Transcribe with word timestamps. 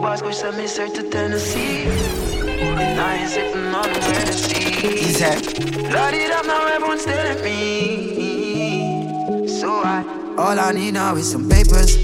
boss 0.00 0.22
go 0.22 0.30
send 0.30 0.56
me 0.56 0.66
straight 0.66 0.94
to 0.94 1.02
Tennessee. 1.10 1.84
And 1.84 2.98
I 3.00 3.16
ain't 3.16 3.28
sitting 3.28 3.74
on 3.74 3.82
the 3.92 4.00
Hennessy. 4.00 4.56
Easy. 4.88 5.24
Load 5.90 6.14
it 6.14 6.32
up 6.32 6.46
now, 6.46 6.66
everyone's 6.66 7.06
at 7.06 7.42
me. 7.44 9.08
So 9.46 9.82
I. 9.84 10.04
All 10.38 10.58
I 10.58 10.72
need 10.72 10.94
now 10.94 11.16
is 11.16 11.30
some 11.30 11.48
papers 11.48 11.96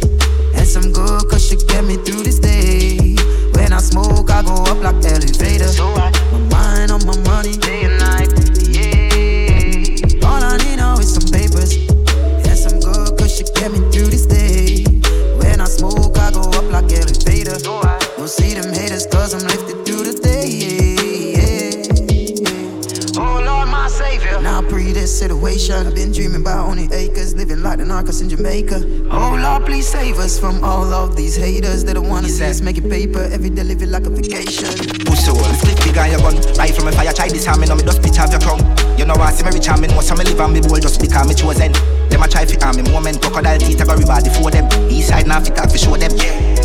and 0.55 0.67
some 0.67 0.93
good, 0.93 1.29
cause 1.31 1.51
you 1.51 1.59
get 1.69 1.85
me 1.85 1.97
through 1.97 2.25
this 2.25 2.39
day. 2.39 3.17
When 3.55 3.73
I 3.73 3.79
smoke, 3.79 4.31
I 4.31 4.43
go 4.43 4.55
up 4.55 4.83
like 4.83 5.03
elevator. 5.05 5.69
So 5.69 5.87
I. 5.95 6.11
My 6.33 6.39
mind 6.51 6.91
on 6.93 7.07
my 7.07 7.17
money. 7.21 7.57
Day 7.57 7.85
and 7.85 7.99
night. 7.99 8.29
Yeah. 8.77 10.29
All 10.29 10.43
I 10.43 10.59
need 10.59 10.77
now 10.77 10.99
is 10.99 11.15
some 11.15 11.31
papers 11.33 11.77
and 12.47 12.59
some 12.59 12.79
good, 12.81 13.17
cause 13.19 13.41
you 13.41 13.47
get 13.55 13.73
me 13.73 13.79
through 13.91 14.06
situation, 25.17 25.87
I've 25.87 25.95
been 25.95 26.13
dreaming 26.13 26.43
about 26.43 26.69
owning 26.69 26.93
acres, 26.93 27.35
living 27.35 27.63
like 27.63 27.79
the 27.79 27.85
narcos 27.85 28.21
in 28.21 28.29
Jamaica. 28.29 29.09
Oh 29.09 29.33
Lord, 29.41 29.65
please 29.65 29.89
save 29.89 30.19
us 30.19 30.39
from 30.39 30.63
all 30.63 30.93
of 30.93 31.17
these 31.17 31.37
haters 31.37 31.85
that 31.85 31.95
don't 31.95 32.09
wanna 32.09 32.29
see 32.29 32.45
us 32.45 32.61
making 32.61 32.91
paper. 32.91 33.25
Every 33.33 33.49
day 33.49 33.65
living 33.65 33.91
like 33.91 34.05
a 34.05 34.11
vacation. 34.11 34.69
Pussy 35.09 35.33
hole, 35.33 35.49
split 35.57 35.81
big 35.81 35.97
on 35.97 36.13
your 36.13 36.21
gun. 36.21 36.37
Rifle 36.61 36.85
me 36.85 36.93
fire, 36.93 37.13
try 37.17 37.29
this 37.29 37.49
me 37.49 37.65
know 37.65 37.77
me 37.77 37.83
just 37.83 38.03
pitch 38.05 38.21
off 38.21 38.31
your 38.31 38.41
crown 38.45 38.61
You 39.01 39.07
know 39.09 39.17
I 39.17 39.33
see 39.33 39.45
me 39.45 39.57
rich 39.57 39.69
and 39.69 39.81
me 39.81 39.89
know 39.89 40.05
some 40.05 40.19
me 40.19 40.25
live 40.25 40.41
and 40.41 40.53
me 40.53 40.61
bold 40.61 40.83
just 40.83 41.01
because 41.01 41.25
me 41.25 41.33
chosen. 41.33 41.73
Them 42.13 42.23
a 42.23 42.29
try 42.29 42.45
fit 42.45 42.63
on 42.63 42.77
me 42.77 42.85
moment, 42.93 43.23
crocodile 43.23 43.59
teeth 43.59 43.81
I 43.81 43.89
go 43.89 43.97
river 43.97 44.21
before 44.21 44.53
them. 44.53 44.69
East 44.93 45.09
side 45.09 45.27
now 45.27 45.41
fit 45.41 45.57
out 45.57 45.73
fi 45.73 45.81
show 45.81 45.97
them. 45.97 46.13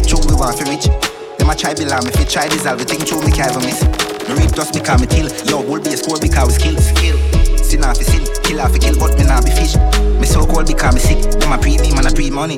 True 0.04 0.20
we 0.28 0.36
want 0.36 0.60
fi 0.60 0.68
rich 0.68 0.92
Them 1.40 1.48
a 1.48 1.56
try 1.56 1.72
below 1.72 2.04
me 2.04 2.12
fit 2.12 2.28
try 2.28 2.52
dissolve 2.52 2.84
the 2.84 2.86
thing 2.86 3.00
true 3.08 3.24
me 3.24 3.32
can't 3.32 3.56
even 3.56 3.64
miss. 3.64 3.80
Me 4.28 4.36
reap 4.36 4.52
just 4.52 4.76
because 4.76 5.00
me 5.00 5.08
kill. 5.08 5.32
Yo, 5.48 5.64
bull 5.64 5.80
be 5.80 5.96
a 5.96 5.98
score 5.98 6.20
because 6.20 6.52
we 6.52 6.76
skill 6.76 6.76
Skill 6.76 7.41
Sin 7.72 7.86
off 7.86 7.96
sin, 7.96 8.28
kill 8.44 8.60
off 8.60 8.78
kill 8.82 9.00
but 9.00 9.18
me 9.18 9.24
nah 9.24 9.40
be 9.40 9.50
fish 9.50 9.78
Me 10.20 10.26
so 10.26 10.46
cold 10.46 10.68
because 10.68 10.94
me 10.94 11.00
sick 11.00 11.40
Them 11.40 11.54
a 11.54 11.58
pre 11.58 11.78
me, 11.78 11.96
man 11.96 12.06
a 12.06 12.12
pre 12.12 12.30
money 12.30 12.58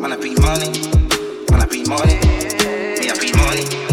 Man 0.00 0.12
a 0.12 0.16
pre 0.16 0.34
money 0.36 0.72
Man 1.52 1.60
a 1.60 1.66
pre 1.66 1.84
money 1.84 2.16
Me 2.96 3.08
a 3.10 3.14
pre 3.14 3.32
money 3.36 3.86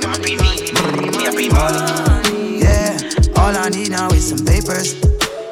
them 0.00 0.12
a 0.12 0.18
pre 0.18 0.36
me, 0.36 1.10
me 1.12 1.26
a 1.26 1.32
pre 1.32 1.48
money. 1.50 2.60
Yeah, 2.60 2.96
all 3.36 3.54
I 3.54 3.68
need 3.68 3.90
now 3.90 4.08
is 4.08 4.28
some 4.28 4.46
papers 4.46 4.94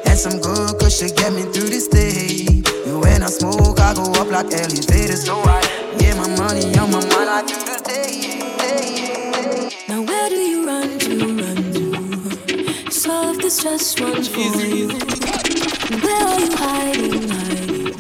and 0.07 0.19
some 0.19 0.41
good 0.41 0.79
cause 0.81 1.03
you 1.03 1.11
get 1.11 1.35
me 1.35 1.43
through 1.43 1.69
this 1.69 1.89
day. 1.89 2.47
And 2.87 3.01
when 3.03 3.23
I 3.23 3.27
smoke, 3.27 3.79
I 3.79 3.93
go 3.95 4.11
up 4.13 4.31
like 4.31 4.53
elevators. 4.53 5.27
So 5.27 5.37
I. 5.41 5.61
Yeah, 5.99 6.15
my 6.15 6.29
money 6.37 6.77
on 6.79 6.91
my 6.91 7.01
mind, 7.01 7.13
I 7.13 7.74
This 13.55 13.63
just 13.63 14.01
one 14.01 14.25
for 14.25 14.41
you. 14.67 14.89
Where 16.03 16.27
are 16.27 16.41
you 16.41 16.57
hiding, 16.57 17.29
hiding? 17.29 17.93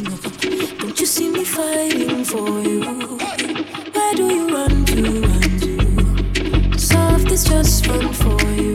Don't 0.78 0.98
you 0.98 1.06
see 1.06 1.30
me 1.30 1.44
fighting 1.44 2.24
for 2.24 2.60
you? 2.60 2.82
Where 3.92 4.14
do 4.14 4.34
you 4.34 4.48
run 4.52 4.84
to, 4.86 5.20
run 5.20 5.60
to? 5.60 6.76
Solve 6.76 7.24
this 7.26 7.44
just 7.44 7.86
run 7.86 8.12
for 8.12 8.42
you. 8.50 8.73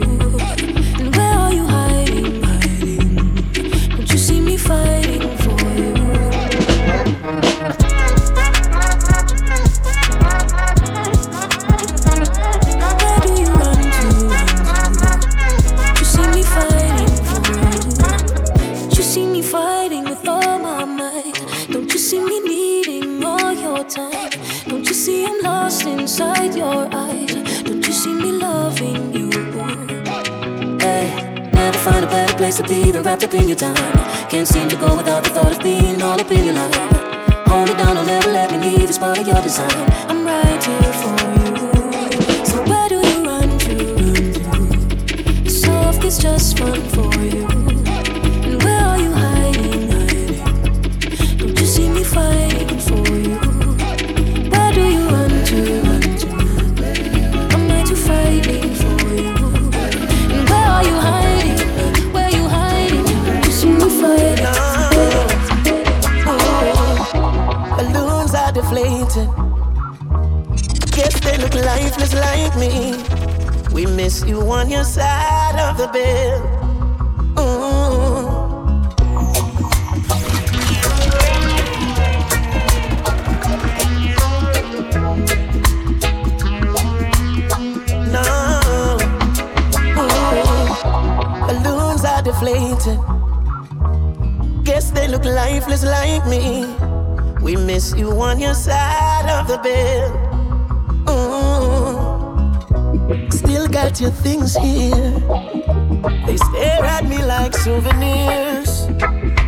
Place 32.50 32.68
to 32.68 32.74
be 32.74 32.90
than 32.90 33.02
wrapped 33.02 33.22
up 33.22 33.34
in 33.34 33.48
your 33.48 33.56
time. 33.56 33.74
Can't 34.28 34.48
seem 34.48 34.68
to 34.68 34.76
go 34.76 34.96
without 34.96 35.22
the 35.22 35.30
thought 35.30 35.52
of 35.52 35.62
being 35.62 36.02
all 36.02 36.20
up 36.20 36.30
in 36.30 36.44
your 36.44 36.54
life. 36.54 36.74
Hold 37.46 37.68
it 37.70 37.76
down, 37.78 37.94
don't 37.94 38.08
ever 38.08 38.32
let 38.32 38.50
me 38.50 38.58
leave. 38.58 38.88
It's 38.88 38.98
part 38.98 39.18
of 39.18 39.26
your 39.26 39.40
design. 39.42 39.70
I'm 40.08 40.24
right 40.24 40.64
here 40.64 40.92
for 41.02 41.16
you. 41.38 42.44
So 42.44 42.62
where 42.70 42.88
do 42.88 42.96
you 43.08 43.24
run 43.24 43.58
to? 43.66 45.50
Soft 45.50 46.04
is 46.04 46.18
just 46.18 46.58
run 46.60 46.80
are 68.50 68.52
deflated. 68.52 69.28
Guess 70.92 71.20
they 71.20 71.38
look 71.38 71.54
lifeless 71.54 72.14
like 72.14 72.56
me. 72.56 72.96
We 73.72 73.86
miss 73.86 74.24
you 74.24 74.40
on 74.50 74.70
your 74.70 74.84
side 74.84 75.58
of 75.58 75.76
the 75.76 75.86
bed. 75.88 76.40
Ooh. 77.38 78.40
No. 88.10 88.98
Balloons 91.46 92.04
are 92.04 92.22
deflated. 92.22 92.98
Guess 94.64 94.90
they 94.90 95.08
look 95.08 95.24
lifeless 95.24 95.84
like 95.84 96.26
me. 96.26 96.89
We 97.50 97.56
miss 97.56 97.92
you 97.96 98.12
on 98.12 98.38
your 98.38 98.54
side 98.54 99.28
of 99.28 99.48
the 99.48 99.58
bed. 99.58 100.12
Ooh. 101.10 101.98
Still 103.28 103.66
got 103.66 104.00
your 104.00 104.12
things 104.12 104.54
here. 104.54 105.10
They 106.26 106.36
stare 106.36 106.84
at 106.84 107.06
me 107.08 107.18
like 107.24 107.56
souvenirs. 107.56 108.86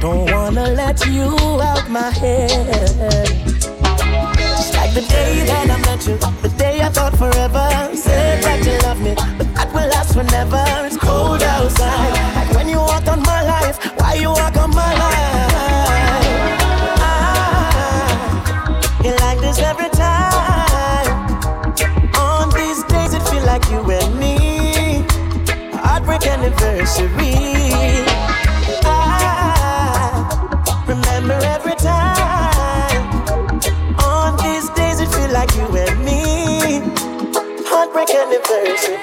Don't 0.01 0.29
wanna 0.33 0.71
let 0.75 1.07
you 1.07 1.29
out 1.63 1.89
my 1.89 2.11
head. 2.11 3.29
Just 4.35 4.75
like 4.75 4.95
the 4.95 5.07
day 5.09 5.45
that 5.47 5.71
I 5.71 5.79
met 5.87 6.05
you, 6.05 6.19
the 6.43 6.49
day 6.59 6.81
I 6.83 6.89
thought 6.89 7.17
forever. 7.17 7.95
Said 7.95 8.43
that 8.43 8.67
you 8.67 8.79
love 8.83 9.01
me, 9.01 9.15
but 9.39 9.55
that 9.55 9.73
will 9.73 9.89
last 9.95 10.15
forever. 10.15 10.65
It's 10.87 10.97
cold 10.97 11.41
outside. 11.41 12.11
Like 12.35 12.51
when 12.57 12.69
you 12.69 12.79
walk 12.79 13.07
on 13.07 13.23
my 13.23 13.43
life, 13.45 13.79
why 14.01 14.15
you 14.15 14.31
walk 14.31 14.57
on 14.57 14.71
my 14.71 14.93
life? 14.93 15.32
Anniversary. 26.53 27.35
I 28.85 30.85
remember 30.87 31.35
every 31.45 31.75
time. 31.77 33.25
On 34.01 34.37
these 34.39 34.69
days, 34.71 35.01
it 35.01 35.09
feel 35.09 35.31
like 35.33 35.55
you 35.55 35.67
and 35.77 36.05
me. 36.05 36.81
Heartbreak 37.65 38.11
anniversary. 38.11 38.97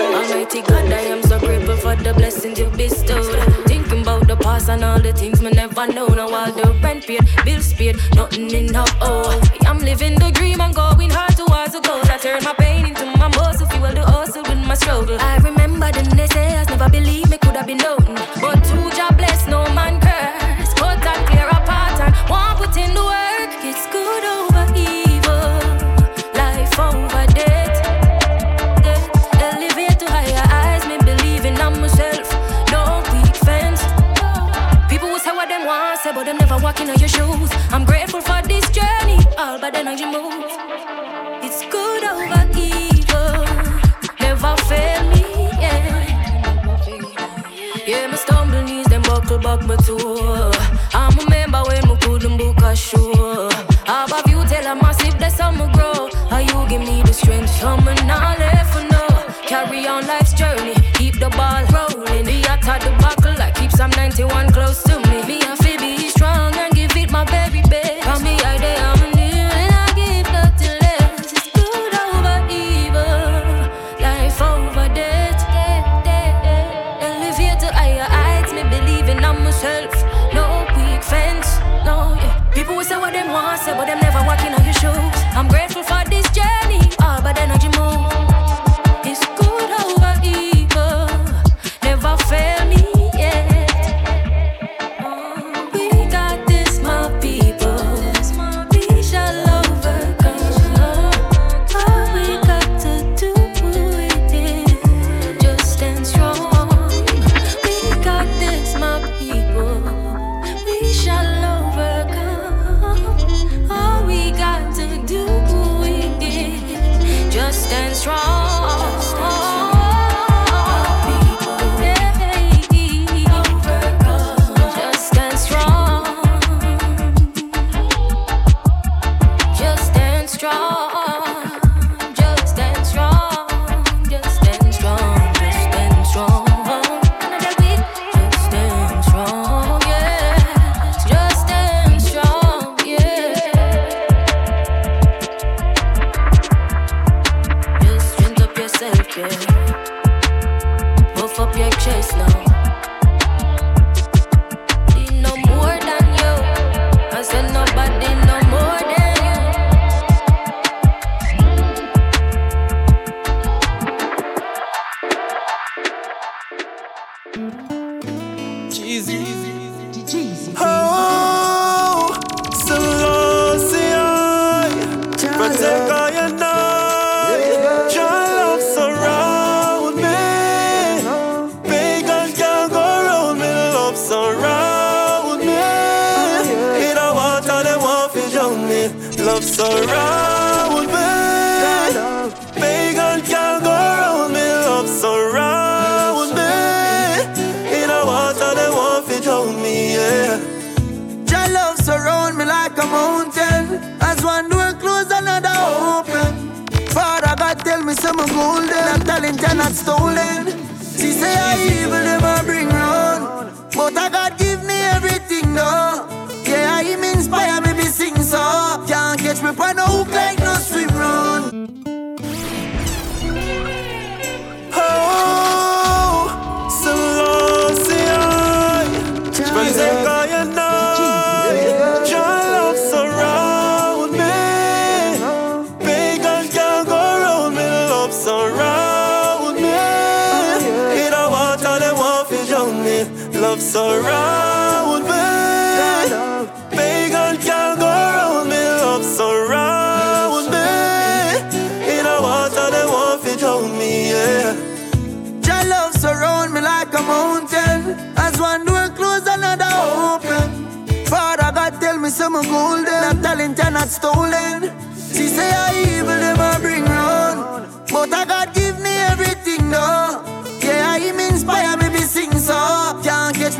Almighty 0.00 0.62
God, 0.62 0.92
I 0.92 1.00
am 1.12 1.22
so 1.22 1.38
grateful 1.38 1.76
for 1.76 1.94
the 1.96 2.12
blessings 2.14 2.58
you 2.58 2.68
bestowed. 2.70 3.42
Thinking 3.66 4.02
about 4.02 4.26
the 4.26 4.36
past 4.36 4.68
and 4.68 4.84
all 4.84 5.00
the 5.00 5.12
things 5.12 5.40
me 5.40 5.50
never 5.50 5.86
know. 5.86 6.06
Now 6.08 6.28
all 6.34 6.52
the 6.52 6.72
rent 6.82 7.06
paid, 7.06 7.24
bills 7.44 7.72
paid, 7.74 7.96
nothing 8.14 8.50
in 8.50 8.66
no 8.66 8.84
oh. 9.00 9.40
I'm 9.66 9.78
living 9.78 10.18
the 10.18 10.30
dream 10.32 10.60
and 10.60 10.74
going 10.74 10.89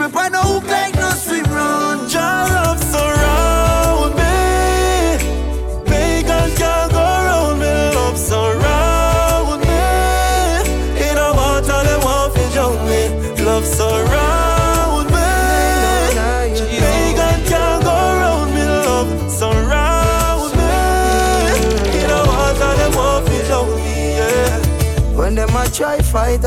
me 0.01 0.09
by 0.09 0.29
no. 0.29 0.50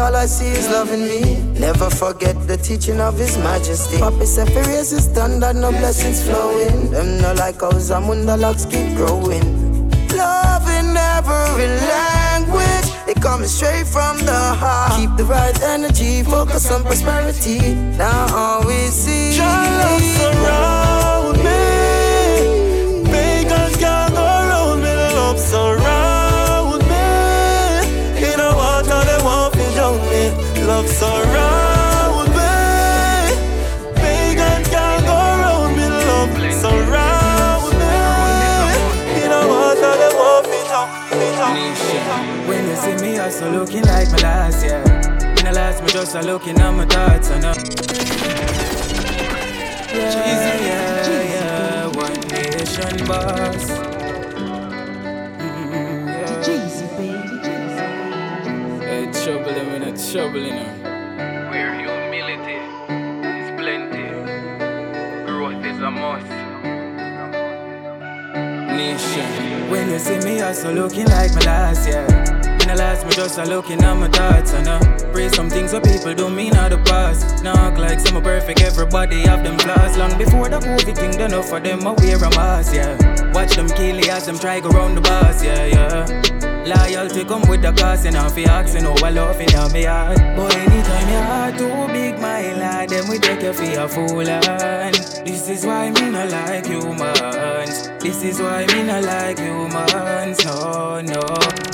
all 0.04 0.16
I 0.16 0.26
see 0.26 0.48
is 0.48 0.68
loving 0.70 1.04
me. 1.08 1.22
Never 1.60 1.90
forget 1.90 2.36
the 2.48 2.58
teaching 2.58 3.00
of 3.00 3.18
His 3.18 3.38
Majesty. 3.38 4.00
Papa 4.00 4.26
said, 4.26 4.52
for 4.52 4.64
raise 4.70 4.92
His 4.92 5.08
no 5.08 5.72
blessings 5.72 6.22
flowing. 6.26 6.92
Them 6.92 7.22
no 7.22 7.34
like 7.34 7.62
how 7.62 7.72
Zamunda 7.72 8.38
locks 8.38 8.66
keep 8.66 8.96
growing. 8.98 9.46
Love 10.10 10.68
in 10.78 10.98
every 10.98 11.70
language, 11.94 12.88
it 13.08 13.22
comes 13.22 13.50
straight 13.56 13.88
from 13.88 14.18
the 14.26 14.42
heart. 14.62 15.00
Keep 15.00 15.16
the 15.16 15.26
right 15.26 15.60
energy, 15.62 16.24
focus 16.24 16.70
on 16.70 16.84
prosperity. 16.84 17.74
Now 17.98 18.28
all 18.36 18.68
we 18.68 18.88
see. 18.88 19.38
Your 19.38 19.46
love 19.46 20.02
surrounds. 20.02 20.73
love 30.74 30.90
surround 30.90 32.30
me. 32.38 32.56
Pagans 34.02 34.68
can 34.74 35.00
go 35.10 35.20
round 35.44 35.72
me, 35.78 35.86
love 36.10 36.34
surround 36.64 37.74
me. 37.82 37.96
In 39.22 39.30
know 39.32 39.46
what 39.54 39.78
I 39.78 39.94
them 40.02 40.18
up, 40.34 40.46
it 40.58 40.72
up. 40.82 40.90
When 42.48 42.64
you 42.70 42.78
see 42.84 42.96
me, 43.04 43.20
I'm 43.20 43.32
still 43.32 43.52
looking 43.52 43.84
like 43.84 44.10
my 44.14 44.18
last 44.30 44.64
year. 44.66 44.82
In 45.38 45.44
the 45.46 45.54
last, 45.54 45.84
me 45.84 45.90
just 45.90 46.16
a 46.16 46.22
looking 46.22 46.58
at 46.60 46.72
my 46.72 46.86
thoughts 46.86 47.30
and 47.30 47.46
up. 47.46 47.58
Yeah, 49.94 50.58
yeah, 50.70 51.24
yeah, 51.36 51.88
one 52.04 52.20
nation 52.32 53.06
boss. 53.06 53.73
I'm 60.16 60.36
in 60.36 60.46
a 60.46 60.50
trouble. 60.52 61.50
Where 61.50 61.74
humility 61.74 62.60
is 63.42 63.50
plenty, 63.60 64.06
growth 65.26 65.66
is 65.66 65.82
a 65.82 65.90
must. 65.90 66.28
Nation. 68.78 69.70
When 69.72 69.90
you 69.90 69.98
see 69.98 70.20
me, 70.20 70.42
also 70.42 70.72
looking 70.72 71.06
like 71.06 71.34
my 71.34 71.42
last, 71.42 71.88
yeah. 71.88 72.06
In 72.62 72.68
the 72.68 72.76
last, 72.76 73.06
me 73.06 73.12
just 73.12 73.40
a 73.40 73.46
looking 73.46 73.82
at 73.82 73.96
my 73.96 74.08
thoughts 74.08 74.54
and 74.54 74.68
uh, 74.68 74.80
pray 75.12 75.30
some 75.30 75.50
things 75.50 75.74
what 75.74 75.84
people 75.84 76.14
don't 76.14 76.36
mean 76.36 76.56
out 76.56 76.72
of 76.72 76.84
the 76.84 76.92
past. 76.92 77.44
Now 77.44 77.56
act 77.56 77.80
like 77.80 78.00
some 78.00 78.22
perfect, 78.22 78.62
everybody 78.62 79.22
have 79.22 79.44
them 79.44 79.58
flaws. 79.58 79.98
Long 79.98 80.16
before 80.20 80.48
the 80.48 80.60
COVID 80.60 80.96
thing, 80.96 81.12
done 81.12 81.34
enough 81.34 81.50
for 81.50 81.60
them, 81.60 81.88
I 81.88 81.94
wear 81.94 82.18
a 82.18 82.30
mask, 82.36 82.76
yeah. 82.76 83.32
Watch 83.34 83.56
them 83.56 83.68
kill 83.70 83.98
as 84.12 84.28
them 84.28 84.38
try 84.38 84.60
go 84.60 84.70
round 84.70 84.96
the 84.96 85.02
bus, 85.02 85.44
yeah, 85.44 85.66
yeah. 85.66 86.43
Loyalty 86.66 87.26
come 87.26 87.42
with 87.50 87.62
the 87.62 87.74
cost, 87.74 88.06
and 88.06 88.16
if 88.16 88.38
you 88.38 88.46
asking 88.46 88.86
how 88.86 88.96
I 89.06 89.10
love 89.10 89.40
in 89.42 89.48
my 89.52 89.84
heart. 89.84 90.18
But 90.38 90.56
anytime 90.56 91.10
your 91.10 91.22
heart 91.22 91.58
too 91.58 91.94
big, 91.94 92.20
my 92.20 92.54
lad, 92.54 92.88
then 92.88 93.10
we 93.10 93.20
take 93.20 93.42
you 93.42 93.52
for 93.52 93.80
a 93.82 93.88
fool. 93.90 94.22
And 94.22 94.96
this 95.28 95.50
is 95.50 95.66
why 95.66 95.92
me 95.92 96.10
not 96.10 96.30
like 96.30 96.66
humans. 96.66 97.90
This 98.00 98.24
is 98.24 98.40
why 98.40 98.66
me 98.68 98.84
not 98.84 99.04
like 99.04 99.40
humans. 99.40 100.46
No, 100.46 101.02
no. 101.02 101.22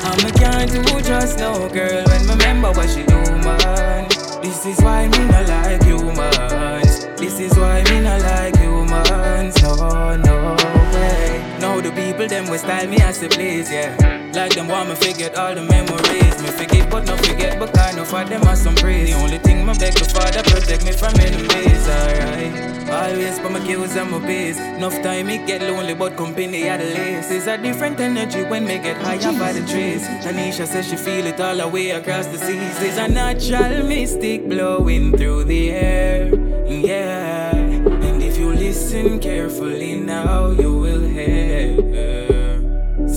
I'm 0.01 0.25
a 0.25 0.31
can't 0.33 0.71
do 0.71 0.81
just 1.01 1.37
no 1.37 1.69
girl 1.69 2.03
when 2.05 2.27
remember 2.27 2.71
what 2.71 2.89
she 2.89 3.03
do, 3.03 3.21
man. 3.45 4.07
This 4.41 4.65
is 4.65 4.81
why 4.81 5.07
me 5.07 5.25
not 5.25 5.47
like 5.47 5.83
humans. 5.83 7.05
This 7.15 7.39
is 7.39 7.55
why 7.55 7.83
me 7.91 7.99
not 8.01 8.21
like 8.21 8.57
humans. 8.57 9.61
No, 9.61 10.15
no 10.15 10.55
way. 10.95 11.57
Now 11.59 11.79
the 11.79 11.91
people 11.91 12.27
them 12.27 12.49
will 12.49 12.57
style 12.57 12.87
me 12.87 12.97
as 13.01 13.19
they 13.19 13.27
please, 13.27 13.71
yeah. 13.71 14.18
Like 14.33 14.53
them 14.53 14.67
want 14.67 14.89
me 14.89 14.95
forget 14.95 15.35
all 15.35 15.55
the 15.55 15.63
memories. 15.63 16.41
Me 16.41 16.49
forget 16.49 16.89
but 16.89 17.05
not 17.05 17.19
forget, 17.25 17.57
but 17.59 17.73
kind 17.73 17.97
of 17.99 18.07
for 18.07 18.23
them 18.23 18.43
are 18.43 18.55
some 18.55 18.75
praise. 18.75 19.09
The 19.09 19.15
only 19.15 19.39
thing 19.39 19.65
my 19.65 19.77
beg 19.77 19.95
the 19.95 20.05
Father 20.05 20.43
protect 20.43 20.85
me 20.85 20.91
from 20.91 21.15
enemies, 21.19 21.87
alright. 21.89 22.69
Always 22.89 23.39
for 23.39 23.49
my 23.49 23.59
kills 23.65 23.95
and 23.95 24.11
my 24.11 24.19
base. 24.19 24.59
Enough 24.59 25.01
time 25.01 25.29
it 25.29 25.47
get 25.47 25.61
lonely, 25.61 25.95
but 25.95 26.15
company 26.15 26.67
at 26.69 26.79
the 26.79 26.85
least. 26.85 27.31
It's 27.31 27.47
a 27.47 27.57
different 27.57 27.99
energy 27.99 28.43
when 28.43 28.65
me 28.65 28.77
get 28.79 28.97
high 28.97 29.17
up 29.17 29.37
by 29.39 29.51
the 29.51 29.65
trees. 29.67 30.07
Tanisha 30.23 30.67
says 30.67 30.87
she 30.87 30.95
feel 30.95 31.25
it 31.25 31.39
all 31.39 31.57
the 31.57 31.67
way 31.67 31.91
across 31.91 32.27
the 32.27 32.37
seas. 32.37 32.79
There's 32.79 32.97
a 32.97 33.07
natural 33.07 33.83
mystic 33.87 34.47
blowing 34.47 35.17
through 35.17 35.45
the 35.45 35.71
air, 35.71 36.33
yeah. 36.67 37.55
And 37.55 38.23
if 38.23 38.37
you 38.37 38.53
listen 38.53 39.19
carefully 39.19 39.95
now, 39.95 40.51
you 40.51 40.77
will 40.77 41.01
hear. 41.01 42.18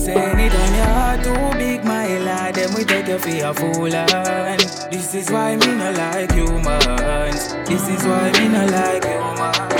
Say 0.03 0.15
anytime 0.15 0.75
your 0.75 0.83
heart 0.83 1.23
too 1.23 1.57
big, 1.57 1.85
my 1.85 2.17
lad, 2.17 2.49
ah, 2.49 2.51
then 2.51 2.73
we 2.75 2.83
take 2.83 3.07
you 3.07 3.17
for 3.17 3.29
a 3.29 3.53
and 3.87 4.11
ah. 4.11 4.87
This 4.91 5.15
is 5.15 5.31
why 5.31 5.55
me 5.55 5.67
not 5.77 5.95
like 5.95 6.33
humans. 6.33 7.53
This 7.69 7.87
is 7.87 8.03
why 8.03 8.29
me 8.37 8.49
not 8.49 8.69
like 8.69 9.05
humans 9.05 9.72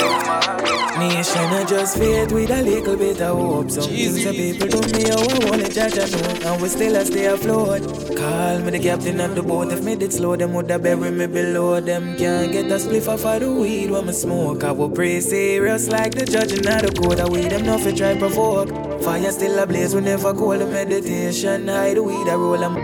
Nation 1.10 1.38
I 1.38 1.66
just 1.66 1.98
faith 1.98 2.32
with 2.32 2.50
a 2.50 2.62
little 2.62 2.96
bit 2.96 3.22
of 3.22 3.38
hope. 3.38 3.72
Some 3.72 3.84
things 3.84 4.24
the 4.24 4.32
people 4.32 4.68
do 4.68 4.80
me 4.94 5.04
how 5.10 5.20
I 5.20 5.50
want 5.50 5.66
to 5.66 5.74
judge 5.74 5.98
I 6.00 6.06
know. 6.10 6.52
And 6.52 6.62
we 6.62 6.70
still 6.70 6.96
a 6.96 7.06
stay 7.06 7.26
afloat. 7.26 7.82
Call 8.16 8.60
me 8.60 8.72
the 8.72 8.80
captain 8.80 9.20
of 9.20 9.36
the 9.36 9.44
boat. 9.44 9.72
If 9.72 9.84
me 9.84 9.96
did 9.96 10.14
slow 10.14 10.36
them 10.36 10.54
would 10.54 10.70
have 10.70 10.84
bury 10.84 11.12
me 11.12 11.28
below. 11.28 11.82
Them 11.82 12.16
Can't 12.18 12.52
get 12.52 12.72
a 12.72 12.76
spliff 12.76 13.08
off 13.08 13.26
of 13.26 13.42
the 13.42 13.52
weed 13.52 13.92
when 13.92 14.06
me 14.06 14.14
smoke. 14.14 14.64
I 14.64 14.72
will 14.72 14.90
pray 14.90 15.20
serious 15.20 15.90
like 15.90 16.16
the 16.16 16.26
judge 16.26 16.54
in 16.54 16.62
the 16.62 16.94
court. 17.02 17.20
I 17.20 17.28
weed 17.28 17.52
them 17.52 17.66
nothing 17.66 17.96
try 17.96 18.18
provoke. 18.18 18.70
Fire 19.04 19.32
still 19.32 19.60
a 19.60 19.68
blaze, 19.68 19.94
we 19.94 20.02
never 20.02 20.34
call 20.34 20.58
the 20.58 20.66
meditation. 20.66 21.68
Hide 21.68 21.98
the 21.98 22.04
weed, 22.04 22.30
I 22.30 22.36
roll 22.36 22.58
them. 22.58 22.76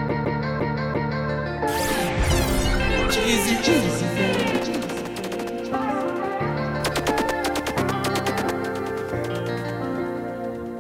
Cheesy, 3.10 3.56
cheesy. 3.64 4.59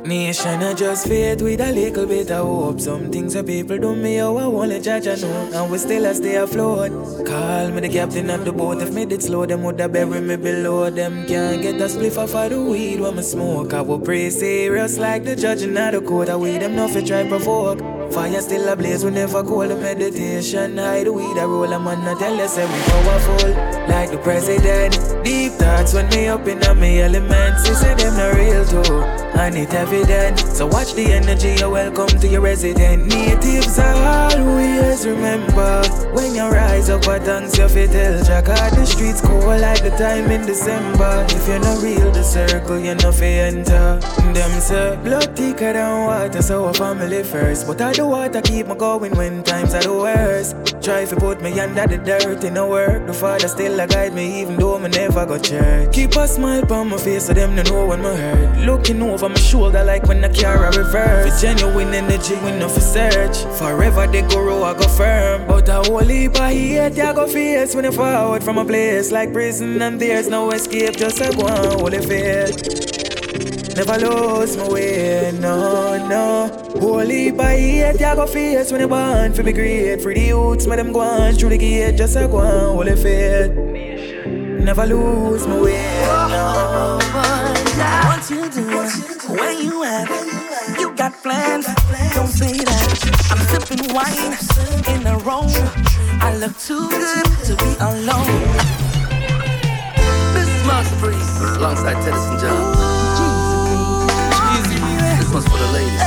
Nation 0.09 0.63
I 0.63 0.73
just 0.73 1.07
faith 1.07 1.39
with 1.43 1.61
a 1.61 1.71
little 1.71 2.07
bit 2.07 2.31
of 2.31 2.43
hope. 2.43 2.79
Some 2.81 3.11
things 3.11 3.35
that 3.35 3.45
people 3.45 3.77
do 3.77 3.95
me 3.95 4.15
how 4.15 4.37
I 4.37 4.47
wanna 4.47 4.79
judge 4.79 5.07
I 5.07 5.13
know. 5.13 5.51
And 5.53 5.71
we 5.71 5.77
still 5.77 6.05
a 6.05 6.15
stay 6.15 6.35
afloat. 6.35 7.27
Call 7.27 7.69
me 7.69 7.81
the 7.81 7.89
captain 7.89 8.31
of 8.31 8.43
the 8.43 8.51
boat. 8.51 8.81
If 8.81 8.91
me 8.91 9.05
did 9.05 9.21
slow 9.21 9.45
them 9.45 9.61
would 9.61 9.79
have 9.79 9.93
bury 9.93 10.19
me 10.19 10.35
below 10.35 10.89
them. 10.89 11.27
Can't 11.27 11.61
get 11.61 11.75
a 11.75 11.85
spliff 11.85 12.17
off 12.17 12.33
of 12.33 12.49
the 12.49 12.59
weed 12.59 12.99
when 12.99 13.17
me 13.17 13.21
smoke. 13.21 13.71
I 13.71 13.81
will 13.81 13.99
pray 13.99 14.31
serious 14.31 14.97
like 14.97 15.25
the 15.25 15.35
judge 15.35 15.61
in 15.61 15.75
the 15.75 16.01
court. 16.01 16.29
I 16.29 16.37
weed 16.37 16.63
them 16.63 16.75
nothing 16.75 17.05
try 17.05 17.27
provoke. 17.27 17.98
Fire 18.11 18.41
still 18.41 18.67
a 18.67 18.75
blaze, 18.75 19.05
we 19.05 19.11
never 19.11 19.43
call 19.43 19.67
the 19.67 19.75
meditation. 19.75 20.77
Hide 20.77 21.05
the 21.05 21.13
weed, 21.13 21.37
I 21.37 21.45
roll 21.45 21.71
a 21.71 21.79
man, 21.79 22.07
I 22.07 22.17
tell 22.19 22.35
you, 22.35 22.47
say 22.47 22.65
we 22.65 22.81
powerful, 22.89 23.49
like 23.87 24.09
the 24.09 24.17
president. 24.17 24.97
Deep 25.23 25.53
thoughts 25.53 25.93
when 25.93 26.09
me 26.09 26.27
up 26.27 26.47
in 26.47 26.59
my 26.59 26.97
elements, 26.97 27.67
you 27.67 27.75
say 27.75 27.93
them 27.95 28.17
not 28.17 28.35
real 28.35 28.65
too. 28.65 29.03
And 29.39 29.55
it 29.55 29.73
evident, 29.73 30.39
so 30.39 30.67
watch 30.67 30.93
the 30.93 31.13
energy, 31.13 31.55
you 31.59 31.69
welcome 31.69 32.19
to 32.19 32.27
your 32.27 32.41
resident. 32.41 33.07
Natives 33.07 33.79
are 33.79 34.37
always 34.37 35.05
remember 35.05 35.83
when 36.11 36.35
you 36.35 36.43
rise 36.49 36.89
up, 36.89 37.05
what 37.07 37.21
thanks 37.23 37.57
you 37.57 37.69
fit 37.69 37.91
tell 37.91 38.23
Jack 38.23 38.45
the 38.45 38.85
streets 38.85 39.21
cold 39.21 39.61
like 39.61 39.81
the 39.81 39.91
time 39.91 40.29
in 40.31 40.45
December. 40.45 41.25
If 41.29 41.47
you're 41.47 41.59
not 41.59 41.81
real, 41.81 42.11
the 42.11 42.23
circle 42.23 42.79
you 42.79 42.95
know 42.95 43.11
fi 43.11 43.47
enter. 43.47 43.99
Them 44.33 44.59
say 44.59 44.97
blood 45.03 45.35
thicker 45.37 45.73
than 45.73 46.05
water, 46.05 46.41
so 46.41 46.65
a 46.65 46.73
family 46.73 47.23
first, 47.23 47.65
but 47.65 47.81
I 47.81 47.93
the 47.99 48.05
water 48.05 48.41
keep 48.41 48.65
me 48.65 48.75
going 48.75 49.13
when 49.17 49.43
times 49.43 49.73
are 49.73 49.81
the 49.81 49.93
worst. 49.93 50.55
Try 50.81 51.03
to 51.03 51.15
put 51.17 51.41
me 51.41 51.59
under 51.59 51.85
the 51.85 51.97
dirt 51.97 52.43
in 52.45 52.53
the 52.53 52.65
work. 52.65 53.05
The 53.05 53.13
father 53.13 53.49
still 53.49 53.77
a 53.77 53.87
guide 53.87 54.13
me 54.13 54.41
even 54.41 54.55
though 54.55 54.79
me 54.79 54.87
never 54.87 55.25
got 55.25 55.43
church. 55.43 55.93
Keep 55.93 56.15
a 56.15 56.25
smile 56.25 56.71
on 56.71 56.89
my 56.89 56.97
face 56.97 57.25
so 57.25 57.33
them 57.33 57.55
no 57.55 57.63
know 57.63 57.87
when 57.87 58.01
me 58.01 58.15
hurt. 58.15 58.65
Looking 58.65 59.01
over 59.01 59.27
my 59.27 59.35
shoulder 59.35 59.83
like 59.83 60.03
when 60.03 60.23
I 60.23 60.29
carry 60.29 60.65
a 60.67 60.71
reverse. 60.71 61.41
For 61.41 61.47
genuine 61.47 61.93
energy 61.93 62.35
we 62.35 62.51
no 62.51 62.69
for 62.69 62.79
search. 62.79 63.37
Forever 63.59 64.07
they 64.07 64.21
go 64.21 64.63
I 64.63 64.73
go 64.73 64.87
firm. 64.87 65.47
But 65.47 65.67
a 65.67 65.83
whole 65.83 65.99
heap 65.99 66.39
of 66.39 66.51
hate 66.51 66.99
I 66.99 67.13
go 67.13 67.27
face 67.27 67.75
when 67.75 67.83
you 67.83 67.91
forward 67.91 68.43
from 68.43 68.59
a 68.59 68.65
place 68.65 69.11
like 69.11 69.33
prison 69.33 69.81
and 69.81 69.99
there's 69.99 70.29
no 70.29 70.49
escape. 70.51 70.95
Just 70.95 71.19
a 71.19 71.35
go 71.35 71.47
on 71.47 71.79
holy 71.79 71.99
faith. 71.99 72.98
Never 73.79 73.97
lose 73.97 74.57
my 74.57 74.67
way, 74.67 75.31
no, 75.39 76.05
no. 76.05 76.51
Holy 76.81 77.31
by 77.31 77.55
hate, 77.55 77.93
you 77.93 78.13
go 78.13 78.27
face 78.27 78.73
when 78.73 78.81
you 78.81 78.89
born 78.89 79.31
for 79.31 79.41
be 79.41 79.53
great. 79.53 80.01
For 80.01 80.13
the 80.13 80.19
youths, 80.19 80.67
me 80.67 80.75
them 80.75 80.91
go 80.91 80.99
on 80.99 81.35
through 81.35 81.47
the 81.47 81.57
gate, 81.57 81.95
just 81.95 82.17
a 82.17 82.27
go 82.27 82.39
on, 82.39 82.75
holy 82.75 82.97
faith. 82.97 83.55
Never 84.67 84.85
lose 84.85 85.47
my 85.47 85.61
way, 85.61 86.01
no. 86.27 86.99
What 88.03 88.29
you 88.29 88.49
do, 88.49 88.67
where 89.33 89.53
you 89.53 89.81
at? 89.85 90.09
You 90.77 90.93
got 90.95 91.13
plans, 91.23 91.67
don't 92.13 92.27
say 92.27 92.57
that. 92.57 93.31
I'm 93.31 93.39
sipping 93.47 93.93
wine 93.93 94.35
in 94.93 95.05
the 95.05 95.15
room. 95.23 95.47
I 96.19 96.35
look 96.35 96.57
too 96.59 96.89
good 96.89 97.25
to 97.47 97.55
be 97.55 97.71
alone. 97.79 98.43
This 100.33 100.49
is 100.49 100.67
Master 100.67 100.99
Breeze 100.99 101.55
alongside 101.55 101.95
Teddyson 102.03 102.98
John 105.29 105.35
one's 105.35 105.47
for 105.47 105.57
the 105.57 105.71
ladies. 105.73 106.01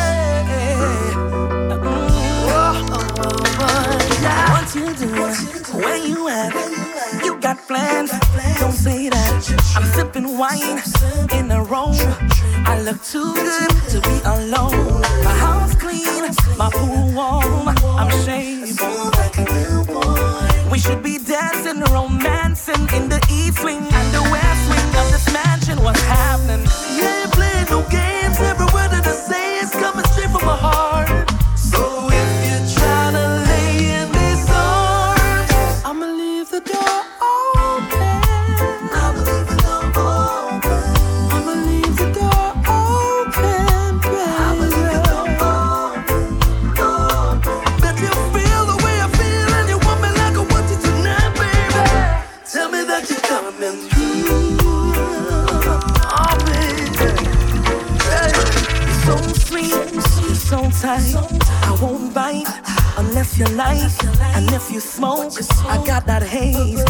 What 4.50 4.74
you 4.74 4.94
doing? 4.94 5.82
Where 5.82 5.96
you 5.96 6.28
at? 6.28 7.24
You 7.24 7.38
got 7.40 7.58
plans? 7.68 8.10
Don't 8.58 8.72
say 8.72 9.08
that. 9.10 9.74
I'm 9.76 9.84
sipping 9.94 10.38
wine 10.38 10.82
in 11.38 11.48
the 11.48 11.60
room. 11.60 11.94
I 12.66 12.80
look 12.82 13.02
too 13.04 13.34
good 13.34 13.70
to 13.90 14.00
be 14.00 14.20
alone. 14.24 15.02
My 15.24 15.36
house 15.38 15.74
clean, 15.76 16.34
my 16.56 16.70
pool 16.72 17.12
warm. 17.14 17.68
I'm 17.68 18.10
shaved. 18.24 18.80
We 20.70 20.78
should 20.78 21.02
be 21.02 21.18
dancing, 21.18 21.80
romancing 21.92 22.88
in 22.96 23.08
the 23.08 23.24
east 23.30 23.62
wing 23.62 23.82
and 23.82 24.14
the 24.14 24.22
west 24.32 24.68
wing 24.68 24.88
of 25.00 25.12
this 25.12 25.32
mansion. 25.32 25.80
What's 25.82 26.02
happening? 26.02 26.66
Yeah, 26.96 27.26
playing 27.30 27.66
no 27.70 27.88
games 27.88 28.11
got 66.50 66.81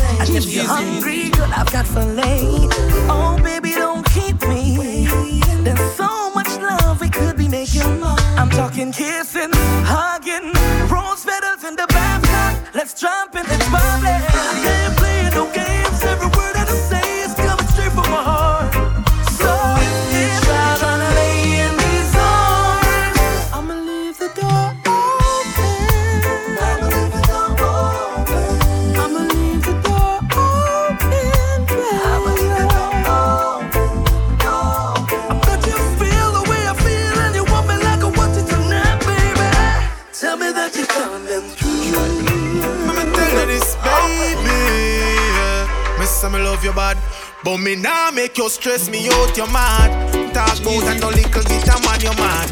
stress 48.62 48.88
me 48.88 49.08
out. 49.08 49.36
you're 49.36 49.50
mad? 49.50 49.90
Talk 50.32 50.60
about 50.60 50.84
and 50.84 51.00
no 51.00 51.08
little 51.08 51.42
bit 51.42 51.68
of 51.68 51.82
man, 51.82 52.00
you're 52.00 52.14
mad. 52.14 52.48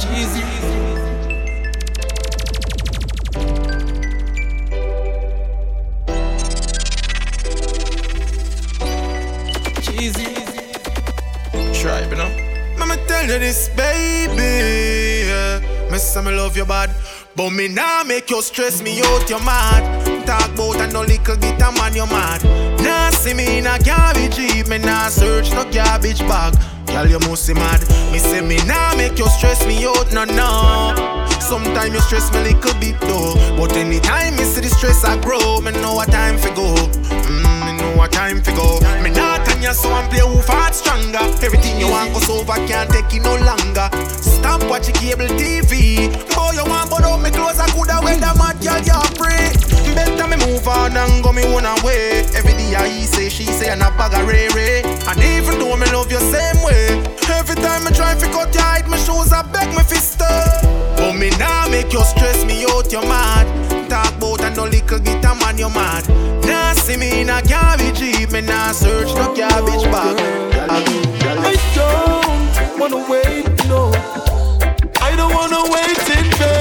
Cheesy. 0.00 0.42
Cheesy. 9.82 10.28
Try, 11.78 12.08
you 12.08 12.16
know. 12.16 12.30
I'ma 12.80 12.96
tell 13.06 13.26
you 13.26 13.38
this, 13.38 13.68
baby. 13.76 15.28
Yeah. 15.28 15.60
Me 15.90 15.98
say 15.98 16.22
me 16.22 16.30
love 16.30 16.56
you 16.56 16.64
bad, 16.64 16.90
but 17.36 17.50
me 17.50 17.68
nah 17.68 18.02
make 18.04 18.30
you 18.30 18.40
stress 18.40 18.80
me 18.80 19.02
out. 19.02 19.28
You 19.28 19.38
mad? 19.40 20.17
And 20.88 20.94
no 20.94 21.02
little 21.02 21.36
bit 21.36 21.60
of 21.60 21.76
man, 21.76 21.94
you 21.94 22.06
mad. 22.06 22.42
Nah 22.80 23.10
see 23.10 23.34
me 23.34 23.58
in 23.58 23.66
a 23.66 23.78
garbage 23.78 24.38
heap, 24.38 24.68
me 24.68 24.78
nah 24.78 25.08
search 25.08 25.52
no 25.52 25.70
garbage 25.70 26.20
bag. 26.20 26.56
Girl, 26.86 27.06
you 27.06 27.18
must 27.28 27.46
be 27.46 27.52
mad. 27.52 27.80
Me 28.10 28.18
say 28.18 28.40
me 28.40 28.56
nah 28.64 28.96
make 28.96 29.18
you 29.18 29.28
stress 29.28 29.66
me 29.66 29.84
out, 29.84 30.10
no 30.14 30.24
no. 30.24 30.96
Sometimes 31.40 31.92
you 31.92 32.00
stress 32.00 32.32
me 32.32 32.54
little 32.54 32.72
bit 32.80 32.98
though, 33.02 33.34
but 33.58 33.76
anytime 33.76 34.36
me 34.36 34.44
see 34.44 34.62
the 34.62 34.70
stress 34.70 35.04
I 35.04 35.20
grow, 35.20 35.60
me 35.60 35.72
know 35.72 35.92
what 35.92 36.08
time 36.08 36.38
for 36.38 36.48
go. 36.56 36.72
Mm, 36.72 37.66
me 37.66 37.76
know 37.76 37.94
what 37.94 38.10
time 38.12 38.40
for 38.40 38.52
go. 38.52 38.80
Me 39.04 39.10
not 39.10 39.44
on 39.52 39.60
you 39.60 39.74
so 39.74 39.92
I'm 39.92 40.08
play 40.08 40.24
who 40.24 40.40
fart 40.40 40.74
stronger. 40.74 41.20
Everything 41.44 41.78
you 41.78 41.90
want 41.90 42.14
goes 42.14 42.30
over, 42.30 42.56
can't 42.64 42.88
take 42.88 43.12
it 43.12 43.20
no 43.20 43.36
longer. 43.36 43.92
Stop 44.08 44.64
watching 44.70 44.94
cable 44.94 45.28
TV. 45.36 46.08
Boy, 46.32 46.56
you 46.56 46.64
want 46.64 46.88
but 46.88 47.04
out 47.04 47.20
me 47.20 47.28
clothes, 47.28 47.60
I 47.60 47.68
coulda 47.76 48.00
wear 48.02 48.16
the 48.16 48.32
mad 48.40 48.56
girl, 48.64 48.80
you 48.80 48.96
pray. 49.20 49.57
Better 49.98 50.28
me 50.28 50.36
move 50.46 50.68
on 50.68 50.96
and 50.96 51.24
go 51.24 51.32
me 51.32 51.42
one 51.50 51.66
away. 51.66 52.22
Every 52.38 52.52
day 52.52 52.76
I 52.76 53.02
say, 53.02 53.28
she 53.28 53.44
say, 53.46 53.68
and 53.68 53.82
I 53.82 53.90
bag 53.98 54.14
a 54.14 54.22
ray 54.24 54.46
ray. 54.54 54.82
And 55.10 55.18
even 55.34 55.58
though 55.58 55.76
me 55.76 55.90
love 55.90 56.10
you 56.12 56.22
same 56.30 56.62
way, 56.62 57.02
every 57.26 57.56
time 57.56 57.82
I 57.84 57.90
try 57.90 58.14
to 58.14 58.26
cut 58.30 58.54
you 58.54 58.60
hide 58.60 58.86
my 58.86 58.96
shoes, 58.96 59.32
I 59.32 59.42
beg 59.42 59.74
me 59.74 59.82
fist. 59.82 60.20
But 60.20 61.02
oh, 61.02 61.12
me 61.12 61.30
nah 61.42 61.68
make 61.68 61.92
you 61.92 62.02
stress 62.04 62.44
me 62.44 62.64
out, 62.70 62.92
you 62.92 63.02
mad. 63.02 63.46
Talk 63.90 64.14
about 64.18 64.42
and 64.42 64.56
no 64.56 64.64
little 64.66 65.00
bit 65.00 65.22
man, 65.42 65.58
you 65.58 65.68
mad. 65.68 66.06
Nah 66.46 66.74
see 66.74 66.96
me 66.96 67.22
in 67.22 67.30
a 67.30 67.42
garbage 67.42 67.98
heap, 67.98 68.30
me 68.30 68.40
nah 68.40 68.70
search 68.70 69.12
no 69.18 69.34
garbage 69.34 69.84
bag. 69.90 70.16
I 70.70 71.56
don't 71.74 72.78
wanna 72.78 73.02
wait, 73.10 73.46
no. 73.66 73.90
I 75.00 75.16
don't 75.16 75.34
wanna 75.34 75.62
wait 75.74 75.98
in 76.16 76.30
vain 76.38 76.57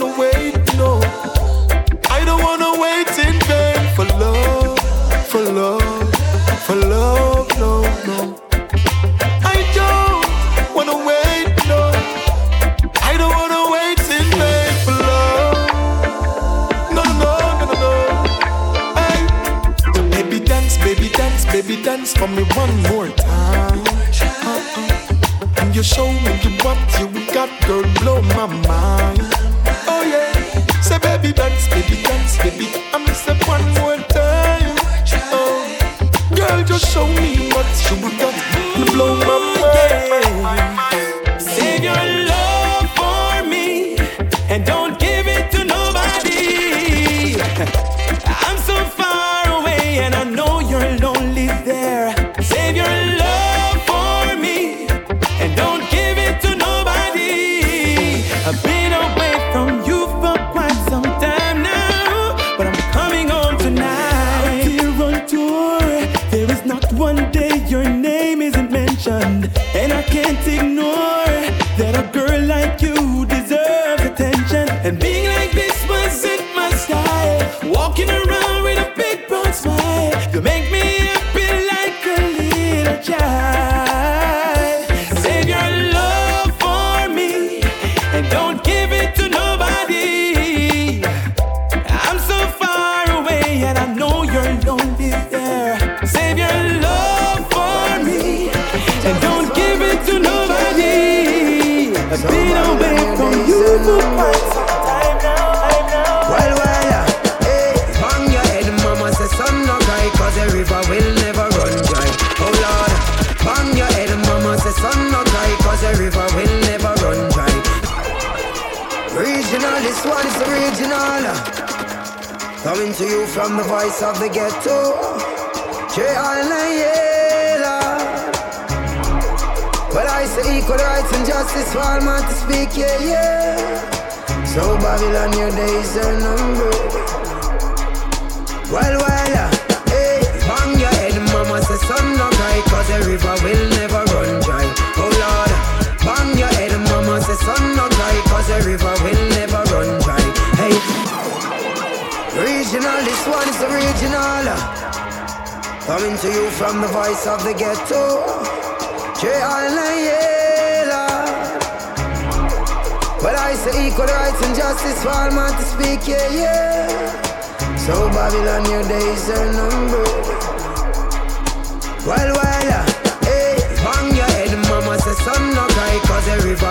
don't 0.00 0.39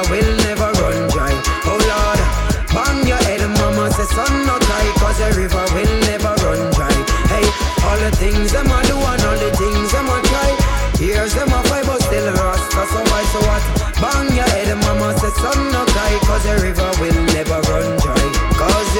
will 0.09 0.31
never 0.43 0.69
run 0.81 1.07
dry. 1.13 1.33
Oh 1.69 1.77
Lord, 1.77 2.19
bang 2.73 3.07
your 3.07 3.21
head, 3.29 3.45
mama 3.61 3.91
say 3.93 4.09
son 4.09 4.33
no 4.45 4.57
cry, 4.65 4.85
cause 4.97 5.19
the 5.21 5.29
river 5.37 5.65
will 5.77 5.93
never 6.09 6.33
run 6.43 6.61
dry. 6.73 6.93
Hey, 7.29 7.45
all 7.85 7.99
the 8.01 8.11
things 8.17 8.51
them 8.51 8.67
a 8.67 8.79
do 8.89 8.97
and 8.97 9.23
all 9.23 9.37
the 9.37 9.51
things 9.55 9.91
them 9.93 10.09
a 10.09 10.17
try. 10.29 10.51
Here's 10.97 11.33
them 11.33 11.53
a 11.53 11.61
fight, 11.69 11.85
but 11.85 12.01
still 12.01 12.27
rasta, 12.33 12.81
so 12.91 12.99
why, 13.07 13.23
so 13.31 13.39
what? 13.45 13.63
Bang 14.01 14.35
your 14.35 14.49
head, 14.49 14.75
mama 14.83 15.17
say 15.17 15.29
son 15.41 15.71
no 15.71 15.85
Cause 16.25 16.43
the 16.43 16.55
river 16.61 16.91
will 16.99 17.19
never 17.33 17.61
run 17.71 17.98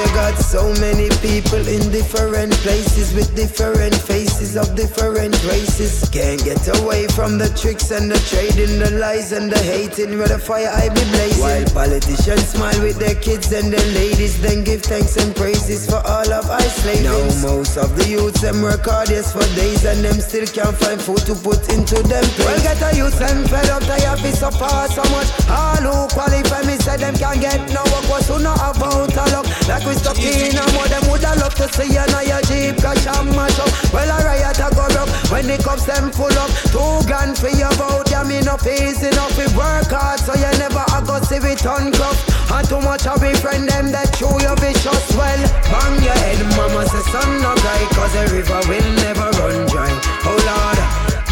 you 0.00 0.14
got 0.14 0.36
so 0.38 0.72
many 0.80 1.08
people 1.20 1.60
in 1.68 1.82
different 1.92 2.52
places 2.64 3.12
with 3.12 3.28
different 3.36 3.94
faces 3.94 4.56
of 4.56 4.74
different 4.74 5.36
races. 5.44 6.08
Can't 6.08 6.42
get 6.42 6.64
away 6.80 7.06
from 7.08 7.36
the 7.36 7.48
tricks 7.52 7.90
and 7.90 8.10
the 8.10 8.18
trading, 8.32 8.78
the 8.78 8.90
lies 8.98 9.32
and 9.32 9.50
the 9.52 9.58
hating 9.58 10.16
where 10.16 10.28
the 10.28 10.38
fire 10.38 10.72
I 10.72 10.88
be 10.88 11.04
blazing. 11.12 11.42
While 11.42 11.66
politicians 11.76 12.48
smile 12.48 12.80
with 12.80 12.98
their 12.98 13.14
kids 13.14 13.52
and 13.52 13.72
their 13.72 13.88
ladies, 13.92 14.40
then 14.40 14.64
give 14.64 14.82
thanks 14.82 15.16
and 15.16 15.36
praises 15.36 15.84
for 15.84 16.00
all 16.00 16.32
of 16.32 16.48
our 16.48 16.70
slaves. 16.80 17.04
Now 17.04 17.20
most 17.44 17.76
of 17.76 17.96
the 17.96 18.08
youths 18.08 18.40
them 18.40 18.62
work 18.62 18.86
hard 18.86 19.10
yes 19.10 19.32
for 19.32 19.44
days 19.54 19.84
and 19.84 20.00
them 20.04 20.20
still 20.20 20.46
can't 20.46 20.76
find 20.76 21.00
food 21.00 21.20
to 21.28 21.34
put 21.34 21.68
into 21.68 22.00
them 22.08 22.24
plates. 22.40 22.48
Well 22.48 22.62
get 22.62 22.80
a 22.80 22.96
youth 22.96 23.20
and 23.20 23.44
fed 23.50 23.68
up, 23.68 23.82
they 23.84 24.00
have 24.08 24.20
to 24.22 24.32
suffer 24.32 24.88
so 24.88 25.04
much. 25.12 25.28
All 25.52 25.84
who 25.84 26.08
qualify 26.08 26.62
me 26.64 26.80
say 26.80 26.96
them 26.96 27.16
can't 27.16 27.40
get 27.40 27.60
no 27.76 27.84
work, 27.92 28.08
was 28.08 28.28
who 28.28 28.40
not 28.40 28.56
about 28.56 29.12
a 29.12 29.24
luck. 29.36 29.46
Like 29.68 29.89
we 29.90 29.96
stuck 29.98 30.22
in 30.22 30.54
a 30.54 30.62
more 30.78 30.86
them 30.86 31.02
woulda 31.10 31.34
love 31.42 31.54
to 31.58 31.66
see 31.74 31.90
you 31.90 32.06
now 32.14 32.22
your 32.22 32.38
Jeep 32.46 32.78
crash 32.78 33.06
and 33.10 33.34
mash 33.34 33.58
up. 33.58 33.66
Well 33.90 34.06
a 34.06 34.22
riot 34.22 34.62
a 34.62 34.70
go 34.70 34.86
rock 34.94 35.10
when 35.34 35.50
the 35.50 35.58
cups 35.58 35.84
them 35.84 36.14
full 36.14 36.30
up. 36.38 36.50
Two 36.70 37.02
gun 37.10 37.34
for 37.34 37.50
your 37.50 37.74
boat, 37.74 38.06
yeah 38.06 38.22
me 38.22 38.38
no 38.46 38.54
easy 38.62 39.10
enough. 39.10 39.34
We 39.34 39.50
work 39.58 39.90
hard 39.90 40.22
so 40.22 40.38
you 40.38 40.52
never 40.62 40.86
a 40.94 40.98
go 41.02 41.18
see 41.26 41.42
it 41.42 41.66
uncroft. 41.66 42.22
And 42.54 42.66
too 42.70 42.78
much 42.86 43.06
of 43.10 43.18
we 43.18 43.34
friend 43.34 43.66
them 43.66 43.90
that 43.90 44.14
chew 44.14 44.30
your 44.38 44.54
vicious 44.62 45.10
well. 45.18 45.42
Bang 45.74 45.98
your 46.06 46.14
head, 46.14 46.38
mama 46.54 46.86
say 46.86 47.02
son 47.10 47.42
no 47.42 47.50
cry, 47.58 47.82
cause 47.90 48.14
the 48.14 48.30
river 48.30 48.62
will 48.70 48.90
never 49.02 49.26
run 49.42 49.66
dry. 49.66 49.90
Oh 50.22 50.38
Lord, 50.38 50.78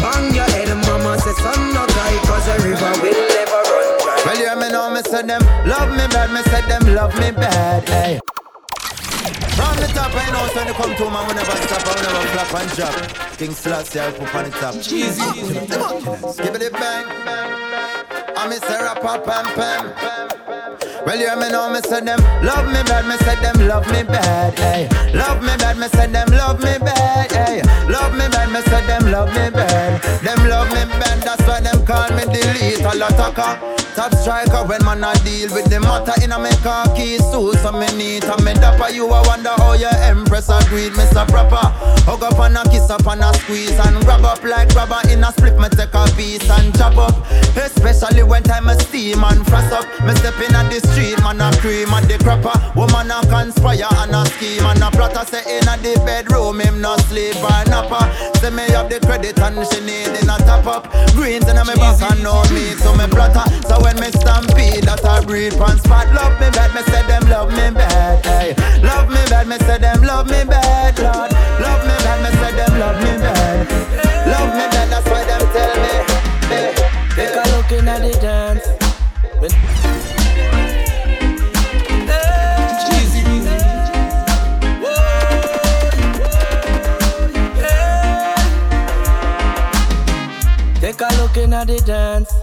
bang 0.03 0.35
your 0.35 0.49
head, 0.51 0.67
mama 0.83 1.15
say 1.15 1.35
son 1.39 1.71
no 1.71 1.87
cry, 1.95 2.13
cause 2.27 2.43
the 2.43 2.55
river 2.67 2.91
will 2.99 3.23
never 3.23 3.59
run 3.71 3.87
dry. 4.03 4.19
Well, 4.27 4.35
you 4.35 4.51
me 4.59 4.67
know 4.67 4.91
me 4.91 4.99
say 5.07 5.23
them 5.23 5.43
love 5.63 5.91
me 5.95 6.03
bad, 6.11 6.27
me 6.35 6.43
say 6.51 6.59
them 6.67 6.83
love 6.91 7.15
me 7.15 7.31
bad. 7.31 7.87
Hey. 7.87 8.19
From 9.79 9.87
the 9.87 9.93
top, 9.93 10.11
I 10.13 10.29
know, 10.29 10.43
when 10.55 10.67
you 10.67 10.73
come 10.73 10.93
to 10.93 11.09
man, 11.09 11.25
we 11.25 11.33
never 11.35 11.55
stop, 11.55 11.87
we 11.87 12.01
never 12.03 12.27
flop 12.35 12.53
and 12.59 12.71
drop. 12.75 13.37
King 13.37 13.51
Selassie, 13.53 13.99
I 14.01 14.11
put 14.11 14.35
on 14.35 14.43
the 14.43 14.49
top. 14.49 14.73
Cheesy. 14.75 15.23
Give 16.43 16.55
it 16.55 16.67
a 16.67 16.71
bang. 16.71 17.05
I'm 18.35 18.51
Mr. 18.51 18.75
Rapper, 18.75 19.23
pam, 19.23 19.45
pam. 19.55 19.85
Well, 21.05 21.17
you 21.17 21.35
me 21.39 21.49
know, 21.49 21.71
me 21.71 21.79
say 21.81 22.01
them 22.01 22.19
love 22.43 22.67
me 22.67 22.83
bad, 22.83 23.07
me 23.07 23.15
say 23.25 23.35
them 23.41 23.67
love 23.67 23.87
me 23.87 24.03
bad, 24.03 24.57
hey. 24.59 24.87
Love 25.13 25.41
me 25.41 25.55
bad, 25.57 25.77
me 25.77 25.87
say 25.87 26.07
them 26.07 26.27
love 26.29 26.59
me 26.59 26.77
bad, 26.77 27.31
hey. 27.31 27.61
Love 27.89 28.13
me 28.13 28.27
bad, 28.29 28.51
me 28.51 28.61
say 28.61 28.85
them 28.85 29.11
love 29.11 29.29
me 29.29 29.49
bad. 29.49 30.01
Them 30.21 30.49
love 30.49 30.67
me 30.69 30.85
bad, 30.99 31.21
that's 31.23 31.41
why 31.47 31.61
them 31.61 31.85
call 31.85 32.09
me 32.11 32.25
delete 32.25 32.81
a 32.81 32.95
lot 32.97 33.19
of 33.19 33.79
Top 33.99 34.15
striker 34.15 34.63
when 34.63 34.79
man 34.85 35.03
a 35.03 35.11
deal 35.27 35.51
with 35.51 35.67
the 35.67 35.79
matter 35.79 36.15
in 36.23 36.31
a 36.31 36.39
me 36.39 36.47
khaki 36.63 37.17
suit 37.19 37.59
So 37.59 37.75
me 37.75 37.83
neat 37.99 38.23
and 38.23 38.39
me 38.45 38.53
dapper 38.53 38.87
You 38.93 39.03
a 39.11 39.19
wonder 39.27 39.51
how 39.59 39.73
your 39.73 39.91
empress 40.07 40.47
a 40.47 40.55
do 40.69 40.77
it 40.77 40.93
Mr. 40.93 41.27
Proper 41.27 41.67
Hug 42.07 42.23
up 42.23 42.39
and 42.39 42.55
a 42.55 42.63
kiss 42.69 42.89
up 42.89 43.05
and 43.07 43.19
a 43.19 43.33
squeeze 43.43 43.75
And 43.75 43.99
grab 44.05 44.23
up 44.23 44.41
like 44.43 44.71
rubber 44.71 45.03
in 45.11 45.23
a 45.23 45.33
split 45.33 45.59
Me 45.59 45.67
take 45.67 45.91
a 45.91 46.07
piece 46.15 46.47
and 46.47 46.71
chop 46.77 46.95
up 46.95 47.11
Especially 47.57 48.23
when 48.23 48.43
time 48.43 48.69
a 48.69 48.79
steam 48.87 49.19
and 49.19 49.45
frost 49.47 49.73
up 49.73 49.83
Me 50.05 50.15
step 50.15 50.39
in 50.39 50.55
at 50.55 50.71
the 50.71 50.79
street 50.91 51.19
man 51.21 51.41
a 51.41 51.49
cream 51.57 51.89
and 51.93 52.05
the 52.05 52.17
crapper. 52.17 52.53
Woman 52.75 53.11
a 53.11 53.21
conspire 53.27 53.87
and 54.03 54.15
a 54.15 54.25
scheme 54.33 54.65
And 54.65 54.83
a 54.83 54.89
plotter. 54.91 55.25
Say 55.25 55.43
in 55.57 55.67
a 55.67 55.75
the 55.77 55.99
bedroom 56.05 56.59
Him 56.59 56.81
no 56.81 56.97
sleep 57.09 57.35
or 57.37 57.63
napper 57.69 58.01
Say 58.39 58.49
me 58.49 58.63
have 58.71 58.89
the 58.89 58.99
credit 58.99 59.39
and 59.39 59.59
she 59.67 59.79
need 59.81 60.13
in 60.19 60.29
a 60.29 60.37
top 60.45 60.65
up. 60.65 60.83
Greens 61.13 61.47
in 61.47 61.57
a 61.57 61.63
me 61.65 61.75
back 61.75 62.01
and 62.01 62.23
no 62.23 62.41
meat 62.53 62.77
So 62.79 62.93
me 62.95 63.05
plotter. 63.07 63.45
So 63.67 63.81
when 63.81 63.95
me 63.99 64.09
stampede 64.11 64.85
that 64.85 65.03
I 65.05 65.23
breathe 65.25 65.59
on 65.59 65.77
spot. 65.79 66.07
Love 66.13 66.39
me 66.39 66.49
bad, 66.51 66.73
me 66.73 66.81
say 66.89 67.03
them 67.07 67.23
love 67.29 67.51
me 67.51 67.69
bad 67.71 68.25
hey. 68.25 68.55
Love 68.81 69.09
me 69.09 69.21
bad, 69.29 69.47
me 69.47 69.57
say 69.65 69.77
them 69.77 70.01
love 70.03 70.27
me 70.27 70.43
bad 70.45 70.97
Lord. 70.99 71.31
Love 71.61 71.83
me 71.85 71.95
bad, 72.05 72.19
me 72.23 72.29
say 72.39 72.51
them 72.55 72.73
love 72.79 72.97
me 73.01 73.13
bad. 73.19 73.67
Love 74.27 74.51
me 74.55 74.65
bad, 74.73 74.87
that's 74.89 75.07
why 75.09 75.23
them 75.25 75.43
tell 75.53 75.73
me. 75.83 75.93
Take 77.15 77.35
a 77.35 77.43
look 77.55 77.71
in 77.71 77.87
at 77.87 78.01
the 78.01 78.13
dance 78.21 78.67
Take 90.99 91.11
a 91.11 91.21
look 91.21 91.37
in 91.37 91.53
at 91.53 91.67
the 91.67 91.79
dance 91.79 92.33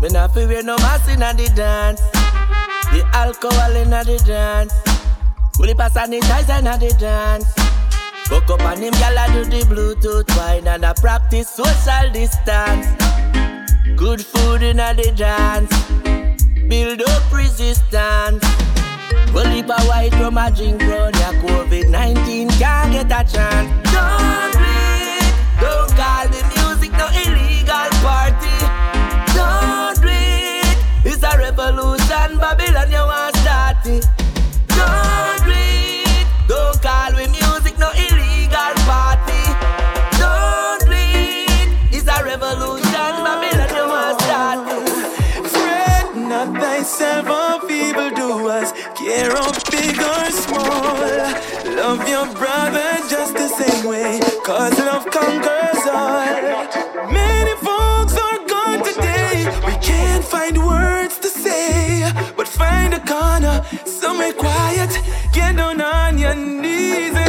me 0.00 0.08
not 0.08 0.34
feel 0.34 0.48
wear 0.48 0.62
no 0.64 0.76
mask 0.78 1.08
inna 1.08 1.32
the 1.32 1.48
dance. 1.54 2.00
The 2.92 3.08
alcohol 3.14 3.76
inna 3.76 4.02
the 4.02 4.18
dance. 4.26 4.74
Fully 5.56 5.74
pass 5.74 5.94
sanitizer 5.94 6.58
inna 6.58 6.76
the 6.76 6.92
dance. 6.98 7.46
Woke 8.30 8.50
up 8.50 8.60
and 8.62 8.82
him 8.82 8.94
gyal 8.94 9.32
do 9.32 9.44
the 9.44 9.64
Bluetooth 9.64 10.36
wine 10.36 10.66
and 10.66 10.84
I 10.84 10.92
practice 10.94 11.48
social 11.48 12.10
distance. 12.12 12.86
Good 13.96 14.24
food 14.26 14.62
inna 14.62 14.92
the 14.92 15.12
dance. 15.16 15.72
Build 16.68 17.00
up 17.00 17.32
resistance. 17.32 18.44
Well, 19.32 19.50
if 19.56 19.68
a 19.68 19.80
white 19.86 20.12
from 20.14 20.36
a 20.36 20.50
drink 20.50 20.82
run, 20.82 21.14
ya 21.14 21.30
COVID-19 21.44 22.50
can't 22.58 22.92
get 22.92 23.06
a 23.06 23.32
chance. 23.32 23.92
Don't 23.92 24.63
want 33.84 34.13
somewhere 64.24 64.32
quiet, 64.32 65.00
get 65.32 65.56
down 65.56 65.80
on 65.80 66.18
your 66.18 66.34
knees 66.34 67.23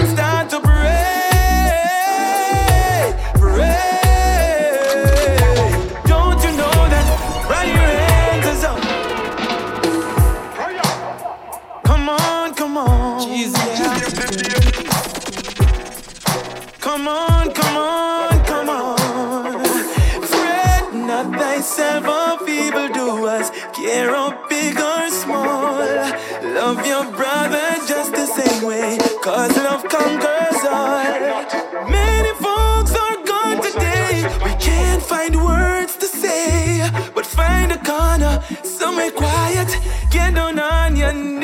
conquers 29.96 30.62
all. 30.78 31.90
Many 31.90 32.32
folks 32.46 32.94
are 33.04 33.18
gone 33.32 33.60
today, 33.68 34.12
we 34.46 34.52
can't 34.68 35.02
find 35.02 35.34
words 35.36 35.96
to 35.98 36.08
say, 36.08 36.90
but 37.14 37.26
find 37.26 37.72
a 37.72 37.80
corner, 37.92 38.44
somewhere 38.64 39.12
quiet, 39.12 39.70
get 40.10 40.34
down 40.36 40.60
on 40.60 40.96
your 40.96 41.14
knees 41.14 41.35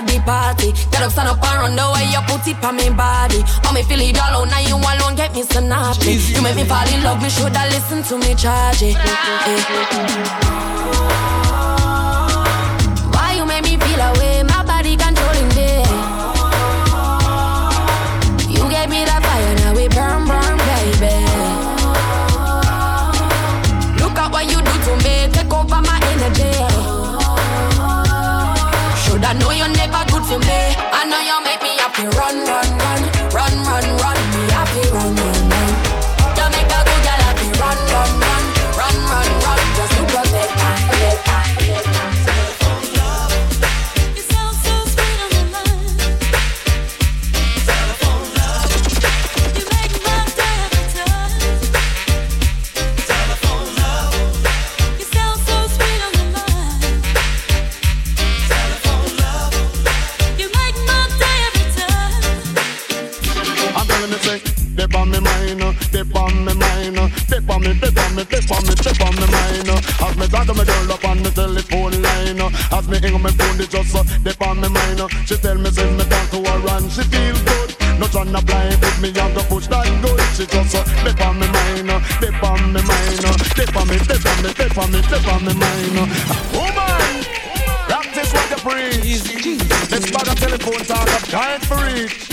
at 0.00 0.06
the 0.06 0.18
party, 0.24 0.72
get 0.90 1.02
up, 1.02 1.12
stand 1.12 1.28
up 1.28 1.42
and 1.44 1.60
run 1.60 1.76
the 1.76 1.84
way 1.92 2.08
you 2.08 2.20
put 2.24 2.46
it 2.48 2.64
on 2.64 2.76
me 2.76 2.88
body. 2.90 3.44
Oh, 3.64 3.72
me 3.72 3.82
feel 3.82 4.00
it 4.00 4.16
alone, 4.16 4.48
now 4.48 4.60
you 4.60 4.76
alone 4.76 5.14
get 5.16 5.34
me 5.34 5.42
so 5.42 5.60
naughty. 5.60 6.16
You 6.32 6.42
make 6.42 6.56
me 6.56 6.64
fall 6.64 6.88
in 6.88 7.02
love, 7.02 7.20
me 7.22 7.28
shoulda 7.28 7.68
listen 7.68 8.02
to 8.08 8.16
me 8.18 8.34
charge 8.34 8.82
it. 8.82 8.96
Why 13.12 13.34
you 13.36 13.44
make 13.44 13.64
me 13.64 13.76
feel 13.76 14.00
away? 14.00 14.42
My 14.44 14.64
body 14.64 14.96
controlling 14.96 15.48
me. 15.56 15.84
You 18.56 18.64
gave 18.72 18.88
me 18.88 19.04
that 19.04 19.20
fire, 19.20 19.54
now 19.60 19.74
we 19.76 19.88
burn, 19.88 20.24
burn, 20.24 20.56
baby. 20.68 21.16
Look 24.00 24.16
at 24.16 24.32
what 24.32 24.44
you 24.48 24.58
do 24.64 24.74
to 24.86 24.92
me, 25.04 25.28
take 25.32 25.52
over 25.52 25.80
my 25.82 26.00
energy. 26.12 26.69
Shoulda 29.30 29.44
know 29.44 29.52
you're 29.52 29.68
never 29.68 30.04
good 30.10 30.24
for 30.24 30.38
me. 30.38 30.60
I 30.90 31.06
know 31.06 31.20
you 31.22 31.38
make 31.44 31.62
me 31.62 31.70
happy, 31.78 32.02
run, 32.18 32.36
run, 32.36 32.49
Trying 91.70 91.94
reach. 92.02 92.26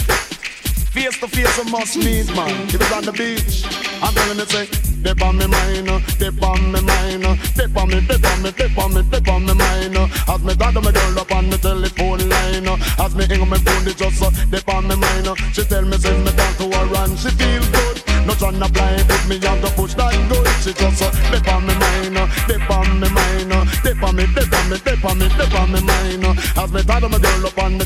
Face 0.98 1.20
to 1.20 1.28
face, 1.28 1.58
we 1.64 1.72
must 1.72 1.96
meet, 1.98 2.26
man. 2.36 2.50
If 2.74 2.82
it's 2.82 2.92
on 2.92 3.06
the 3.06 3.12
beach, 3.14 3.62
I'm 4.02 4.14
telling 4.16 4.40
you, 4.40 4.46
say, 4.50 4.66
they 5.06 5.14
on 5.24 5.38
me 5.38 5.46
mind, 5.46 5.90
uh, 5.90 6.02
they 6.18 6.34
on 6.42 6.72
me 6.74 6.82
mind, 6.82 7.22
uh, 7.24 7.38
they 7.54 7.70
on 7.70 7.88
me, 7.88 8.00
they 8.02 8.18
on 8.18 8.42
me, 8.42 8.50
they 8.50 8.66
on 8.82 8.90
me, 8.96 9.02
they 9.06 9.22
on 9.32 9.46
me 9.46 9.54
mind. 9.54 9.96
uh. 9.96 10.34
As 10.34 10.42
me 10.42 10.56
to 10.58 10.82
my 10.82 10.92
girl 10.92 11.20
up 11.22 11.32
on 11.32 11.50
the 11.52 11.58
telephone 11.62 12.28
line, 12.28 12.66
uh, 12.68 13.06
as 13.06 13.14
me 13.14 13.28
hang 13.30 13.48
my 13.48 13.58
phone, 13.62 13.86
they 13.86 13.94
just 13.94 14.24
uh, 14.26 14.32
they 14.50 14.62
on 14.74 14.88
me 14.90 14.96
mind. 14.98 15.28
uh. 15.28 15.36
She 15.54 15.62
tell 15.70 15.86
me, 15.86 15.98
say, 16.02 16.18
me 16.18 16.32
talk 16.34 16.58
to 16.58 16.66
her 16.74 16.90
and 17.06 17.14
she 17.20 17.30
feel 17.38 17.62
good. 17.62 17.98
No 18.26 18.34
tryna 18.34 18.68
blind 18.74 19.08
with 19.08 19.26
me, 19.30 19.38
I'm 19.48 19.62
to 19.62 19.70
push 19.78 19.94
that 19.94 20.18
good. 20.28 20.48
She 20.66 20.74
just 20.74 21.00
uh, 21.06 21.14
they 21.30 21.40
on 21.48 21.62
me 21.64 21.78
mind, 21.78 22.18
uh, 22.18 22.26
they 22.50 22.58
on 22.74 22.90
me 23.00 23.08
mind, 23.14 23.54
uh, 23.54 23.64
they 23.86 23.94
on 24.02 24.16
me, 24.18 24.26
they 24.34 24.50
on 24.50 24.66
me, 24.68 24.78
they 24.82 24.98
on 24.98 25.16
me, 25.22 25.28
they 25.30 25.48
on 25.56 25.68
me 25.72 25.80
mind. 25.86 26.26
uh. 26.26 26.62
As 26.66 26.74
me 26.74 26.82
dad 26.82 27.06
to 27.06 27.08
my 27.08 27.20
girl 27.22 27.46
up 27.46 27.58
on 27.62 27.78
the 27.78 27.86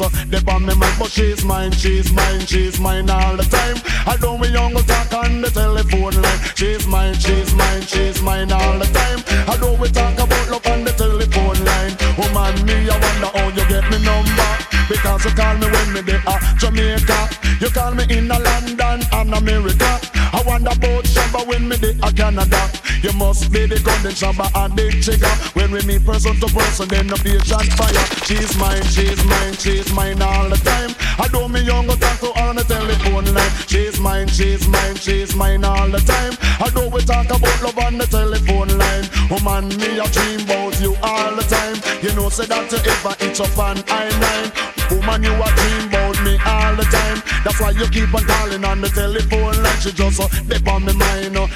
uh, 0.00 0.08
they 0.28 0.38
on 0.52 0.66
me 0.66 0.74
mind, 0.74 0.96
but 0.98 1.10
she's 1.10 1.44
mine, 1.44 1.72
she's 1.72 2.12
mine, 2.12 2.40
she's 2.46 2.78
mine 2.80 3.10
all 3.10 3.36
the 3.36 3.42
time. 3.44 3.76
I 4.06 4.16
don't 4.16 4.40
we 4.40 4.48
young 4.48 4.74
talk 4.74 5.12
on 5.14 5.40
the 5.40 5.50
telephone 5.50 6.20
line. 6.22 6.40
She's 6.54 6.86
mine, 6.86 7.14
she's 7.14 7.54
mine, 7.54 7.82
she's 7.82 8.22
mine 8.22 8.52
all 8.52 8.78
the 8.78 8.86
time. 8.86 9.20
I 9.48 9.56
don't 9.56 9.78
we 9.80 9.88
talk 9.88 10.14
about 10.14 10.50
love 10.50 10.66
on 10.66 10.84
the 10.84 10.92
telephone 10.92 11.64
line. 11.64 11.94
Woman, 12.18 12.54
me, 12.66 12.88
I 12.88 12.96
wonder 12.98 13.30
how 13.34 13.48
you 13.48 13.64
get 13.68 13.84
me 13.90 13.98
number. 14.04 14.50
Because 14.88 15.24
you 15.24 15.32
call 15.32 15.56
me 15.58 15.66
when 15.70 15.92
me 15.92 16.00
there 16.00 16.22
at 16.26 16.42
Jamaica. 16.58 17.20
You 17.60 17.70
call 17.70 17.94
me 17.94 18.04
in 18.08 18.30
a 18.30 18.38
London 18.38 19.00
and 19.12 19.34
America. 19.34 20.00
I 20.32 20.42
wonder 20.46 20.70
about 20.70 21.04
Shabba 21.04 21.46
when 21.46 21.68
me 21.68 21.76
there 21.76 21.96
at 22.02 22.16
Canada. 22.16 22.70
You 23.02 23.12
must 23.12 23.52
be 23.52 23.66
the 23.66 23.78
gun, 23.78 24.02
golden 24.02 24.12
Shabba 24.12 24.50
and 24.58 24.74
the 24.74 24.90
chica. 24.98 25.30
When 25.54 25.70
we 25.70 25.82
meet 25.86 26.04
person 26.04 26.34
to 26.40 26.46
person, 26.50 26.88
then 26.88 27.06
the 27.06 27.14
patient 27.14 27.70
fire. 27.78 28.06
She's 28.26 28.56
mine, 28.58 28.82
she's 28.90 29.22
mine, 29.24 29.54
she's 29.54 29.92
mine 29.92 30.20
all 30.20 30.48
the 30.48 30.56
time. 30.56 30.90
I 31.18 31.28
do 31.28 31.48
me 31.48 31.60
young 31.62 31.86
talk 31.86 32.18
to 32.20 32.32
her 32.34 32.48
on 32.48 32.56
the 32.56 32.64
telephone 32.64 33.32
line. 33.34 33.52
She's 33.66 34.00
mine, 34.00 34.28
she's 34.28 34.66
mine, 34.66 34.96
she's 34.96 35.34
mine 35.36 35.64
all 35.64 35.88
the 35.88 36.00
time. 36.00 36.34
I 36.58 36.70
do 36.74 36.90
we 36.90 37.00
talk 37.02 37.26
about 37.26 37.62
love 37.62 37.78
on 37.78 37.98
the 37.98 38.06
telephone 38.06 38.74
line. 38.76 39.06
Woman, 39.30 39.68
me 39.78 39.98
a 39.98 40.06
dream 40.10 40.42
about 40.42 40.80
you 40.80 40.96
all 41.02 41.34
the 41.36 41.46
time. 41.46 41.78
You 42.02 42.14
know, 42.16 42.28
say 42.28 42.46
that 42.46 42.66
you 42.72 42.78
ever 42.82 43.14
itch 43.22 43.40
up 43.40 43.58
on 43.58 43.78
I 43.86 44.10
nine. 44.18 44.50
Woman, 44.90 45.22
you 45.22 45.34
a 45.34 45.48
dream 45.54 45.86
about 45.86 46.18
me 46.24 46.34
all 46.46 46.74
the 46.74 46.86
time. 46.90 47.22
That's 47.44 47.60
why 47.60 47.70
you 47.70 47.86
keep 47.88 48.12
on 48.14 48.24
calling 48.24 48.64
on 48.64 48.80
the 48.80 48.88
telephone 48.88 49.62
line. 49.62 49.80
She 49.80 49.92
just 49.92 50.20
uh, 50.20 50.28
dip 50.48 50.66
on 50.66 50.84
me 50.84 50.92
mind, 50.94 51.36
uh, 51.36 51.46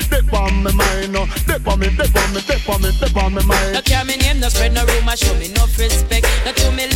on 0.43 0.65
me 0.65 0.73
mind, 0.75 1.15
dip 1.47 1.67
on 1.69 1.79
me, 1.79 1.89
dip 1.95 2.17
on 2.17 2.35
me, 2.35 2.41
dip 2.43 2.69
on 2.69 2.83
me, 2.83 2.91
dip 2.99 3.17
on 3.17 3.35
me 3.35 3.43
mind. 3.47 3.75
No 3.75 3.83
care 3.83 4.05
me 4.05 4.17
name, 4.17 4.41
no 4.41 4.49
spread 4.49 4.75
no 4.75 4.85
rumor, 4.85 5.17
show 5.17 5.35
me 5.39 5.49
no 5.55 5.65
respect. 5.79 6.27
No 6.45 6.51
to 6.53 6.71
me, 6.75 6.91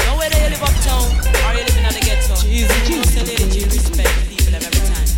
know 0.00 0.16
where 0.16 0.30
they 0.30 0.48
live 0.48 0.62
uptown, 0.62 1.04
or 1.44 1.52
you 1.52 1.64
living 1.68 1.84
in 1.84 1.92
the 1.92 2.00
ghetto. 2.00 2.34
Easy, 2.48 2.96
no 2.96 3.02
say 3.04 3.24
lady 3.28 3.44
G 3.52 3.64
respect 3.68 4.08
people 4.32 4.54
every 4.56 4.80
time. 4.88 5.08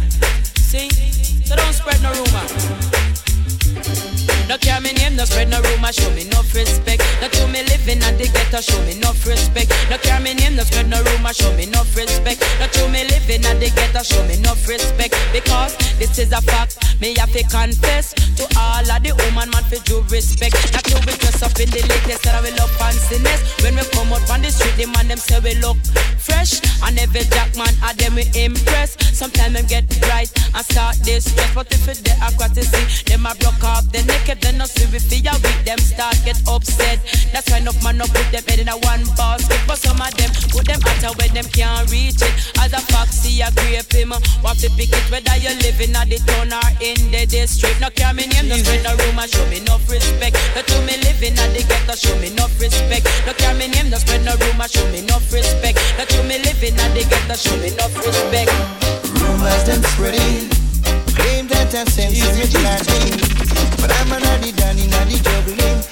See, 0.59 0.91
so 1.47 1.55
don't 1.55 1.73
spread 1.73 2.03
no 2.03 2.11
rumor. 2.11 2.47
No 4.49 4.59
care 4.59 4.81
me 4.81 4.93
name, 4.99 5.15
no 5.15 5.25
spread 5.25 5.49
no 5.49 5.63
rumor, 5.63 5.93
show 5.93 6.11
me 6.11 6.25
no 6.35 6.43
respect. 6.51 7.03
No 7.23 7.29
to 7.29 7.47
me 7.47 7.63
living 7.63 8.03
in 8.03 8.15
the 8.19 8.27
ghetto, 8.27 8.42
show 8.61 8.79
me 8.85 8.99
no 9.01 9.11
respect. 9.25 9.73
No 9.89 9.97
care 9.99 10.21
me 10.21 10.35
name, 10.35 10.57
no 10.57 10.65
spread 10.65 10.89
no 10.89 11.01
rumor, 11.01 11.33
show 11.33 11.49
me 11.57 11.67
no 11.67 11.81
respect. 11.97 12.45
No 12.61 12.67
to 12.67 12.89
me 12.89 13.05
living 13.09 13.45
in 13.45 13.57
the 13.57 13.73
ghetto, 13.73 14.03
show 14.03 14.21
me 14.29 14.37
no 14.45 14.53
respect. 14.69 15.17
Because 15.33 15.73
this 15.97 16.19
is 16.19 16.33
a 16.33 16.43
fact, 16.43 16.77
me 17.01 17.15
have 17.17 17.33
to 17.33 17.43
confess 17.49 18.13
to 18.13 18.45
all 18.59 18.85
of 18.85 19.01
the 19.03 19.17
woman 19.25 19.49
man 19.51 19.65
for 19.65 19.81
due 19.89 20.05
respect. 20.13 20.53
Not 20.77 20.85
to 20.85 21.01
be 21.07 21.17
dressed 21.17 21.43
up 21.43 21.57
in 21.57 21.71
the 21.73 21.81
latest 21.89 22.29
that 22.29 22.37
I 22.37 22.41
will 22.45 22.57
love 22.61 22.73
fanciness. 22.77 23.41
When 23.65 23.77
we 23.77 23.85
come 23.97 24.13
out 24.13 24.29
on 24.29 24.43
the 24.43 24.51
street, 24.51 24.77
the 24.77 24.87
man 24.93 25.09
them 25.09 25.19
say 25.19 25.41
we 25.41 25.55
look 25.57 25.81
fresh, 26.21 26.61
and 26.85 26.99
every 26.99 27.25
jack 27.33 27.57
man 27.57 27.73
of 27.81 27.97
them 27.97 28.21
we 28.21 28.29
impress. 28.37 29.01
Sometimes 29.17 29.55
them 29.55 29.65
get 29.65 29.89
right 30.13 30.29
and 30.53 30.65
start 30.67 30.97
this 31.01 31.31
stress, 31.31 31.55
but 31.55 31.73
if 31.73 31.89
it 31.89 32.05
they 32.05 32.17
aquatic 32.21 32.69
see, 32.69 32.85
them 33.09 33.25
a 33.25 33.33
broke 33.41 33.65
off 33.65 33.89
the 33.93 34.03
naked, 34.05 34.45
then 34.45 34.59
no 34.59 34.67
see 34.67 34.85
we 34.93 34.99
feel 34.99 35.33
weak, 35.41 35.59
them 35.65 35.79
start 35.79 36.17
get 36.25 36.37
upset. 36.45 37.01
That's 37.33 37.49
why 37.49 37.59
enough 37.59 37.81
man 37.83 37.97
no 37.97 38.05
put 38.05 38.29
them 38.31 38.42
head 38.47 38.59
in 38.59 38.69
a 38.69 38.77
one 38.89 39.05
basket, 39.17 39.61
but 39.67 39.79
some 39.79 40.01
of 40.01 40.13
them 40.15 40.31
put 40.51 40.67
them 40.67 40.81
out 40.85 41.17
where 41.19 41.29
them 41.29 41.47
can't 41.51 41.91
reach 41.91 42.23
it. 42.23 42.33
As 42.59 42.73
a 42.73 42.81
foxy, 42.93 43.41
a 43.41 43.51
grape 43.53 43.93
him, 43.93 44.13
uh, 44.13 44.21
what 44.41 44.59
to 44.59 44.71
pick 44.77 44.93
it 44.93 45.05
whether 45.11 45.37
you 45.37 45.53
living 45.63 45.95
at 45.95 46.09
the 46.09 46.19
town 46.25 46.53
or 46.53 46.69
in 46.81 46.99
the 47.11 47.27
district. 47.27 47.81
No 47.81 47.91
care 47.91 48.15
me 48.15 48.27
name, 48.27 48.49
no 48.49 48.57
spread 48.57 48.83
no 48.85 48.97
rumor, 48.97 49.27
show 49.27 49.45
me 49.49 49.61
no 49.61 49.79
respect. 49.89 50.37
No 50.55 50.63
to 50.63 50.77
me 50.87 50.97
living 51.05 51.37
at 51.39 51.53
the 51.53 51.63
ghetto, 51.67 51.95
show 51.95 52.17
me 52.19 52.31
no 52.35 52.47
respect. 52.59 53.05
No 53.27 53.33
care 53.35 53.55
me 53.55 53.69
name, 53.69 53.91
no 53.91 53.99
spread 53.99 54.25
no 54.25 54.35
rumor, 54.39 54.69
show 54.69 54.87
me 54.91 55.03
no 55.05 55.19
respect. 55.29 55.79
No 55.99 56.05
to 56.05 56.19
me 56.25 56.39
living 56.41 56.79
at 56.79 56.91
the 56.95 57.05
ghetto, 57.05 57.37
show 57.37 57.57
me 57.59 57.71
no 57.77 57.87
respect. 58.01 58.51
Rumors 59.21 59.65
them 59.67 59.83
spreading, 59.95 60.49
claim 61.15 61.47
that 61.49 61.75
I 61.75 61.85
sense 61.85 62.17
me 62.17 62.47
planting. 62.49 63.19
But 63.81 63.91
I'm 63.93 64.13
an 64.13 64.23
addy 64.23 64.53
danny, 64.53 64.87
naddy 64.89 65.19
juggling. 65.23 65.61
I 65.61 65.61
feel 65.61 65.61
rumors 65.63 65.71
of 65.73 65.91
war. 65.91 65.91
Rumors 65.91 65.91
them 65.91 65.91
spreading, 65.91 65.91
claim 65.91 65.91
that 65.91 65.91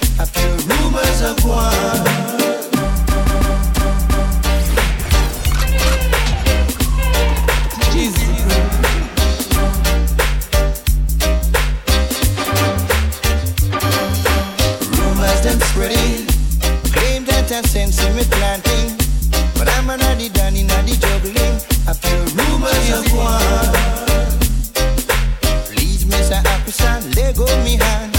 Please, 25.65 26.05
Mr. 26.05 26.45
Officer, 26.45 27.09
let 27.15 27.35
go 27.35 27.45
me 27.63 27.77
hand 27.77 28.10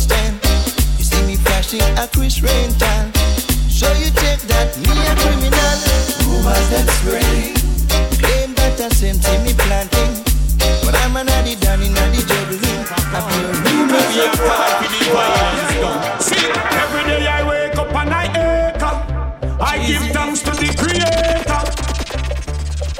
understand. 0.00 0.40
You 0.98 1.04
see 1.04 1.26
me 1.26 1.36
flashing 1.36 1.82
a 1.98 2.08
Chris 2.08 2.40
Rental. 2.42 3.12
So 3.68 3.86
you 3.94 4.10
take 4.10 4.40
that 4.48 4.76
me 4.80 4.88
a 4.88 5.14
criminal. 5.20 5.76
Who 6.24 6.40
Rumors 6.40 6.68
that 6.72 6.88
spray? 7.00 7.52
Claim 8.18 8.54
that 8.54 8.76
the 8.76 8.88
same 8.94 9.16
thing 9.16 9.44
me 9.44 9.52
planting. 9.52 10.24
But 10.84 10.94
I'm 10.96 11.16
an 11.16 11.28
addy 11.28 11.56
down 11.56 11.82
in 11.82 11.96
addy 11.96 12.22
juggling. 12.24 12.84
I 13.12 13.20
feel 13.28 13.52
rumors 13.64 14.14
that 14.16 14.36
See, 16.20 16.48
every 16.80 17.04
day 17.04 17.26
I 17.26 17.48
wake 17.48 17.76
up 17.76 17.94
and 17.94 18.10
I 18.10 18.24
ache 18.72 18.82
up. 18.82 19.10
I 19.60 19.84
give 19.86 20.02
thanks 20.12 20.40
to 20.42 20.50
the 20.50 20.72
Creator. 20.80 21.62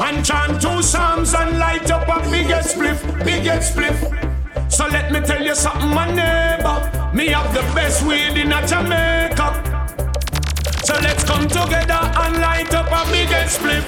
And 0.02 0.24
chant 0.24 0.60
two 0.60 0.82
psalms 0.82 1.34
and 1.34 1.58
light 1.58 1.90
up 1.90 2.08
a 2.08 2.20
biggest 2.30 2.76
spliff, 2.76 3.00
biggest 3.24 3.74
spliff. 3.74 4.29
So 4.70 4.86
let 4.86 5.10
me 5.12 5.20
tell 5.20 5.42
you 5.42 5.54
something, 5.54 5.90
my 5.90 6.06
neighbor. 6.06 6.90
Me 7.12 7.26
have 7.28 7.52
the 7.52 7.62
best 7.74 8.02
weed 8.06 8.38
in 8.38 8.52
a 8.52 8.66
Jamaica. 8.66 9.48
So 10.84 10.94
let's 11.02 11.24
come 11.24 11.48
together 11.48 12.00
and 12.22 12.36
light 12.40 12.72
up 12.74 12.86
a 12.86 13.04
biggest 13.10 13.58
spliff. 13.60 13.84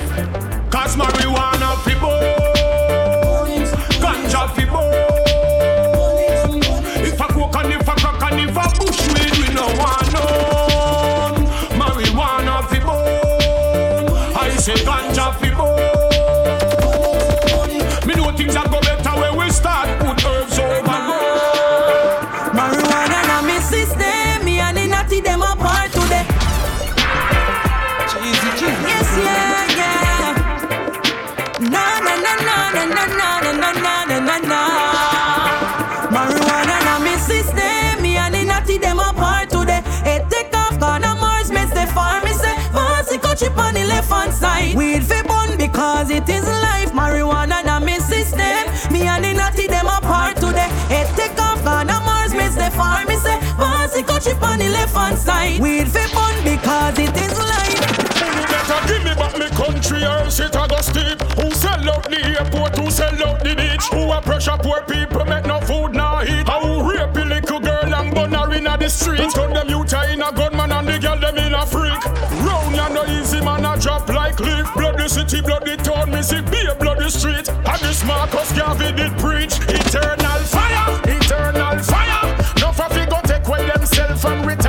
Cause 0.70 0.96
marijuana 0.96 1.76
fi 1.84 1.94
bones, 2.00 3.70
ganja 4.02 4.48
fi 4.54 4.64
bones. 4.64 4.98
If 7.08 7.20
a 7.20 7.26
coke 7.32 7.56
and 7.56 7.72
if 7.74 7.88
a 7.88 7.94
crack 7.94 8.22
and 8.32 8.40
if 8.40 8.56
a 8.56 8.66
bush 8.78 9.02
weed, 9.12 9.34
we 9.38 9.48
no 9.54 9.66
want 9.78 10.12
none. 10.12 11.46
Marijuana 11.80 12.54
fi 12.68 12.78
I 14.34 14.50
say 14.56 14.74
ganja 14.74 15.11
fancy 43.52 43.58
coach 43.58 43.58
on 43.58 43.74
the 43.74 43.84
left 43.84 44.10
hand 44.10 44.32
side. 44.32 44.74
Weed 44.74 45.04
fi 45.04 45.22
bun 45.22 45.56
because 45.56 46.10
it 46.10 46.28
is 46.28 46.44
life. 46.44 46.92
Marijuana 46.92 47.64
na 47.64 47.80
me 47.80 47.98
system, 47.98 48.92
me 48.92 49.02
and 49.06 49.24
the 49.24 49.32
natty 49.34 49.66
them 49.66 49.86
apart 49.86 50.36
today. 50.36 50.68
It 50.90 51.08
take 51.16 51.38
off, 51.40 51.62
gonna 51.64 52.00
Mars, 52.04 52.34
miss 52.34 52.54
say 52.54 52.70
farm. 52.70 53.08
me 53.08 53.16
say 53.16 53.38
fancy 53.56 54.02
coach 54.02 54.26
it 54.26 54.42
on 54.42 54.58
the 54.58 54.68
left 54.68 54.94
hand 54.94 55.18
side. 55.18 55.60
Weed 55.60 55.88
fi 55.88 56.06
bun 56.12 56.34
because 56.44 56.98
it 56.98 57.16
is 57.16 57.38
life. 57.38 57.80
You 58.36 58.46
better 58.48 58.80
give 58.88 59.04
me 59.04 59.14
back 59.14 59.38
me 59.38 59.48
country 59.56 60.02
or 60.02 60.24
else 60.24 60.40
it 60.40 60.54
a 60.54 60.66
go 60.68 60.80
steep. 60.80 61.20
Who 61.38 61.50
sell 61.50 61.90
out 61.90 62.04
the 62.04 62.20
airport? 62.38 62.76
Who 62.78 62.90
sell 62.90 63.14
out 63.26 63.40
the 63.42 63.54
beach? 63.54 63.84
Who 63.92 64.12
a 64.12 64.20
pressure 64.20 64.58
poor 64.60 64.82
people 64.82 65.24
make 65.24 65.46
no 65.46 65.60
food 65.60 65.94
nah 65.94 66.22
eat? 66.22 66.48
How 66.48 66.82
rape 66.82 67.16
a 67.16 67.24
little 67.24 67.60
girl 67.60 67.94
and 67.94 68.14
burn 68.14 68.32
her 68.32 68.52
inna 68.52 68.76
the 68.78 68.88
street? 68.88 69.30
Turn 69.34 69.52
them 69.52 69.68
youth 69.68 69.92
a 69.92 70.12
in 70.12 70.22
a 70.22 70.32
gunman 70.32 70.51
me 76.22 76.28
see 76.28 76.42
be 76.50 76.66
a 76.66 76.74
bloody 76.74 77.10
street. 77.10 77.48
And 77.48 77.80
this 77.80 78.04
Marcus 78.04 78.52
Garvey 78.52 78.92
did 78.92 79.12
preach 79.18 79.58
eternal 79.68 80.38
fire, 80.54 81.00
eternal 81.04 81.78
fire. 81.82 82.36
No 82.60 82.72
for 82.72 82.88
go 83.06 83.20
take 83.24 83.46
away 83.46 83.66
themself 83.66 84.24
and 84.24 84.46
retire. 84.46 84.61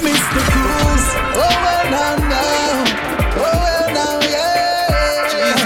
Mr. 0.00 0.40
Cruz, 0.50 1.04
oh 1.36 1.54
well 1.64 1.84
now, 1.90 2.16
now, 2.16 2.84
oh 3.36 3.56
well 3.64 3.88
now, 3.92 4.20
yeah. 4.34 5.56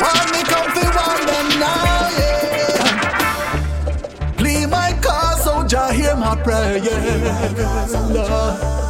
Want 0.00 0.28
me 0.32 0.40
comfy, 0.42 0.86
want 0.98 1.22
them 1.30 1.48
now, 1.60 2.08
yeah. 2.18 3.14
Clean 4.38 4.68
my 4.68 4.90
car 5.00 5.36
so 5.38 5.62
hear 5.92 6.16
my 6.16 6.34
prayer. 6.42 6.80
Lord. 8.12 8.83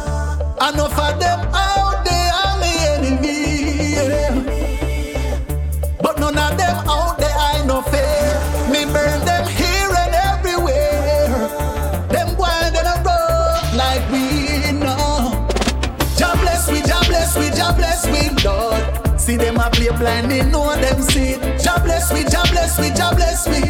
Play 19.75 19.89
blind, 19.97 20.31
they 20.31 20.41
know 20.49 20.75
them 20.75 21.01
see. 21.01 21.35
Jah 21.61 21.79
bless 21.83 22.11
we, 22.11 22.23
Jah 22.23 22.43
bless 22.51 22.79
we, 22.79 22.89
Jah 22.89 23.11
bless 23.13 23.47
we. 23.47 23.61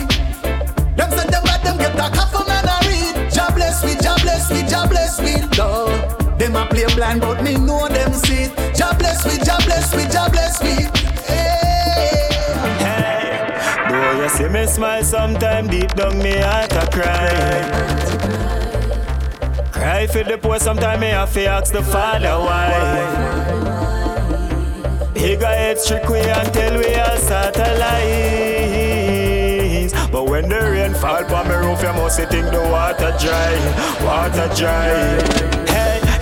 Them 0.95 1.09
say 1.11 1.27
them 1.27 1.43
let 1.43 1.63
them 1.63 1.77
get 1.77 1.95
a 1.95 2.09
coffin 2.15 2.47
and 2.47 2.67
a 2.67 2.77
read. 2.87 3.31
Jah 3.31 3.51
bless 3.53 3.83
we, 3.83 3.95
Jah 3.95 4.15
bless 4.21 4.49
we, 4.51 4.61
Jah 4.63 4.87
bless 4.87 5.19
we, 5.19 5.41
Lord. 5.57 6.39
Them 6.39 6.55
a 6.55 6.65
play 6.67 6.85
blind, 6.95 7.21
but 7.21 7.43
me 7.43 7.55
know 7.57 7.87
them 7.87 8.13
see. 8.13 8.47
Jah 8.73 8.95
bless 8.97 9.25
we, 9.25 9.37
Jah 9.43 9.57
bless 9.65 9.93
we, 9.95 10.03
Jah 10.03 10.29
bless 10.29 10.61
we. 10.61 10.75
Though 13.89 14.21
you 14.21 14.29
see 14.29 14.47
me 14.49 14.67
smile 14.67 15.03
sometime 15.03 15.67
deep 15.67 15.93
down 15.95 16.17
me 16.19 16.37
heart 16.37 16.73
a 16.73 16.87
cry. 16.91 17.63
Cry 19.71 20.07
for 20.07 20.23
the 20.23 20.37
poor 20.37 20.59
sometime 20.59 20.99
me 20.99 21.07
have 21.07 21.33
to 21.33 21.45
ask 21.45 21.73
the 21.73 21.83
father 21.83 22.37
why. 22.39 23.34
He 25.25 25.35
got 25.35 25.57
head 25.57 25.79
strict 25.79 26.07
we 26.07 26.19
until 26.19 26.77
we 26.77 26.93
all 26.93 27.17
start 27.17 27.57
a 27.57 27.79
lies. 27.79 29.91
But 30.11 30.29
when 30.29 30.47
the 30.47 30.59
rain 30.59 30.93
fall 30.93 31.25
on 31.33 31.47
me 31.47 31.55
roof, 31.55 31.81
you 31.81 31.93
must 31.93 32.19
think 32.19 32.51
the 32.51 32.61
water 32.69 33.11
dry, 33.19 33.57
water 34.05 34.47
dry. 34.55 35.54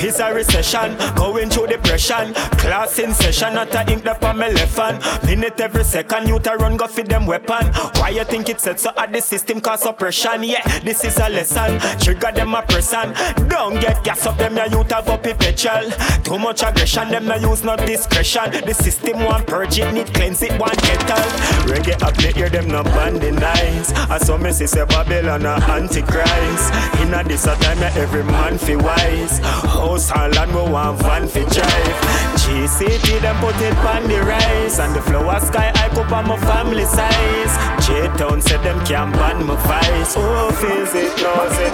It's 0.06 0.20
a 0.20 0.34
recession, 0.34 0.98
going 1.16 1.50
through 1.50 1.68
depression. 1.68 2.34
Class 2.60 3.00
in 3.00 3.14
session, 3.14 3.54
not 3.54 3.74
a 3.74 3.90
ink 3.90 4.06
up 4.06 4.22
on 4.24 4.38
my 4.38 4.50
left 4.50 4.78
hand. 4.78 5.02
Minute 5.26 5.58
every 5.62 5.86
second, 5.86 6.28
you 6.28 6.40
to 6.40 6.56
run 6.58 6.76
go 6.76 6.88
feed 6.88 7.08
them 7.08 7.26
weapon. 7.26 7.68
Why 7.96 8.10
you 8.10 8.26
think 8.26 8.50
it's 8.50 8.64
set 8.64 8.82
so 8.82 8.92
at 8.98 9.14
the 9.14 9.22
system 9.22 9.62
cause 9.62 9.86
oppression? 9.86 10.44
Yeah, 10.44 10.62
this 10.80 11.06
is 11.06 11.18
a 11.20 11.30
lesson. 11.30 11.80
Trigger 12.02 12.34
them 12.34 12.54
a 12.54 12.62
person. 12.64 13.14
Don't 13.48 13.80
get 13.80 14.04
gas 14.04 14.26
up 14.26 14.38
them, 14.38 14.58
youth 14.74 14.92
have 14.92 15.08
up 15.08 15.24
petrol. 15.24 15.90
Too 16.24 16.38
much 16.38 16.64
aggression, 16.64 17.08
them 17.08 17.26
no 17.26 17.36
use 17.36 17.64
no 17.64 17.78
discretion. 17.78 18.52
The 18.52 18.74
system 18.74 19.24
want 19.24 19.48
purge 19.48 19.80
it, 19.80 19.94
need 19.94 20.14
cleanse 20.14 20.42
it, 20.42 20.60
want 20.60 20.78
kettle. 20.80 21.32
Reggae 21.72 22.02
up 22.04 22.14
the 22.18 22.38
ear, 22.38 22.50
them 22.50 22.68
no 22.68 22.84
banding 22.84 23.36
nice. 23.36 23.94
I 23.94 24.18
saw 24.18 24.38
me 24.38 24.52
see 24.52 24.68
say 24.68 24.84
Babylon 24.84 25.46
a 25.46 25.56
antichrist. 25.72 26.74
Inna 27.00 27.24
this 27.24 27.46
a 27.46 27.56
time, 27.56 27.82
every 27.96 28.26
man 28.26 28.58
fi 28.58 28.76
wise. 28.76 29.40
House 29.94 30.12
and 30.12 30.34
land, 30.34 30.56
we 30.56 30.72
want 30.72 30.98
van 31.04 31.28
fi 31.28 31.42
drive. 31.54 31.98
GCT, 32.42 33.22
them 33.22 33.38
put 33.38 33.54
it 33.62 33.78
on 33.78 34.08
the 34.10 34.20
rise. 34.26 34.80
And 34.80 34.96
the 34.96 35.02
flower 35.02 35.40
sky, 35.40 35.72
I 35.76 35.88
cope 35.90 36.12
on 36.12 36.28
my 36.28 36.38
family 36.50 36.86
size. 36.86 37.54
J-Town 37.86 38.42
said 38.42 38.64
them 38.64 38.84
can't 38.88 39.14
ban 39.14 39.46
my 39.46 39.56
vice. 39.68 40.16
Oh, 40.18 40.50
feels 40.58 40.96
it, 40.96 41.14
knows 41.22 41.58
it, 41.62 41.74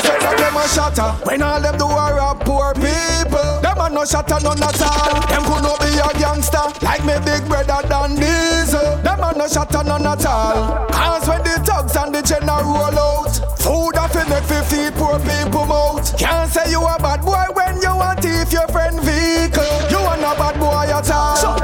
try 0.00 0.18
Tell 0.20 0.36
them 0.38 0.56
a 0.56 0.64
shatter 0.68 1.10
when 1.28 1.42
all 1.42 1.60
them 1.60 1.76
do 1.76 1.84
are 1.84 2.16
rob 2.16 2.40
poor 2.46 2.72
people. 2.74 3.60
Them 3.60 3.76
a 3.76 3.90
no 3.90 4.06
shatter 4.06 4.40
none 4.40 4.62
at 4.62 4.80
all. 4.80 5.20
Them 5.28 5.44
could 5.44 5.62
not 5.68 5.80
be 5.80 5.92
a 6.00 6.08
gangster 6.18 6.64
like 6.80 7.04
me 7.04 7.12
big 7.26 7.44
brother 7.46 7.86
Dan 7.88 8.16
Diesel. 8.16 9.02
Them 9.04 9.20
a 9.20 9.36
no 9.36 9.46
shatter 9.48 9.84
none 9.84 10.06
at 10.06 10.24
all. 10.24 10.88
Cause 10.88 11.28
when 11.28 11.42
the 11.42 11.60
thugs 11.60 11.94
and 11.94 12.14
the 12.14 12.22
general 12.22 12.64
roll 12.64 12.98
out, 12.98 13.36
food 13.60 13.96
off 14.00 14.16
in 14.16 14.28
make 14.30 14.44
fi 14.44 14.62
feed 14.64 14.94
poor 14.94 15.18
people 15.20 15.66
mouth. 15.66 16.16
Can't 16.16 16.50
say 16.50 16.70
you 16.70 16.80
a 16.80 16.96
bad 16.98 17.20
boy 17.20 17.33
when 17.54 17.80
you 17.82 17.94
want 17.96 18.20
thief 18.20 18.52
your 18.52 18.68
friend 18.68 19.00
vehicle. 19.00 19.74
You 19.90 19.98
a 19.98 20.14
no 20.16 20.34
bad 20.36 20.58
boy 20.58 20.88
at 20.90 21.10
all. 21.10 21.58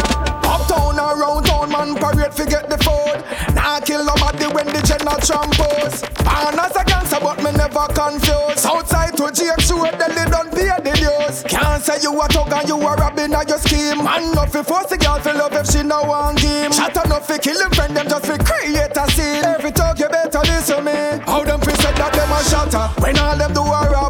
Uptown 0.44 0.98
around 0.98 1.44
town 1.44 1.70
man 1.70 1.94
parade 1.96 2.34
fi 2.34 2.44
get 2.46 2.68
the 2.68 2.78
food. 2.78 3.18
Nah 3.54 3.80
kill 3.80 4.04
nobody 4.04 4.46
when 4.46 4.66
the 4.66 4.82
general 4.82 5.18
tramples. 5.20 6.02
Born 6.26 6.58
as 6.58 6.76
a 6.76 6.84
gangster 6.84 7.20
but 7.20 7.38
me 7.42 7.52
never 7.52 7.86
confused. 7.92 8.66
Outside 8.66 9.16
to 9.16 9.30
Jake 9.32 9.60
Shore, 9.60 9.90
then 9.98 10.14
they 10.14 10.26
don't 10.30 10.50
pay 10.52 10.70
the 10.82 10.92
dues. 10.96 11.42
Can't 11.44 11.82
say 11.82 11.98
you 12.02 12.12
a 12.20 12.26
thug 12.28 12.52
and 12.52 12.68
you 12.68 12.76
a 12.76 12.94
robbing 12.96 13.34
of 13.34 13.48
your 13.48 13.58
scheme. 13.58 14.04
Man, 14.04 14.32
no 14.32 14.46
fi 14.46 14.62
force 14.62 14.86
the 14.86 14.98
girl 14.98 15.18
fi 15.20 15.32
love 15.32 15.52
if 15.52 15.66
she 15.70 15.82
no 15.82 16.02
want 16.02 16.38
game. 16.40 16.72
Shot 16.72 16.96
enough 17.04 17.26
fi 17.26 17.38
kill 17.38 17.60
him 17.60 17.70
friend, 17.70 17.96
them 17.96 18.08
just 18.08 18.26
fi 18.26 18.36
create 18.38 18.96
a 18.96 19.04
scene. 19.10 19.44
Every 19.44 19.72
talk 19.72 19.98
you 19.98 20.08
better 20.08 20.40
listen 20.40 20.84
me. 20.84 20.92
How 21.26 21.44
them 21.44 21.60
fi 21.60 21.72
said 21.82 21.96
that 21.96 22.12
them 22.12 22.32
a 22.32 22.40
shatter 22.44 22.86
when 23.02 23.18
all 23.18 23.36
them 23.36 23.52
do 23.54 23.62
a 23.62 23.90
rob 23.90 23.90
poor 23.90 23.90
people. 23.90 24.09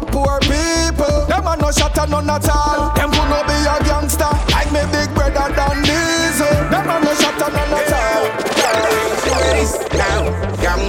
shatter 2.01 2.11
none 2.11 2.29
at 2.29 2.49
all. 2.49 2.93
Them 2.93 3.11
be 3.11 3.53
a 3.53 3.77
gangster 3.85 4.25
like 4.51 4.71
me 4.71 4.81
big 4.91 5.13
brother 5.13 5.53
Diesel. 5.83 6.47
Them 6.69 6.89
a 6.89 6.99
no 7.03 7.13
shatter 7.13 7.51
none 7.51 7.73
at 7.73 7.93
all. 7.93 8.51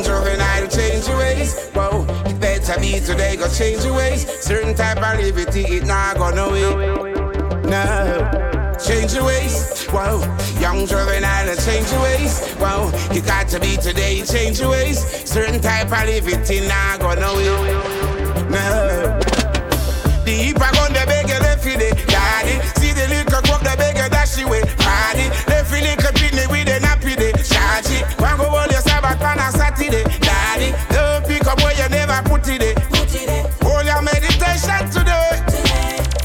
Juvenile, 0.03 0.69
change 0.69 1.07
your 1.07 1.19
ways. 1.19 1.69
Whoa, 1.75 2.07
today, 3.01 3.37
go 3.37 3.49
change 3.49 3.85
your 3.85 3.97
ways. 3.97 4.27
Certain 4.41 4.75
type 4.75 5.03
of 5.03 5.21
liberty, 5.21 5.61
it 5.63 5.87
not 5.87 6.17
gonna 6.17 6.51
wait. 6.51 7.67
No. 7.67 8.75
Change 8.85 9.15
your 9.15 9.27
ways, 9.27 9.87
whoa. 9.87 10.21
Young 10.61 10.87
I 11.25 11.55
change 11.65 11.91
your 11.93 12.03
ways, 12.03 12.41
whoa. 12.55 12.91
You 13.15 13.23
got 13.23 13.49
to 13.49 13.61
be 13.61 13.77
today, 13.77 14.23
change 14.23 14.61
your 14.61 14.71
ways. 14.71 14.99
Certain 15.29 15.61
type 15.61 15.93
of 15.93 16.09
liberty, 16.09 16.67
not 16.67 17.01
gonna 17.01 17.33
wait. 17.35 18.51
No. 18.51 19.21
Heap 20.33 20.61
are 20.61 20.73
gonna 20.73 20.92
for 21.63 21.79
the 21.79 21.95
daddy. 22.11 22.59
See 22.83 22.93
the 22.93 23.07
liquor 23.07 23.41
cup, 23.47 23.63
the 23.63 23.75
beggar 23.79 24.09
dash 24.11 24.37
you 24.39 24.49
with 24.49 24.67
party. 24.83 25.31
For 25.71 25.79
liquor 25.79 26.13
pitney 26.19 26.47
with 26.51 26.69
a 26.69 26.83
nappy 26.83 27.15
day. 27.17 27.31
It. 27.33 28.21
One 28.21 28.37
go 28.37 28.47
all 28.51 28.67
your 28.67 28.83
Sabbath 28.83 29.23
on 29.23 29.39
a 29.39 29.49
Saturday. 29.53 30.03
Daddy, 30.19 30.75
don't 30.91 31.25
pick 31.25 31.47
up 31.47 31.63
where 31.63 31.75
you 31.79 31.89
never 31.89 32.19
put 32.29 32.49
it. 32.49 32.63
in. 32.63 32.75
Hold 33.63 33.87
your 33.87 34.03
meditation 34.03 34.83
today. 34.91 35.39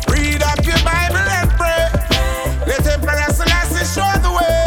Read 0.09 0.41
up 0.41 0.59
your 0.65 0.81
Bible 0.81 1.21
and 1.37 1.49
pray. 1.53 1.85
Let 2.65 2.83
Selassie 3.37 3.85
show 3.85 4.09
the 4.25 4.33
way. 4.33 4.65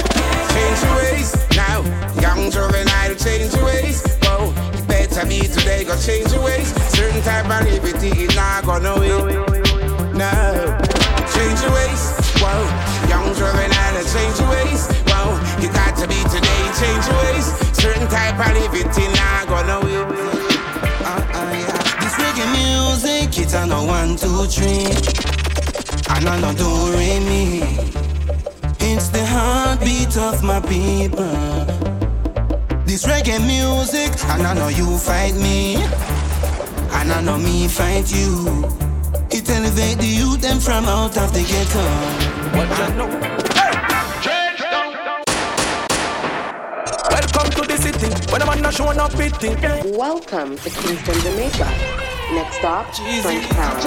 Change 0.54 0.80
your 0.86 0.94
ways 1.02 1.30
now. 1.56 1.82
Young 2.22 2.50
juvenile, 2.50 3.14
change 3.18 3.52
your 3.54 3.64
ways. 3.66 4.02
Whoa, 4.22 4.54
better 4.86 5.26
be 5.26 5.40
today, 5.40 5.84
go 5.84 5.98
change 5.98 6.32
your 6.32 6.44
ways. 6.44 6.72
Certain 6.94 7.20
type 7.22 7.50
of 7.50 7.66
liberty 7.70 8.08
is 8.24 8.36
not 8.36 8.64
gonna 8.64 8.98
wait. 8.98 9.49
Change 16.80 17.06
ways. 17.20 17.46
Certain 17.76 18.08
type 18.08 18.38
of 18.40 18.50
liberty 18.56 19.06
not 19.20 19.46
gonna 19.48 19.78
wait. 19.84 20.00
Uh-uh, 21.12 21.52
yeah. 21.60 21.76
This 22.00 22.14
reggae 22.22 22.48
music, 22.56 23.38
it's 23.38 23.54
a 23.54 23.66
no 23.66 23.84
one, 23.84 24.16
two, 24.16 24.46
three. 24.54 24.88
And 26.12 26.28
I 26.28 26.40
know 26.40 26.52
do 26.54 26.70
re 26.96 27.20
me. 27.28 27.62
It's 28.80 29.08
the 29.08 29.24
heartbeat 29.24 30.16
of 30.16 30.42
my 30.42 30.60
people. 30.60 31.36
This 32.86 33.04
reggae 33.06 33.40
music, 33.54 34.12
and 34.32 34.46
I 34.46 34.54
know 34.54 34.68
you 34.68 34.98
fight 34.98 35.34
me. 35.34 35.76
And 36.96 37.12
I 37.12 37.20
know 37.22 37.38
me 37.38 37.68
fight 37.68 38.10
you. 38.12 38.64
It 39.30 39.48
elevate 39.48 39.98
the 39.98 40.06
youth 40.20 40.40
them 40.40 40.58
from 40.58 40.84
out 40.86 41.16
of 41.16 41.32
the 41.32 41.42
ghetto. 41.50 41.84
What 42.56 42.68
you 42.78 42.96
know? 42.96 43.39
When 48.30 48.42
a 48.42 48.46
man 48.46 48.62
not 48.62 48.74
showing 48.74 48.98
up 48.98 49.12
it. 49.14 49.96
Welcome 49.96 50.56
to 50.56 50.70
Kingston, 50.70 51.20
Jamaica. 51.20 51.66
Next 52.32 52.58
stop, 52.58 52.94
French 52.94 53.46
Town. 53.48 53.80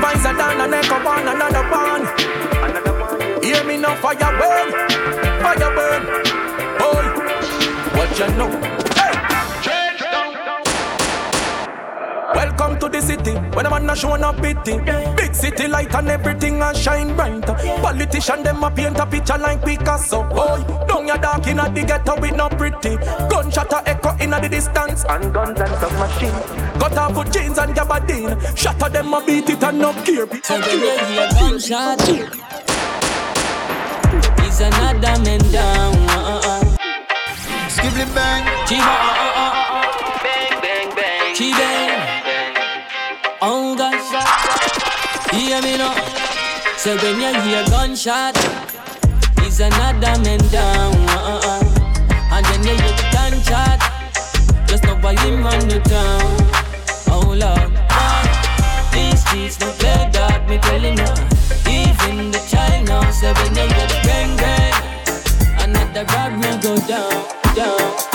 Vines 0.00 0.24
are 0.24 0.36
down 0.36 0.60
and 0.60 0.74
echo 0.74 1.04
one 1.04 1.26
another 1.26 1.64
one. 1.68 3.42
Hear 3.42 3.64
me 3.64 3.76
now, 3.76 3.96
fire 3.96 4.16
burn, 4.16 4.70
fire 5.42 5.74
burn. 5.74 6.04
Boy, 6.78 7.04
what 7.98 8.18
you 8.18 8.28
know? 8.36 8.87
Welcome 12.38 12.78
to 12.78 12.88
the 12.88 13.02
city. 13.02 13.32
When 13.56 13.66
a 13.66 13.70
man 13.70 13.86
not 13.86 13.98
showing 13.98 14.22
up 14.22 14.38
it 14.44 14.64
thing. 14.64 14.84
Big 15.16 15.34
city 15.34 15.66
light 15.66 15.92
and 15.92 16.06
everything 16.06 16.62
a 16.62 16.72
shine 16.72 17.16
bright. 17.16 17.44
Politician 17.82 18.44
them 18.44 18.62
a 18.62 18.70
paint 18.70 18.96
a 18.96 19.06
picture 19.06 19.36
like 19.36 19.64
Picasso. 19.64 20.22
Boy, 20.22 20.62
down 20.86 21.08
your 21.08 21.18
dark 21.18 21.48
in 21.48 21.58
a 21.58 21.68
the 21.68 21.82
ghetto 21.82 22.14
with 22.20 22.36
no 22.36 22.48
pretty. 22.48 22.94
Gunshot 23.28 23.72
a 23.72 23.88
echo 23.90 24.16
in 24.22 24.32
a 24.32 24.40
the 24.40 24.48
distance 24.48 25.04
and 25.08 25.34
guns 25.34 25.58
and 25.58 25.74
submachine. 25.80 26.78
Cut 26.78 26.96
off 26.96 27.16
with 27.18 27.32
jeans 27.32 27.58
and 27.58 27.74
gabardine. 27.74 28.56
Shatter 28.56 28.88
them 28.88 29.12
a 29.14 29.26
beat 29.26 29.50
it 29.50 29.64
and 29.64 29.80
no 29.80 29.92
care. 30.04 30.28
So 30.44 30.60
when 30.60 30.78
you 30.78 30.96
hear 31.06 31.28
gunshot, 31.40 32.08
is 34.46 34.60
another 34.60 35.22
man 35.24 35.40
down. 35.50 35.94
Uh-uh. 36.08 36.76
Bang. 38.14 38.44
Chiba, 38.68 38.78
uh, 38.78 39.32
uh, 39.34 39.54
uh. 39.54 39.57
Oh. 43.70 45.36
Hear 45.36 45.60
me 45.60 45.76
now. 45.76 45.94
So 46.78 46.96
when 46.96 47.20
you 47.20 47.40
hear 47.42 47.64
gunshot, 47.66 48.34
is 49.44 49.60
another 49.60 50.16
man 50.22 50.38
down. 50.50 50.94
Uh-uh. 51.08 51.62
And 52.32 52.46
then 52.46 52.62
you 52.64 52.70
hear 52.80 52.96
the 52.96 53.06
gunshot, 53.12 53.78
just 54.66 54.84
know 54.84 54.96
why 54.96 55.14
him 55.20 55.44
run 55.44 55.68
the 55.68 55.80
town. 55.80 56.22
Oh 57.08 57.34
Lord. 57.36 57.72
These 58.92 59.20
streets 59.26 59.58
don't 59.58 59.78
play 59.78 60.08
God, 60.14 60.48
me 60.48 60.56
telling 60.58 60.96
you. 60.96 61.12
Even 61.68 62.30
the 62.30 62.40
child 62.48 62.88
now, 62.88 63.10
so 63.10 63.34
when 63.34 63.54
you 63.54 63.68
hear 63.68 63.86
the 63.86 64.00
bang 64.04 64.36
bang, 64.38 64.74
another 65.60 66.04
rob 66.14 66.32
will 66.42 66.58
go 66.58 66.86
down, 66.86 67.54
down. 67.54 68.07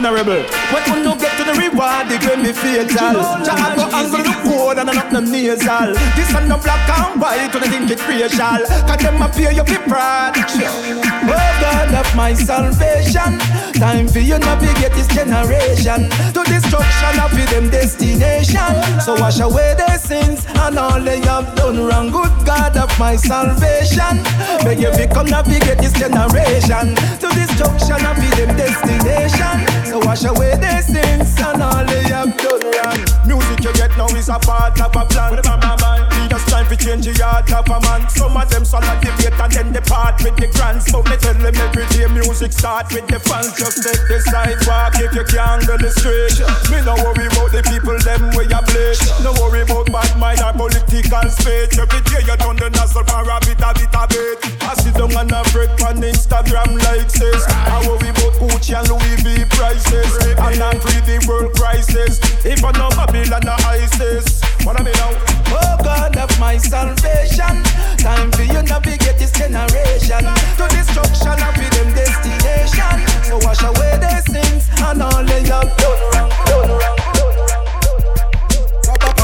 Honorable, 0.00 0.42
when 0.72 0.96
we 0.96 1.04
no 1.04 1.14
get 1.14 1.36
to 1.36 1.44
the 1.44 1.52
reward, 1.60 2.08
it 2.08 2.24
will 2.24 2.42
be 2.42 2.56
fatal. 2.56 3.20
Jah 3.44 3.76
go 3.76 3.84
angle 3.92 4.24
the 4.24 4.32
code 4.48 4.78
and 4.78 4.86
not 4.86 5.12
the 5.12 5.20
nasal. 5.20 5.92
This 6.16 6.32
one 6.32 6.48
no 6.48 6.56
black 6.56 6.88
and 6.88 7.20
white, 7.20 7.52
when 7.52 7.64
I 7.64 7.68
think 7.68 7.90
it's 7.90 8.00
racial. 8.08 8.64
Cause 8.88 8.96
them 8.96 9.20
appear 9.20 9.52
you 9.52 9.62
be 9.62 9.76
proud. 9.84 10.32
Oh 10.40 11.50
God 11.60 11.92
of 11.92 12.16
my 12.16 12.32
salvation, 12.32 13.36
time 13.76 14.08
for 14.08 14.20
you 14.20 14.38
navigate 14.38 14.92
this 14.96 15.06
generation 15.08 16.08
to 16.32 16.40
destruction 16.48 17.20
of 17.20 17.36
them 17.52 17.68
destination. 17.68 18.72
So 19.04 19.20
wash 19.20 19.40
away 19.40 19.74
their 19.76 19.98
sins 19.98 20.46
and 20.48 20.78
all 20.78 20.98
they 20.98 21.20
have 21.28 21.54
done 21.56 21.84
wrong. 21.84 22.10
Good 22.10 22.29
God 22.44 22.76
of 22.76 22.90
my 22.98 23.16
salvation, 23.16 24.22
beg 24.64 24.80
you 24.80 24.90
to 24.90 25.06
come 25.08 25.26
navigate 25.26 25.78
this 25.78 25.92
generation 25.92 26.94
to 27.20 27.28
destruction 27.34 28.00
of 28.06 28.16
them 28.36 28.56
destination. 28.56 29.56
So 29.86 29.98
wash 30.00 30.24
away 30.24 30.56
their 30.56 30.82
sins 30.82 31.34
and 31.38 31.62
all 31.62 31.84
they 31.84 32.02
have 32.04 32.36
done 32.36 32.62
wrong. 32.62 33.00
Music 33.26 33.64
you 33.64 33.72
get 33.74 33.96
now 33.96 34.06
is 34.16 34.28
a 34.28 34.38
part 34.38 34.80
of 34.80 34.96
a 34.96 35.04
plan. 35.06 36.09
Leaders 36.30 36.46
time 36.46 36.66
to 36.70 36.76
change 36.78 37.10
the 37.10 37.24
heart 37.26 37.50
of 37.50 37.66
a 37.66 37.78
man. 37.82 38.06
Some 38.06 38.38
of 38.38 38.46
them 38.46 38.62
swallow 38.62 38.94
debate 39.02 39.34
and 39.34 39.50
then 39.50 39.74
depart 39.74 40.22
with 40.22 40.38
the 40.38 40.46
grants. 40.46 40.86
But 40.86 41.02
me 41.10 41.18
tell 41.18 41.34
them 41.34 41.50
every 41.50 41.82
day 41.90 42.06
music 42.06 42.54
start 42.54 42.86
with 42.94 43.10
the 43.10 43.18
fans. 43.18 43.50
Just 43.58 43.82
take 43.82 43.98
the 44.06 44.22
sidewalk 44.30 44.94
if 45.02 45.10
you 45.10 45.26
can't 45.26 45.66
go 45.66 45.74
the 45.74 45.90
street. 45.90 46.38
Me 46.70 46.78
no 46.86 46.94
worry 47.02 47.26
about 47.26 47.50
the 47.50 47.66
people 47.66 47.98
them 48.06 48.30
way 48.38 48.46
you 48.46 48.62
play. 48.62 48.94
No 49.26 49.34
worry 49.42 49.66
about 49.66 49.90
bad 49.90 50.14
mind 50.22 50.38
or 50.38 50.54
political 50.54 51.26
speech. 51.34 51.74
Every 51.74 51.98
day 52.06 52.22
you 52.22 52.38
done 52.38 52.62
the 52.62 52.70
nozzle 52.78 53.02
for 53.10 53.26
a 53.26 53.36
bit 53.42 53.58
a 53.58 53.70
bit 53.74 53.90
a 53.90 54.02
bit. 54.06 54.38
I 54.62 54.78
sit 54.78 54.94
down 54.94 55.10
and 55.10 55.34
a 55.34 55.42
break 55.50 55.74
on 55.82 55.98
Instagram 55.98 56.78
like 56.86 57.10
this. 57.10 57.42
I 57.50 57.82
worry 57.90 58.06
about 58.06 58.38
Gucci 58.38 58.78
and 58.78 58.86
Louis 58.86 59.18
V 59.18 59.50
prices. 59.50 60.14
And 60.38 60.62
I'm 60.62 60.78
free 60.78 61.02
the 61.02 61.18
world 61.26 61.58
crisis. 61.58 62.22
If 62.46 62.62
I 62.62 62.70
know 62.78 62.86
Babylon 62.94 63.50
or 63.50 63.58
ISIS. 63.66 64.38
What 64.62 64.78
I 64.78 64.86
mean 64.86 64.94
now? 64.94 65.39
Oh 65.50 65.76
God 65.82 66.16
of 66.16 66.30
my 66.40 66.56
salvation. 66.56 67.62
Time 67.98 68.30
for 68.32 68.42
you 68.42 68.62
navigate 68.62 69.18
this 69.18 69.32
generation 69.32 70.24
to 70.58 70.64
destruction 70.70 71.36
of 71.42 71.54
them 71.56 71.88
destination. 71.94 72.96
So 73.24 73.38
wash 73.42 73.62
away 73.62 73.98
their 73.98 74.22
sins 74.22 74.68
and 74.78 75.02
all 75.02 75.24
they 75.24 75.42
have 75.48 75.76
done 75.76 76.00
wrong, 76.12 76.30
done 76.46 76.70
wrong. 76.78 77.09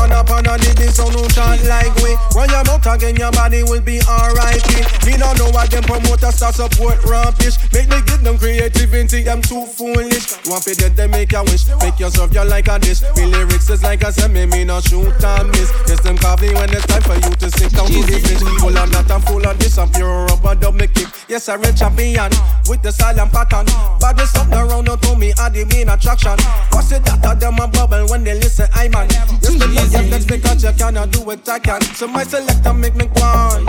Upon 0.06 0.46
upon 0.46 0.54
a 0.54 0.58
dig 0.62 0.76
this 0.76 0.96
sound 0.96 1.14
no 1.14 1.22
like 1.68 1.94
we 2.02 2.14
When 2.34 2.48
you're 2.50 2.94
again 2.94 3.16
your 3.16 3.32
body 3.32 3.62
will 3.62 3.80
be 3.80 4.00
alright 4.08 4.62
Me 5.04 5.16
no 5.16 5.32
know 5.34 5.50
what 5.50 5.70
them 5.70 5.82
promoters 5.82 6.36
start 6.36 6.54
support 6.54 6.98
rampish 7.02 7.58
Make 7.72 7.88
me 7.88 8.00
give 8.06 8.22
them 8.22 8.38
creativity, 8.38 9.22
them 9.22 9.42
too 9.42 9.66
foolish. 9.66 10.32
Want 10.46 10.64
to 10.64 10.74
dead 10.74 10.96
they 10.96 11.06
make 11.06 11.32
a 11.32 11.42
wish. 11.44 11.68
Make 11.82 11.98
yourself 12.00 12.32
you 12.32 12.44
like 12.44 12.68
a 12.68 12.78
dish. 12.78 13.02
Me 13.16 13.26
lyrics 13.26 13.68
is 13.70 13.82
like 13.82 14.02
a 14.02 14.12
semi, 14.12 14.46
me 14.46 14.64
no 14.64 14.80
shoot 14.80 15.12
and 15.22 15.48
miss. 15.50 15.70
Yes 15.86 16.00
them 16.00 16.16
coffee 16.16 16.54
when 16.54 16.70
it's 16.70 16.86
time 16.86 17.02
for 17.02 17.14
you 17.14 17.34
to 17.36 17.50
sit 17.50 17.72
down 17.72 17.86
to 17.86 18.00
the 18.00 18.18
fish. 18.24 18.40
Full 18.60 18.76
of 18.76 18.90
that 18.92 19.10
and 19.10 19.24
full 19.24 19.46
of 19.46 19.58
this 19.58 19.78
I'm 19.78 19.90
pure 19.90 20.26
rubber 20.26 20.72
me 20.72 20.86
kick 20.88 21.08
Yes 21.28 21.48
a 21.48 21.58
real 21.58 21.72
champion 21.72 22.30
with 22.68 22.82
the 22.82 22.92
silent 22.92 23.32
pattern. 23.32 23.66
But 24.00 24.16
there's 24.16 24.30
something 24.30 24.58
around 24.58 24.86
to 24.86 25.16
me 25.16 25.32
I 25.38 25.48
the 25.50 25.64
main 25.66 25.88
attraction. 25.88 26.38
What's 26.72 26.92
it 26.92 27.04
that 27.04 27.40
them 27.40 27.58
a 27.58 27.68
bubble 27.68 28.08
when 28.08 28.24
they 28.24 28.34
listen 28.34 28.68
I 28.72 28.88
man? 28.88 29.08
Yes 29.10 29.92
the 29.92 29.95
yes, 29.96 30.10
yes, 30.10 30.24
because 30.24 30.64
you 30.64 30.72
cannot 30.72 31.10
do 31.10 31.20
what 31.22 31.48
I 31.48 31.58
can. 31.58 31.80
So 31.82 32.06
my 32.06 32.24
selector 32.24 32.74
make 32.74 32.94
me 32.94 33.06
go 33.06 33.64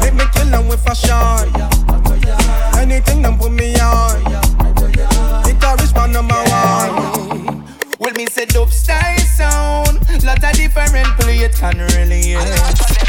Make 0.00 0.14
me 0.14 0.24
kill 0.32 0.50
them 0.50 0.68
with 0.68 0.80
fashion. 0.84 1.48
Anything 2.78 3.22
them 3.22 3.38
put 3.38 3.52
me 3.52 3.74
on. 3.76 4.22
Guitarist 5.44 5.94
man 5.94 6.12
number 6.12 6.34
one. 6.34 7.64
Well, 7.98 8.12
me 8.14 8.26
say 8.26 8.46
dope 8.46 8.70
style 8.70 9.18
sound. 9.18 10.00
Lot 10.24 10.42
of 10.44 10.52
different 10.54 11.06
play 11.18 11.38
it 11.38 11.54
can 11.54 11.78
really 11.78 12.32
yeah. 12.32 13.02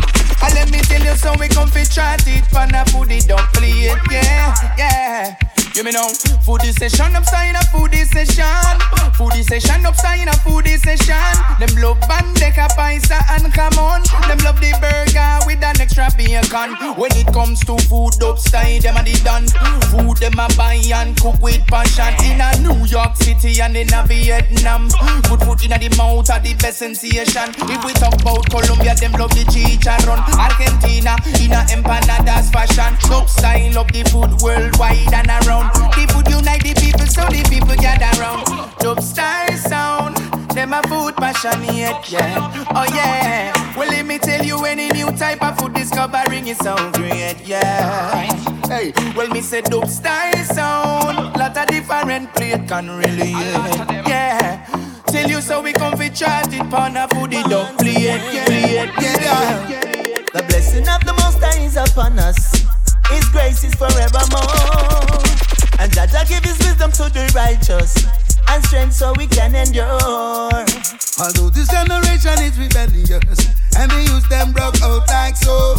And 0.43 0.54
let 0.56 0.72
me 0.72 0.80
tell 0.80 1.01
you 1.01 1.16
so 1.16 1.34
we 1.39 1.47
come 1.47 1.70
fi 1.70 1.84
try 1.86 2.16
it 2.16 2.43
Pan 2.51 2.76
a 2.76 2.84
foodie 2.91 3.26
don't 3.26 3.47
play 3.54 3.70
it, 3.70 3.99
yeah, 4.12 4.54
yeah 4.78 5.43
you 5.76 5.84
me 5.84 5.91
know, 5.91 6.07
foodie 6.45 6.71
session 6.71 7.15
upside 7.15 7.55
a 7.55 7.59
foodie 7.74 8.05
session. 8.05 8.78
Foodie 9.17 9.43
session 9.43 9.86
upside 9.86 10.28
a 10.28 10.32
foodie 10.45 10.78
session. 10.78 11.34
Them 11.59 11.82
love 11.82 11.99
bandeja 12.01 12.67
paisa 12.78 13.17
and 13.32 13.51
come 13.53 13.78
on. 13.80 14.01
Them 14.28 14.38
love 14.45 14.59
the 14.61 14.71
burger 14.82 15.39
with 15.47 15.63
an 15.63 15.82
extra 15.82 16.09
bacon. 16.17 16.76
When 16.95 17.11
it 17.17 17.28
comes 17.34 17.59
to 17.65 17.78
food 17.89 18.21
upside, 18.21 18.84
them 18.84 18.97
a 18.97 19.03
the 19.03 19.17
done. 19.24 19.47
Food 19.89 20.17
them 20.17 20.38
a 20.38 20.47
buy 20.55 20.82
and 20.93 21.17
cook 21.19 21.41
with 21.41 21.65
passion. 21.67 22.13
In 22.26 22.41
a 22.41 22.53
New 22.61 22.86
York 22.86 23.15
City 23.17 23.61
and 23.61 23.76
in 23.76 23.93
a 23.93 24.05
Vietnam. 24.05 24.89
Good 25.30 25.41
food 25.41 25.63
in 25.65 25.74
a 25.74 25.80
the 25.80 25.89
mouth 25.97 26.30
of 26.30 26.43
the 26.43 26.53
best 26.61 26.80
sensation. 26.80 27.49
If 27.65 27.82
we 27.86 27.93
talk 27.93 28.13
about 28.21 28.45
Colombia, 28.49 28.93
them 28.95 29.13
love 29.13 29.34
the 29.34 29.45
chicharron. 29.49 30.21
Argentina 30.38 31.17
in 31.41 31.53
a 31.53 31.65
empanadas 31.74 32.51
fashion. 32.53 32.93
Upside 33.09 33.74
love 33.74 33.91
the 33.91 34.03
food 34.13 34.30
worldwide 34.41 35.13
and 35.13 35.30
around 35.45 35.62
sound. 35.72 35.93
The 35.93 36.14
food 36.14 36.28
unite 36.28 36.64
the 36.64 36.74
people, 36.74 37.07
so 37.07 37.24
the 37.30 37.43
people 37.49 37.76
gather 37.76 38.11
round. 38.22 38.45
Dope 38.80 39.01
style 39.01 39.57
sound, 39.57 40.18
them 40.51 40.74
a 40.74 40.82
food 40.84 41.16
passionate, 41.16 42.11
yeah. 42.11 42.66
Oh 42.76 42.86
yeah. 42.93 43.53
Well, 43.78 43.89
let 43.89 44.05
me 44.05 44.20
tell 44.20 44.43
you, 44.43 44.66
any 44.66 44.89
new 44.89 45.11
type 45.11 45.41
of 45.41 45.57
food 45.57 45.74
discovering 45.74 46.47
is 46.47 46.57
so 46.57 46.76
great, 46.93 47.38
yeah. 47.45 48.24
Hey, 48.68 48.93
well, 49.16 49.28
me 49.30 49.41
say 49.41 49.61
dope 49.61 49.88
style 49.88 50.43
sound, 50.45 51.36
lot 51.38 51.57
of 51.57 51.68
different 51.68 52.34
plate 52.34 52.68
can 52.68 52.89
really, 52.89 53.32
yeah. 53.32 54.66
Tell 55.07 55.30
you 55.30 55.41
so 55.41 55.61
we 55.61 55.74
come 55.74 55.95
fi 55.95 56.09
chart 56.09 56.51
it, 56.51 56.70
pan 56.72 56.97
a 56.97 57.07
food 57.07 57.34
it 57.34 57.45
don't 57.45 57.78
play 57.78 57.91
it, 57.91 58.34
yeah, 58.34 58.49
yeah, 58.49 58.91
yeah. 58.99 59.80
The 60.34 60.43
blessing 60.47 60.88
of 60.89 61.05
the 61.05 61.14
Most 61.14 61.38
High 61.39 61.64
is 61.64 61.78
upon 61.78 62.18
us. 62.18 62.66
His 63.11 63.26
grace 63.30 63.64
is 63.64 63.76
forevermore. 63.76 65.32
And 65.80 65.91
Jaja 65.91 66.28
give 66.28 66.43
his 66.43 66.57
wisdom 66.59 66.91
to 66.93 67.09
the 67.09 67.32
righteous 67.36 67.95
and 68.47 68.63
strength 68.65 68.93
so 68.93 69.13
we 69.17 69.28
can 69.28 69.55
endure. 69.55 70.65
Although 71.19 71.49
this 71.49 71.69
generation 71.69 72.38
is 72.43 72.57
rebellious 72.57 73.39
and 73.78 73.91
they 73.91 74.03
use 74.03 74.28
them 74.30 74.51
broke 74.51 74.82
out 74.82 75.07
like 75.07 75.36
so, 75.36 75.76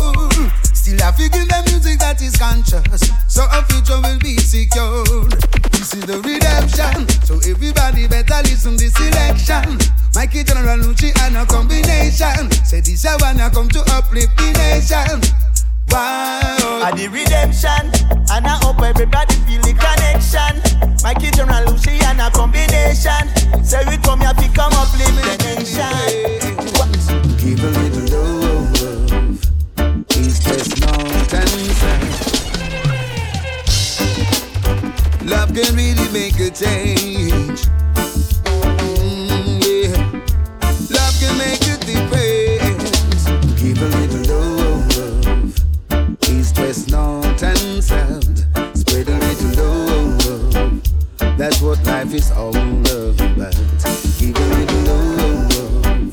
still 0.74 1.00
I 1.02 1.12
figure 1.12 1.44
the 1.44 1.62
music 1.70 1.98
that 2.00 2.20
is 2.22 2.36
conscious, 2.36 3.10
so 3.28 3.42
our 3.50 3.62
future 3.66 4.00
will 4.02 4.18
be 4.18 4.36
secured. 4.38 5.32
This 5.72 5.94
is 5.94 6.04
the 6.06 6.18
redemption, 6.22 7.08
so 7.24 7.38
everybody 7.48 8.08
better 8.08 8.42
listen 8.44 8.76
this 8.76 8.98
election. 8.98 9.78
Mikey 10.14 10.44
General 10.44 10.78
Lucci 10.78 11.10
and 11.26 11.36
a 11.36 11.46
combination. 11.46 12.50
Say 12.64 12.80
this 12.80 13.04
I 13.04 13.16
wanna 13.20 13.50
come 13.50 13.68
to 13.68 13.80
uplift 13.94 14.36
the 14.36 14.52
nation. 14.58 15.20
Wow. 15.94 16.82
At 16.82 16.96
the 16.96 17.06
redemption, 17.06 17.86
and 18.34 18.46
I 18.46 18.58
hope 18.66 18.82
everybody 18.82 19.34
feel 19.46 19.62
the 19.62 19.74
connection. 19.78 20.60
My 21.04 21.14
kitchen 21.14 21.48
and 21.48 21.70
Luciano 21.70 22.30
combination. 22.30 23.30
Say 23.62 23.84
we 23.86 23.96
come 23.98 24.18
here 24.18 24.34
to 24.34 24.48
come 24.50 24.72
up 24.74 24.90
live 24.98 25.14
the 25.22 25.36
nation. 25.54 25.94
Give 27.38 27.62
a 27.62 27.70
little 27.78 28.10
love, 28.10 28.74
West, 30.50 30.74
North, 30.82 31.32
and 31.32 31.50
Love 35.30 35.54
can 35.54 35.76
really 35.76 36.08
make 36.12 36.40
a 36.40 36.50
change. 36.50 37.68
Mm, 38.74 39.62
yeah. 39.62 39.94
Love 40.90 41.14
can 41.20 41.38
make 41.38 41.63
West, 46.56 46.90
North, 46.90 47.42
and 47.42 47.82
South. 47.82 48.44
Spread 48.76 49.08
a 49.08 49.16
little 49.18 49.50
love. 49.58 50.82
That's 51.38 51.60
what 51.60 51.84
life 51.86 52.12
is 52.14 52.30
all 52.32 52.50
about. 52.50 53.54
Give 54.18 54.36
a 54.36 54.40
little 54.54 54.80
love. 54.88 56.12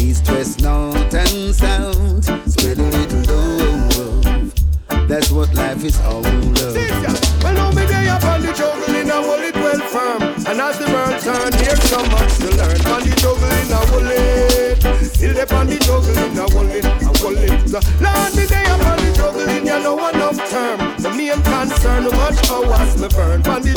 East, 0.00 0.28
West, 0.30 0.60
North, 0.62 1.14
and 1.14 1.54
South. 1.54 2.24
Spread 2.50 2.78
a 2.78 2.82
little 2.82 3.22
love. 3.22 4.52
That's 5.08 5.30
what 5.30 5.52
life 5.54 5.84
is 5.84 6.00
all 6.00 6.20
about. 6.20 6.74
Well, 7.42 7.54
now 7.54 7.70
me 7.70 7.86
day 7.86 8.08
up 8.08 8.24
on 8.24 8.40
the 8.42 8.52
jungle 8.52 8.94
in 8.94 9.08
a 9.10 9.22
hold 9.22 9.40
it 9.40 9.54
well 9.54 9.80
firm. 9.88 10.22
And 10.46 10.60
as 10.60 10.78
the 10.78 10.86
world 10.90 11.20
turn, 11.22 11.52
here's 11.62 11.82
so 11.84 12.04
much 12.06 12.36
to 12.38 12.50
learn. 12.56 12.80
On 12.92 13.02
the 13.02 13.14
jungle 13.20 13.50
in 13.50 13.70
a 13.70 13.76
hold 13.86 14.06
it. 14.06 14.82
Still 15.06 15.38
up 15.38 15.52
on 15.52 15.66
the 15.66 15.78
jungle 15.78 16.10
in 16.10 16.38
a 16.38 16.40
hold 16.50 16.70
it, 16.70 16.84
Lord, 17.26 18.36
me 18.36 18.46
day 18.46 18.62
up 18.70 18.86
on 18.86 18.98
the 18.98 19.12
jungle 19.16 19.48
in 19.48 19.66
ya 19.66 19.78
no 19.80 19.98
enough 20.10 20.38
term. 20.48 20.78
The 21.02 21.10
main 21.10 21.42
concern, 21.42 22.04
me 23.00 23.08
burn. 23.08 23.42
On 23.50 23.62
the 23.62 23.72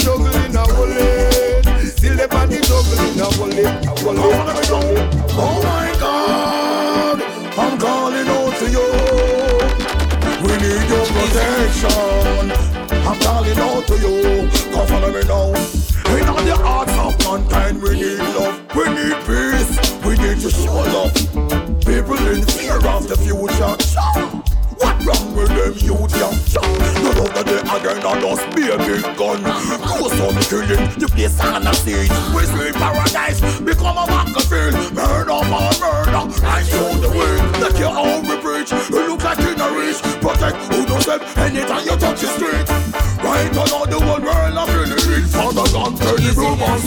a 0.54 0.62
hold 0.70 0.94
it. 0.94 1.66
Still 1.98 2.16
the 2.16 2.28
a 2.30 3.26
hold 3.34 3.54
it, 3.54 3.66
a 3.66 3.90
hold 3.90 4.86
it. 4.86 5.16
Oh 5.34 5.58
my 5.66 5.90
God, 6.00 7.22
I'm 7.58 7.80
calling 7.80 8.28
out 8.28 8.54
to 8.60 8.70
you. 8.70 8.88
We 10.46 10.54
need 10.62 10.86
your 10.86 11.06
protection. 11.10 12.52
I'm 13.02 13.20
calling 13.20 13.58
out 13.58 13.88
to 13.88 13.96
you. 13.98 14.48
Come 14.74 14.88
follow 14.88 15.10
me 15.12 15.24
now. 15.26 15.50
In 16.16 16.28
all 16.28 16.44
the 16.44 16.56
hearts 16.56 16.94
of 16.94 17.18
mankind, 17.26 17.82
we 17.82 17.96
need 17.96 18.20
love. 18.20 18.49
Killing, 30.50 30.90
the 30.98 31.08
place 31.08 31.40
on 31.40 31.68
a 31.68 31.74
seat. 31.74 32.10
We 32.34 32.44
see 32.50 32.74
paradise 32.74 33.40
become 33.62 33.98
a 33.98 34.06
battlefield. 34.10 34.74
Murder 34.94 35.40
for 35.46 35.72
murder, 35.78 36.26
and 36.26 36.66
show 36.66 36.90
the 36.98 37.10
way. 37.10 37.36
That 37.62 37.78
you 37.78 37.88
how 37.88 38.20
we 38.26 38.36
preach. 38.42 38.72
You 38.90 39.08
look 39.08 39.24
like 39.24 39.40
in 39.40 39.62
a 39.62 39.68
reach. 39.78 40.02
Protect 40.26 40.58
who 40.74 40.86
don't 40.86 41.02
step 41.02 41.22
anytime 41.38 41.86
you 41.86 41.96
touch 41.98 42.22
the 42.22 42.30
street. 42.34 42.66
Right 43.22 43.54
on 43.56 43.70
all 43.72 43.86
the 43.86 44.00
whole 44.02 44.22
world 44.22 44.58
of 44.58 44.70
in 44.84 44.90
the 44.90 45.00
street. 45.00 45.26
Father 45.30 45.70
God, 45.72 45.96
tell 45.98 46.18
the 46.18 46.34
room 46.36 46.62
and 46.62 46.82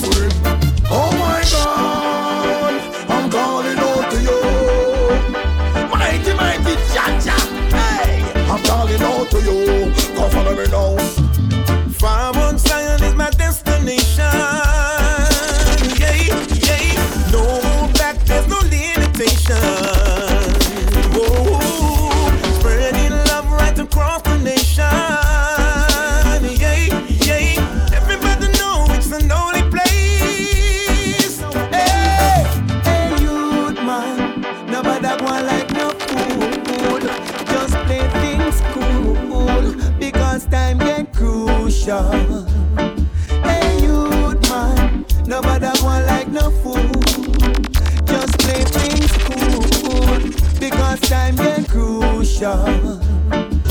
crucial. 52.56 53.00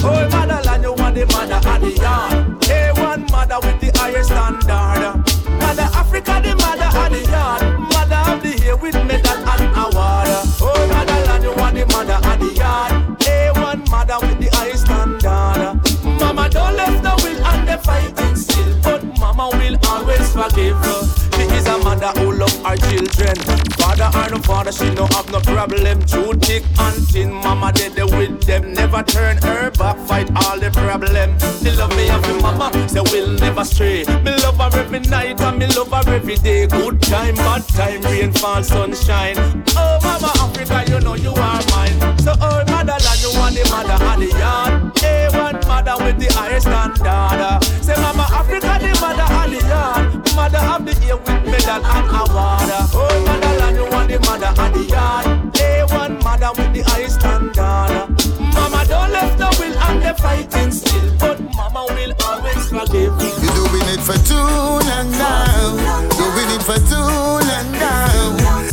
Oh, 0.04 0.30
motherland, 0.30 0.84
you 0.84 0.94
want 0.94 1.16
the 1.16 1.26
mother 1.28 1.56
of 1.56 1.82
the 1.82 1.92
yard. 2.02 2.62
A1 2.62 3.32
mother 3.32 3.60
with 3.62 3.80
the 3.82 3.92
higher 4.00 4.24
standard. 4.24 5.24
Mother 5.60 5.90
Africa, 5.94 6.42
the 6.44 6.56
mother 6.56 6.90
of 6.98 7.12
the 7.12 7.22
yard. 7.30 7.62
Mother 7.94 8.32
of 8.32 8.42
the 8.42 8.64
year 8.64 8.76
with 8.76 8.96
medal 9.06 9.38
and 9.38 9.70
award. 9.78 10.28
Oh, 10.62 10.88
motherland, 10.90 11.44
you 11.44 11.54
want 11.56 11.76
the 11.76 11.86
mother 11.88 12.18
of 12.18 12.40
the 12.40 12.54
yard. 12.56 12.92
A1 13.20 13.90
mother 13.90 14.18
with 14.22 14.40
the 14.40 14.50
higher 14.56 14.78
standard. 14.78 15.78
Mama 16.20 16.50
don't 16.50 16.76
left 16.76 17.04
the 17.04 17.14
will 17.24 17.46
and 17.46 17.68
the 17.68 17.78
fighting 17.78 18.36
still, 18.36 18.76
but 18.82 19.04
mama 19.20 19.50
will 19.54 19.78
always 19.88 20.34
forgive. 20.34 20.78
Her. 20.78 21.02
She 21.36 21.44
is 21.56 21.68
a 21.68 21.78
mother 21.80 22.12
who 22.20 22.34
love 22.34 22.66
our 22.66 22.78
children. 22.78 23.71
Father 24.02 24.18
or 24.18 24.30
no 24.32 24.42
father, 24.42 24.72
she 24.72 24.90
no 24.96 25.06
have 25.06 25.32
no 25.32 25.40
problem. 25.42 26.02
Too 26.02 26.34
thick 26.42 26.64
and 26.80 27.08
thin, 27.10 27.32
mama 27.32 27.72
did 27.72 27.94
with 27.96 28.42
them. 28.42 28.74
Never 28.74 29.04
turn 29.04 29.38
her 29.38 29.70
back, 29.72 29.96
fight 30.08 30.28
all 30.44 30.60
the 30.60 30.72
problem. 30.72 31.38
They 31.62 31.76
love 31.76 31.96
me 31.96 32.10
and 32.10 32.22
me 32.26 32.42
mama, 32.42 32.72
say 32.90 33.02
we'll 33.12 33.34
never 33.38 33.64
stray. 33.64 34.04
Me 34.24 34.32
love 34.42 34.58
her 34.58 34.80
every 34.80 35.02
night 35.02 35.40
and 35.40 35.60
me 35.60 35.68
love 35.68 35.92
her 35.92 36.16
every 36.16 36.36
day. 36.38 36.66
Good 36.66 37.00
time, 37.04 37.36
bad 37.36 37.68
time, 37.68 38.02
rain, 38.02 38.32
fall, 38.32 38.64
sunshine. 38.64 39.36
Oh 39.78 40.00
mama 40.02 40.32
Africa, 40.40 40.84
you 40.92 41.00
know 41.02 41.14
you 41.14 41.34
are 41.34 41.62
mine. 41.70 42.18
So 42.18 42.34
oh 42.42 42.64
motherland, 42.72 43.22
you 43.22 43.32
want 43.38 43.54
the 43.54 43.70
mother 43.70 44.04
of 44.04 44.20
the 44.20 44.30
yard. 44.40 44.96
A1 44.96 45.68
mother 45.68 46.04
with 46.04 46.18
the 46.18 46.34
highest 46.34 46.66
standard. 46.66 47.64
Say 47.84 47.96
mama 48.02 48.26
Africa, 48.32 48.80
the 48.82 49.00
mother 49.00 49.28
of 49.32 49.52
the 49.52 49.68
yard. 49.68 50.21
Mother 50.36 50.58
of 50.60 50.86
the 50.86 50.94
year 51.06 51.18
with 51.18 51.44
medal 51.46 51.86
and 51.86 52.08
award. 52.10 52.72
Oh 52.94 53.24
motherland, 53.26 53.78
you 53.78 53.86
want 53.92 54.10
the 54.10 54.20
mother 54.20 54.48
of 54.48 54.74
the 54.74 54.84
yard. 54.90 55.26
A1 55.54 56.24
mother 56.24 56.52
with 56.58 56.74
the 56.74 56.82
highest 56.90 57.20
standard. 57.20 58.10
Mama 58.56 58.86
don't 58.88 59.12
left 59.12 59.38
the 59.38 59.50
will 59.60 59.78
and 59.78 60.02
the 60.02 60.14
fighting 60.22 60.72
still, 60.72 61.12
but 61.20 61.40
mama 61.54 61.86
will 61.90 62.14
always 62.26 62.70
forgive. 62.70 63.14
You're 63.44 63.56
doing 63.60 63.88
it 63.92 64.02
for 64.02 64.18
too 64.26 64.36
long 64.36 65.12
now. 65.12 66.10
Doing 66.16 66.50
it 66.56 66.64
for 66.64 66.80
too 66.90 66.96
long 66.96 67.72
now. 67.76 68.68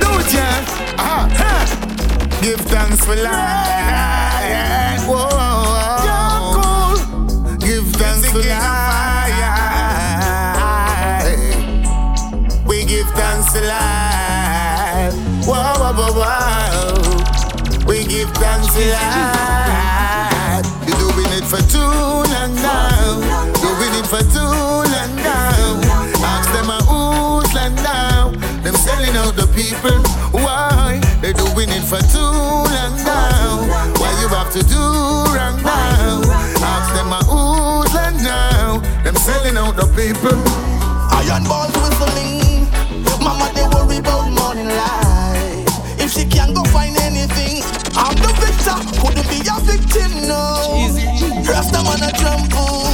Do 0.00 0.08
it, 0.20 0.32
yeah. 0.32 0.96
Ah. 0.98 1.28
Give 2.40 2.60
thanks 2.60 3.04
for 3.04 3.16
life. 3.16 3.71
It 24.52 24.68
for 24.68 24.82
too 24.82 24.90
long 24.92 25.16
now. 25.16 25.80
Ask 26.24 26.52
them 26.52 26.70
a 26.70 26.78
who's 26.84 27.54
land 27.54 27.76
now. 27.76 28.30
Them 28.62 28.74
selling 28.74 29.16
out 29.16 29.34
the 29.36 29.46
people. 29.54 30.02
Why? 30.32 31.00
They're 31.20 31.32
doing 31.32 31.70
it 31.70 31.84
for 31.84 32.00
too 32.12 32.18
long 32.18 32.96
now. 33.04 33.66
Why 34.00 34.10
you 34.20 34.28
have 34.28 34.52
to 34.52 34.62
do 34.62 34.82
wrong 35.34 35.62
now? 35.62 36.22
Ask 36.60 36.94
them 36.94 37.12
a 37.12 37.20
who's 37.24 37.94
land 37.94 38.22
now. 38.22 38.78
Them 39.04 39.16
selling 39.16 39.56
out 39.56 39.76
the 39.76 39.86
people. 39.96 40.38
Iron 41.12 41.44
balls 41.44 41.72
whistling. 41.72 42.68
Mama, 43.22 43.50
they 43.54 43.66
worry 43.74 43.98
about 43.98 44.30
morning 44.30 44.68
light. 44.68 45.64
If 45.98 46.12
she 46.12 46.24
can't 46.24 46.54
go 46.54 46.64
find 46.64 46.96
anything, 46.98 47.62
I'm 47.94 48.16
the 48.16 48.32
victor. 48.42 48.78
Couldn't 49.00 49.28
be 49.28 49.40
a 49.46 49.56
victim, 49.62 50.28
no. 50.28 50.90
Rasta 51.48 51.82
man 51.82 52.02
a 52.02 52.12
trample. 52.12 52.91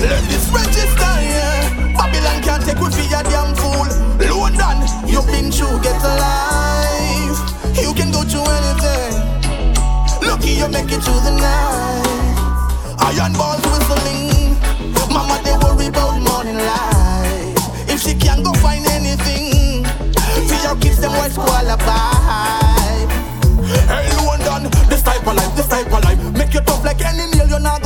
Let 0.00 0.22
this 0.30 0.48
register, 0.50 1.14
yeah. 1.26 1.92
Babylon 1.96 2.42
can't 2.42 2.62
take 2.64 2.80
with 2.80 2.96
you, 2.98 3.10
damn 3.10 3.54
fool. 3.54 3.88
London, 4.18 4.88
you've 5.06 5.26
been 5.26 5.50
through, 5.50 5.80
get 5.82 6.00
alive. 6.02 7.38
You 7.76 7.92
can 7.94 8.10
go 8.10 8.22
through 8.22 8.46
anything. 8.46 9.14
Lucky 10.22 10.52
you 10.52 10.68
make 10.68 10.90
it 10.90 11.02
through 11.02 11.20
the 11.20 11.34
night. 11.36 12.36
Iron 12.98 13.32
balls 13.34 13.62
whistling. 13.66 14.56
Mama, 15.12 15.40
they 15.44 15.56
worry 15.62 15.86
about 15.88 16.20
morning 16.20 16.56
light. 16.56 17.54
If 17.88 18.00
she 18.02 18.14
can't 18.14 18.44
go 18.44 18.52
find 18.54 18.86
anything, 18.86 19.84
your 20.62 20.76
kids, 20.76 21.00
them 21.00 21.12
white 21.12 21.32
qualify. 21.32 22.12
Hey, 23.88 24.08
London, 24.26 24.70
this 24.88 25.02
type 25.02 25.26
of 25.26 25.34
life, 25.34 25.56
this 25.56 25.68
type 25.68 25.86
of 25.86 26.04
life. 26.04 26.20
Make 26.34 26.54
you 26.54 26.60
tough 26.60 26.84
like 26.84 27.00
any 27.00 27.26
nail, 27.36 27.48
you're 27.48 27.60
not 27.60 27.84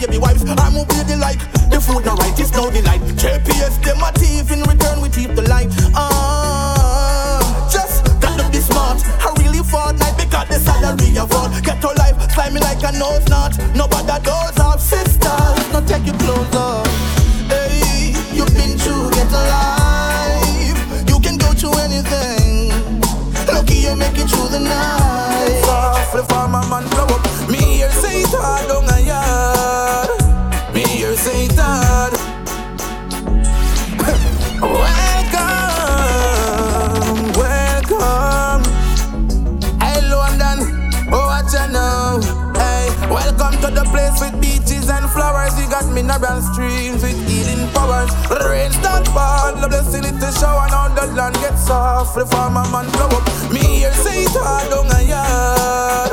baby 0.00 0.18
wives. 0.18 0.42
I'm 0.42 0.74
be 0.74 1.02
the 1.04 1.16
like. 1.16 1.40
The 1.70 1.80
food 1.80 2.04
not 2.04 2.18
right, 2.18 2.38
it's 2.38 2.52
no 2.52 2.70
delight. 2.70 3.00
JPS, 3.20 3.82
them 3.84 4.02
a 4.02 4.12
thief, 4.12 4.50
in 4.50 4.60
return 4.62 5.00
we 5.00 5.08
keep 5.08 5.34
the 5.34 5.42
light. 5.42 5.68
Ah, 5.94 7.68
just 7.70 8.04
gotta 8.20 8.48
be 8.50 8.58
smart. 8.58 9.04
I 9.20 9.32
really 9.38 9.62
fortnight 9.62 10.16
because 10.16 10.48
the 10.48 10.58
salary 10.58 11.12
you 11.12 11.22
afford. 11.22 11.52
Get 11.62 11.82
your 11.82 11.94
life, 11.94 12.16
slimy 12.32 12.60
like 12.60 12.82
a 12.82 12.92
nose 12.98 13.26
knot. 13.28 13.58
Nobody 13.74 14.24
does 14.24 14.56
have 14.56 14.80
mineral 46.02 46.40
streams 46.40 47.02
with 47.02 47.20
healing 47.28 47.68
powers. 47.72 48.10
Rain 48.48 48.72
start 48.72 49.06
fall, 49.08 49.52
the 49.60 49.68
blessing 49.68 50.04
it 50.04 50.16
to 50.20 50.32
shower. 50.32 50.66
Now 50.68 50.88
the 50.88 51.06
land 51.12 51.34
gets 51.36 51.66
soft. 51.66 52.14
The 52.16 52.26
farmer 52.26 52.64
man 52.72 52.88
blow 52.92 53.08
up. 53.12 53.24
Me 53.52 53.60
here 53.60 53.92
say 53.92 54.24
it 54.24 54.32
hard 54.32 54.70
down 54.70 54.88
a 54.96 55.00
yard. 55.04 56.10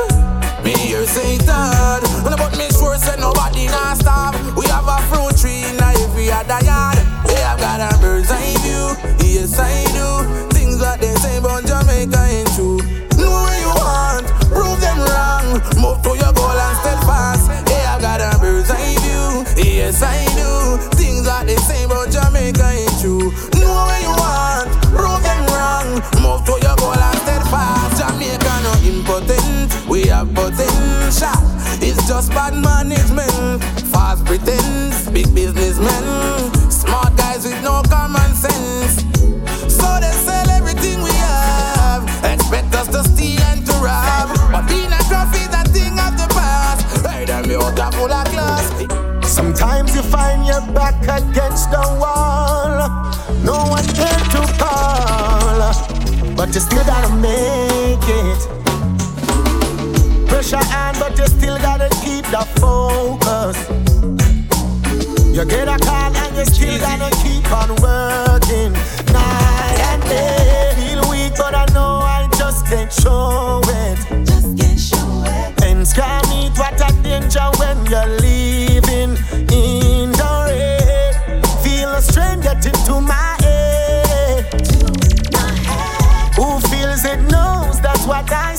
Me 0.64 0.72
here 0.76 1.06
say 1.06 1.36
it 1.36 1.48
hard. 1.48 2.02
But 2.24 2.56
me 2.58 2.68
sure 2.70 2.96
say 2.96 3.16
nobody 3.18 3.66
not 3.66 3.96
stop. 3.96 4.34
We 4.56 4.66
have 4.68 4.88
a 4.88 5.00
fruit 5.08 5.36
tree 5.40 5.64
in 5.64 5.80
every 5.80 6.30
other 6.30 6.60
yard. 6.64 6.98
Yeah, 7.28 7.54
I've 7.54 7.60
got 7.60 7.80
a 7.80 7.90
bird's 8.00 8.30
eye 8.30 8.56
view. 8.60 8.92
Yes, 9.24 9.58
I 9.58 9.72
do. 9.96 10.08
Things 10.52 10.78
that 10.80 11.00
they 11.00 11.14
say 11.16 11.38
about 11.38 11.64
Jamaica 11.64 12.20
ain't 12.28 12.50
true. 12.54 12.78
Know 13.16 13.30
what 13.32 13.56
you 13.56 13.72
want, 13.72 14.26
prove 14.52 14.80
them 14.84 15.00
wrong. 15.00 15.48
Move 15.80 15.98
to 16.04 16.12
your 16.12 16.32
goal 16.36 16.52
and 16.52 16.76
steadfast. 16.76 17.67
Yes, 19.88 20.02
I 20.02 20.20
do. 20.36 20.76
Things 20.98 21.24
that 21.24 21.46
they 21.46 21.56
say 21.56 21.84
about 21.84 22.10
Jamaica 22.12 22.60
ain't 22.76 23.00
true. 23.00 23.32
Know 23.56 23.72
what 23.88 24.02
you 24.04 24.12
want, 24.20 24.68
prove 24.92 25.22
them 25.24 25.40
wrong. 25.48 25.88
Move 26.20 26.44
to 26.44 26.60
your 26.60 26.76
goal 26.76 26.92
and 26.92 27.18
steadfast. 27.24 27.96
Jamaica 27.96 28.52
no 28.68 28.72
impotent. 28.84 29.88
We 29.88 30.04
have 30.12 30.28
potential. 30.34 31.40
It's 31.80 32.06
just 32.06 32.28
bad 32.36 32.52
management. 32.52 33.64
Fast 33.88 34.26
pretense, 34.26 35.08
big 35.08 35.34
businessmen. 35.34 36.37
Against 51.08 51.70
the 51.70 51.82
wall. 52.00 52.88
No 53.42 53.64
one 53.70 53.86
there 53.96 54.22
to 54.34 54.42
call. 54.58 55.72
But 56.36 56.54
you 56.54 56.60
still 56.60 56.84
gotta 56.84 57.12
make 57.16 58.04
it. 58.04 58.40
Pressure 60.28 60.56
on, 60.56 60.94
but 61.00 61.18
you 61.18 61.26
still 61.26 61.58
gotta 61.58 61.88
keep 62.02 62.24
the 62.26 62.44
focus. 62.60 63.56
You 65.34 65.44
get 65.44 65.68
a 65.68 65.78
call 65.84 66.14
and 66.14 66.36
you 66.36 66.44
still 66.44 66.78
gotta 66.78 67.10
keep 67.22 67.50
on 67.52 67.70
working. 67.82 68.72
Night 69.12 69.78
and 69.90 70.02
day. 70.02 70.74
Feel 70.76 71.10
weak, 71.10 71.32
but 71.36 71.54
I 71.54 71.66
know 71.72 72.00
I 72.02 72.28
just 72.36 72.66
can't 72.66 72.92
show 72.92 73.60
it. 73.64 73.98
Just 74.26 74.58
can't 74.58 74.80
show 74.80 75.24
it. 75.24 75.62
Ends 75.64 75.92
can 75.92 76.22
meet 76.28 76.56
what 76.58 76.80
a 76.80 76.92
danger 77.02 77.50
when 77.58 77.86
you're 77.86 78.06
living 78.06 78.27
Sometimes 88.28 88.57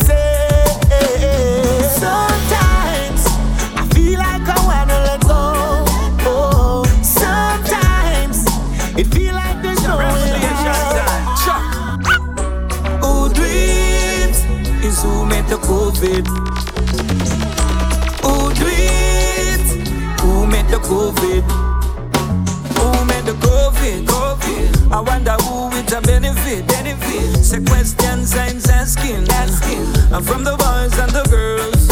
And 30.20 30.28
from 30.28 30.44
the 30.44 30.58
boys 30.58 31.00
and 31.00 31.12
the 31.16 31.24
girls, 31.32 31.88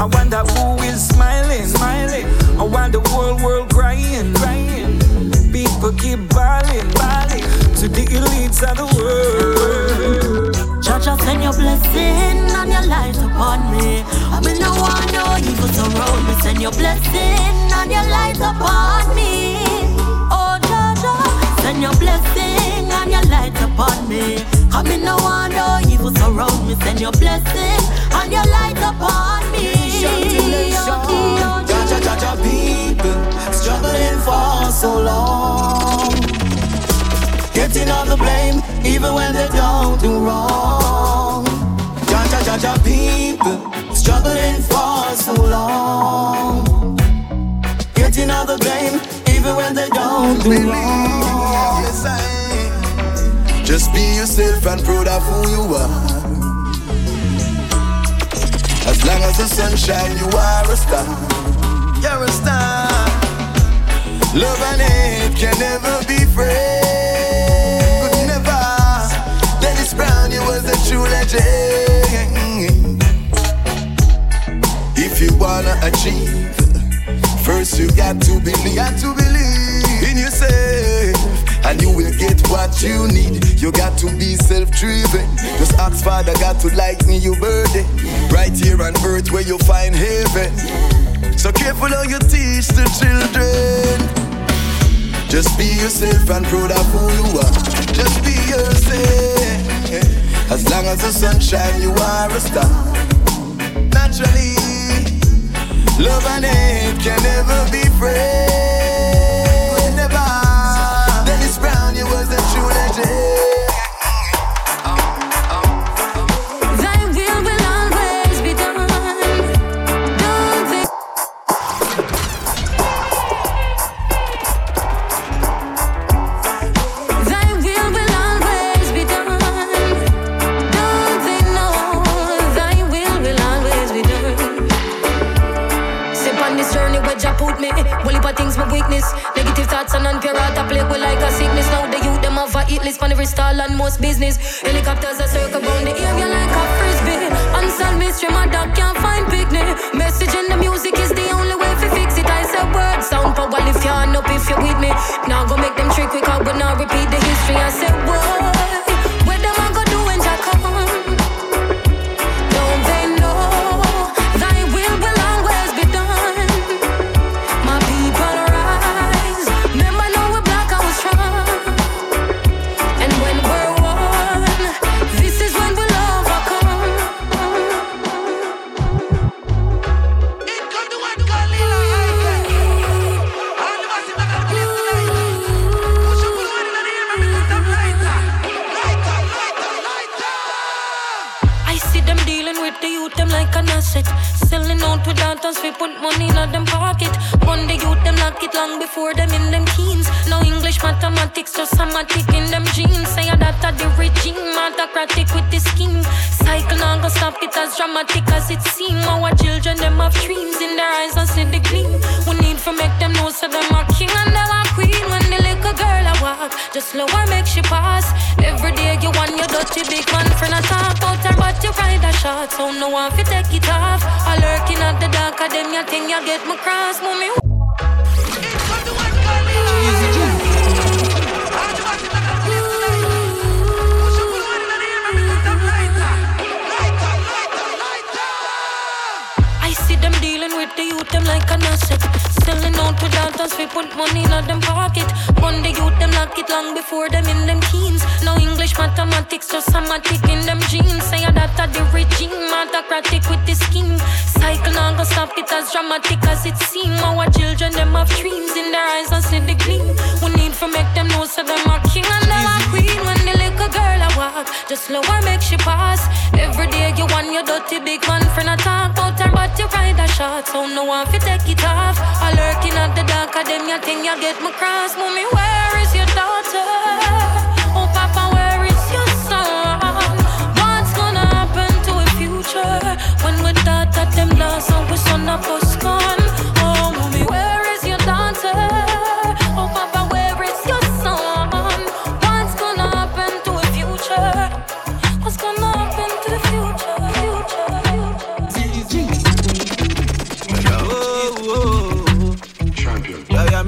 I 0.00 0.06
wonder 0.16 0.40
who 0.56 0.82
is 0.82 1.08
smiling, 1.08 1.66
smiling. 1.66 2.24
I 2.58 2.64
wonder 2.64 3.00
the 3.00 3.10
world 3.12 3.42
world 3.42 3.68
crying, 3.68 4.32
crying. 4.32 4.96
People 5.52 5.92
keep 5.92 6.24
bawling, 6.32 6.88
bawling 6.96 7.44
to 7.76 7.86
the 7.92 8.08
elites 8.16 8.64
of 8.64 8.80
the 8.80 8.88
world. 8.96 10.82
Judge, 10.82 11.06
I 11.06 11.18
send 11.18 11.42
your 11.42 11.52
blessing 11.52 12.48
and 12.48 12.72
your 12.72 12.86
light 12.88 13.18
upon 13.18 13.60
me. 13.76 14.00
I'm 14.32 14.46
in 14.48 14.56
the 14.56 14.72
one, 14.80 15.04
you 15.12 15.52
evil 15.52 15.68
surround 15.68 16.26
me. 16.26 16.34
Send 16.40 16.62
your 16.62 16.72
blessing 16.72 17.44
and 17.76 17.92
your 17.92 18.08
light 18.08 18.40
upon 18.40 19.14
me. 19.14 19.60
Oh, 20.32 20.56
Judge, 20.64 21.60
send 21.60 21.82
your 21.82 21.92
blessing. 22.00 22.43
Surround 26.74 26.80
me. 26.80 26.84
Send 26.84 27.00
your 27.00 27.12
blessing 27.12 27.80
and 28.12 28.32
your 28.32 28.44
light 28.44 28.78
upon 28.78 29.52
me. 29.52 29.72
Jaja, 31.66 32.00
Jaja, 32.00 32.36
people 32.42 33.52
struggling 33.52 34.18
for 34.20 34.70
so 34.72 35.00
long. 35.00 36.10
Getting 37.52 37.90
all 37.90 38.06
the 38.06 38.16
blame, 38.16 38.62
even 38.84 39.14
when 39.14 39.32
they 39.32 39.48
don't 39.48 40.00
do 40.00 40.24
wrong. 40.24 41.46
Jaja, 42.06 42.40
Jaja, 42.42 42.74
people 42.84 43.58
struggling 43.94 44.62
for 44.62 45.14
so 45.16 45.34
long. 45.34 46.96
Getting 47.94 48.30
all 48.30 48.46
the 48.46 48.58
blame, 48.58 49.00
even 49.34 49.56
when 49.56 49.74
they 49.74 49.88
don't 49.88 50.42
do 50.42 50.70
wrong. 50.70 51.04
Just 53.64 53.92
be 53.92 54.16
yourself 54.16 54.66
and 54.66 54.84
proud 54.84 55.08
of 55.08 55.22
who 55.22 55.50
you 55.50 55.74
are. 55.74 56.33
As 58.86 59.04
long 59.06 59.22
as 59.22 59.38
the 59.38 59.46
sun 59.48 59.76
shines, 59.76 60.20
you 60.20 60.28
are 60.28 60.70
a 60.70 60.76
star. 60.76 61.06
You're 62.02 62.24
a 62.24 62.28
star. 62.28 62.88
Love 64.34 64.60
and 64.70 64.80
hate 64.82 65.36
can 65.36 65.58
never 65.58 66.04
be 66.06 66.24
friends. 66.34 66.84
Could 68.02 68.26
never. 68.28 68.64
Dennis 69.60 69.94
Brown, 69.94 70.30
you 70.32 70.40
was 70.40 70.64
a 70.68 70.76
true 70.88 71.02
legend. 71.02 71.44
If 74.96 75.20
you 75.20 75.36
wanna 75.38 75.78
achieve, 75.82 76.54
first 77.44 77.78
you 77.78 77.90
got 77.92 78.20
to 78.22 78.40
believe. 78.40 78.74
Got 78.74 78.98
to 79.00 79.14
believe 79.14 80.02
in 80.10 80.18
yourself 80.18 81.13
and 81.64 81.80
you 81.80 81.90
will 81.90 82.12
get 82.18 82.40
what 82.48 82.82
you 82.82 83.08
need. 83.08 83.60
You 83.60 83.72
got 83.72 83.98
to 83.98 84.06
be 84.18 84.36
self-driven. 84.36 85.26
Just 85.58 85.74
ask 85.78 86.04
Father 86.04 86.34
God 86.34 86.60
to 86.60 86.68
lighten 86.76 87.14
your 87.14 87.38
burden. 87.40 87.86
Right 88.28 88.52
here 88.52 88.80
on 88.82 88.94
earth 89.04 89.30
where 89.32 89.42
you 89.42 89.58
find 89.58 89.94
heaven. 89.94 90.52
So 91.38 91.50
careful 91.52 91.88
how 91.88 92.02
you 92.02 92.18
teach 92.18 92.68
the 92.68 92.84
children. 93.00 93.98
Just 95.28 95.56
be 95.58 95.64
yourself 95.64 96.30
and 96.30 96.46
proud 96.46 96.70
of 96.70 96.86
who 96.92 97.10
you 97.10 97.38
are. 97.40 97.52
Just 97.92 98.22
be 98.22 98.36
yourself. 98.48 99.54
As 100.50 100.68
long 100.70 100.84
as 100.86 101.00
the 101.00 101.10
sun 101.10 101.40
shines, 101.40 101.82
you 101.82 101.90
are 101.90 102.30
a 102.30 102.40
star. 102.40 102.94
Naturally, 103.90 104.54
love 105.98 106.26
and 106.26 106.44
hate 106.44 107.00
can 107.02 107.22
never 107.22 107.70
be 107.72 107.82
friends. 107.98 108.63
List 112.96 113.53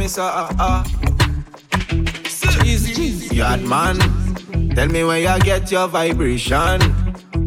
miss 0.07 0.19
ah 0.19 0.55
ah. 0.61 0.85
yard 3.35 3.63
man. 3.63 3.99
Tell 4.77 4.87
me 4.87 5.03
where 5.03 5.19
you 5.19 5.37
get 5.43 5.73
your 5.73 5.89
vibration. 5.89 6.79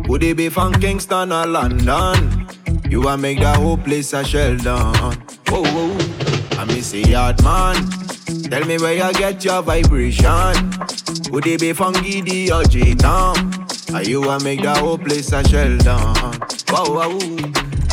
Would 0.10 0.24
it 0.24 0.36
be 0.36 0.50
from 0.50 0.74
Kingston 0.74 1.32
or 1.32 1.46
London? 1.46 2.48
You 2.90 3.02
want 3.02 3.22
make 3.22 3.40
the 3.40 3.54
whole 3.54 3.78
place 3.78 4.12
a 4.12 4.26
shell 4.26 4.58
down. 4.58 5.16
Whoa, 5.48 5.64
whoa. 5.64 5.98
I 6.60 6.66
miss 6.66 6.94
a 6.94 7.00
yard 7.00 7.42
man. 7.44 7.76
Tell 8.52 8.66
me 8.66 8.78
where 8.78 8.94
you 8.94 9.14
get 9.14 9.46
your 9.46 9.62
vibration. 9.62 10.54
Would 11.32 11.48
it 11.48 11.62
be 11.62 11.72
from 11.72 11.94
Giddy 11.94 12.52
or 12.52 12.64
J-Town? 12.64 13.68
Are 13.94 14.04
you 14.04 14.20
want 14.22 14.44
make 14.44 14.64
the 14.64 14.74
whole 14.74 14.98
place 14.98 15.32
a 15.32 15.48
shell 15.48 15.78
down? 15.78 16.36
Whoa, 16.68 16.92
whoa. 16.92 17.20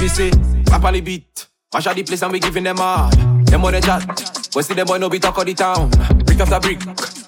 Me 0.00 0.08
say, 0.08 0.32
Papa 0.66 0.90
beat. 1.00 1.46
Mash 1.72 1.86
out 1.86 1.94
the 1.94 2.02
place 2.02 2.22
and 2.22 2.32
we 2.32 2.40
giving 2.40 2.64
them 2.64 2.78
hard. 2.78 3.14
Them 3.46 3.60
more 3.60 3.70
than 3.70 3.82
chat. 3.82 4.25
West 4.56 4.74
the 4.74 4.86
boy 4.86 4.96
no 4.96 5.10
be 5.10 5.18
talk 5.18 5.36
of 5.36 5.44
the 5.44 5.52
town. 5.52 5.90
Brick 6.24 6.40
after 6.40 6.58
brick. 6.58 6.80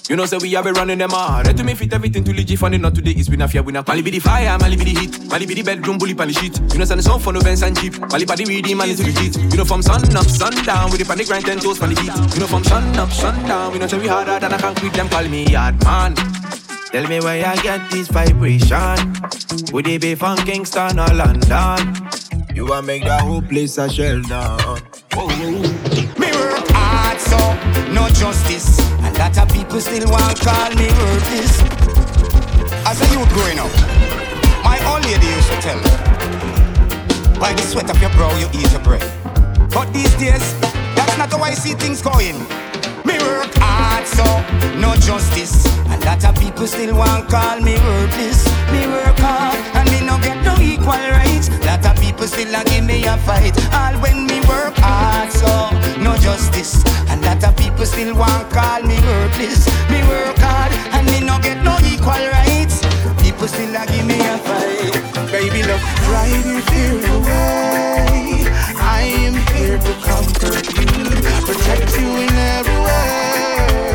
You 0.08 0.16
know, 0.16 0.24
say 0.24 0.38
we 0.38 0.50
have 0.52 0.64
been 0.64 0.72
running 0.72 0.96
them 0.96 1.10
hard. 1.10 1.46
Let 1.46 1.62
me 1.62 1.74
fit 1.74 1.92
everything 1.92 2.24
to 2.24 2.32
legit 2.32 2.58
funny, 2.58 2.78
not 2.78 2.94
today. 2.94 3.10
It's 3.10 3.28
been 3.28 3.42
a 3.42 3.46
fear, 3.46 3.62
we 3.62 3.70
not. 3.70 3.86
Mali 3.86 4.00
be 4.00 4.12
the 4.12 4.18
fire, 4.18 4.56
Mali 4.58 4.78
be 4.78 4.84
the 4.84 4.98
heat. 4.98 5.28
Mali 5.28 5.44
be 5.44 5.52
the 5.52 5.62
bedroom, 5.62 5.98
bully 5.98 6.14
pan 6.14 6.28
the 6.28 6.32
sheet. 6.32 6.58
You 6.72 6.78
know, 6.78 6.86
send 6.86 7.00
the 7.00 7.02
song 7.02 7.20
for 7.20 7.34
no 7.34 7.42
Benz 7.42 7.62
and 7.62 7.76
Jeep. 7.76 8.00
Mali 8.00 8.24
the 8.24 8.44
reading, 8.48 8.78
Mali 8.78 8.94
to 8.94 9.04
heat. 9.04 9.36
You 9.36 9.58
know, 9.58 9.66
from 9.66 9.82
sun 9.82 10.16
up, 10.16 10.24
sun 10.24 10.54
down, 10.64 10.90
with 10.90 11.00
the 11.00 11.04
panic 11.04 11.26
grind, 11.26 11.44
ten 11.44 11.58
toes 11.58 11.76
for 11.76 11.86
the 11.86 12.00
heat. 12.00 12.16
You 12.32 12.40
know, 12.40 12.46
from 12.46 12.64
sun 12.64 12.96
up, 12.96 13.10
sun 13.10 13.36
down, 13.46 13.72
we 13.72 13.78
know, 13.78 13.86
say 13.86 13.98
we 13.98 14.08
harder 14.08 14.38
than 14.38 14.58
can 14.58 14.74
quit 14.76 14.94
them, 14.94 15.10
call 15.10 15.28
me 15.28 15.52
hard 15.52 15.84
man. 15.84 16.14
Tell 16.14 17.06
me 17.06 17.20
where 17.20 17.44
I 17.44 17.56
get 17.56 17.90
this 17.90 18.08
vibration. 18.08 18.96
Would 19.74 19.86
it 19.86 20.00
be 20.00 20.14
from 20.14 20.38
Kingston 20.48 20.98
or 20.98 21.12
London? 21.12 22.08
You 22.54 22.64
want 22.64 22.86
make 22.86 23.04
the 23.04 23.18
whole 23.18 23.42
place 23.42 23.76
a 23.76 23.90
shell 23.90 24.22
down. 24.22 24.58
Oh, 24.64 24.80
oh, 25.12 25.84
oh. 25.84 25.87
Justice. 28.18 28.80
And 29.06 29.16
lot 29.16 29.38
of 29.38 29.48
people 29.54 29.80
still 29.80 30.10
want 30.10 30.38
call 30.40 30.70
me 30.74 30.88
worthless. 30.98 31.54
As 32.84 32.98
a 33.00 33.06
youth 33.14 33.30
growing 33.32 33.58
up, 33.58 33.70
my 34.66 34.76
old 34.90 35.04
lady 35.06 35.26
used 35.38 35.50
to 35.54 35.58
tell 35.62 35.78
me, 35.78 35.92
by 37.38 37.52
the 37.54 37.62
sweat 37.62 37.88
of 37.88 38.00
your 38.02 38.10
brow 38.10 38.34
you 38.38 38.48
eat 38.52 38.70
your 38.72 38.82
bread. 38.82 39.06
But 39.70 39.92
these 39.92 40.12
days, 40.16 40.44
that's 40.96 41.16
not 41.16 41.30
how 41.30 41.42
I 41.42 41.54
see 41.54 41.74
things 41.74 42.02
going. 42.02 42.38
Me 43.06 43.14
work 43.22 43.54
hard, 43.62 43.87
so 44.16 44.24
no 44.78 44.94
justice. 44.96 45.66
And 45.88 46.04
lot 46.04 46.24
of 46.24 46.34
people 46.40 46.66
still 46.66 46.96
want 46.96 47.28
call 47.28 47.60
me 47.60 47.74
worthless. 47.78 48.44
Me 48.72 48.86
work 48.86 49.18
hard, 49.18 49.58
and 49.76 49.90
me 49.90 50.00
no 50.06 50.18
get 50.18 50.42
no 50.44 50.54
equal 50.60 51.04
rights. 51.18 51.48
Lot 51.64 51.84
of 51.84 51.96
people 52.00 52.26
still 52.26 52.54
a 52.54 52.64
give 52.64 52.84
me 52.84 53.04
a 53.04 53.16
fight. 53.18 53.56
All 53.74 53.94
when 54.00 54.26
me 54.26 54.40
work 54.48 54.76
hard, 54.78 55.30
so 55.32 55.70
no 56.02 56.16
justice. 56.18 56.84
And 57.08 57.22
lot 57.24 57.42
of 57.44 57.56
people 57.56 57.86
still 57.86 58.14
want 58.16 58.50
call 58.50 58.82
me 58.82 58.96
worthless. 59.00 59.66
Me 59.90 60.00
work 60.08 60.38
hard, 60.38 60.72
and 60.94 61.06
me 61.10 61.20
no 61.20 61.38
get 61.40 61.62
no 61.62 61.76
equal 61.84 62.24
rights. 62.36 62.80
People 63.22 63.48
still 63.48 63.74
a 63.74 63.86
give 63.86 64.06
me 64.06 64.18
a 64.20 64.38
fight. 64.38 64.94
Baby, 65.30 65.62
look, 65.62 65.82
your 66.48 66.60
fear 66.70 66.98
away. 67.16 68.48
I 68.80 69.02
am 69.26 69.34
here 69.54 69.78
to 69.78 69.92
comfort 70.02 70.66
you, 70.76 70.86
protect 71.46 72.00
you 72.00 72.08
in 72.24 72.34
every 72.34 72.78
way. 72.84 73.87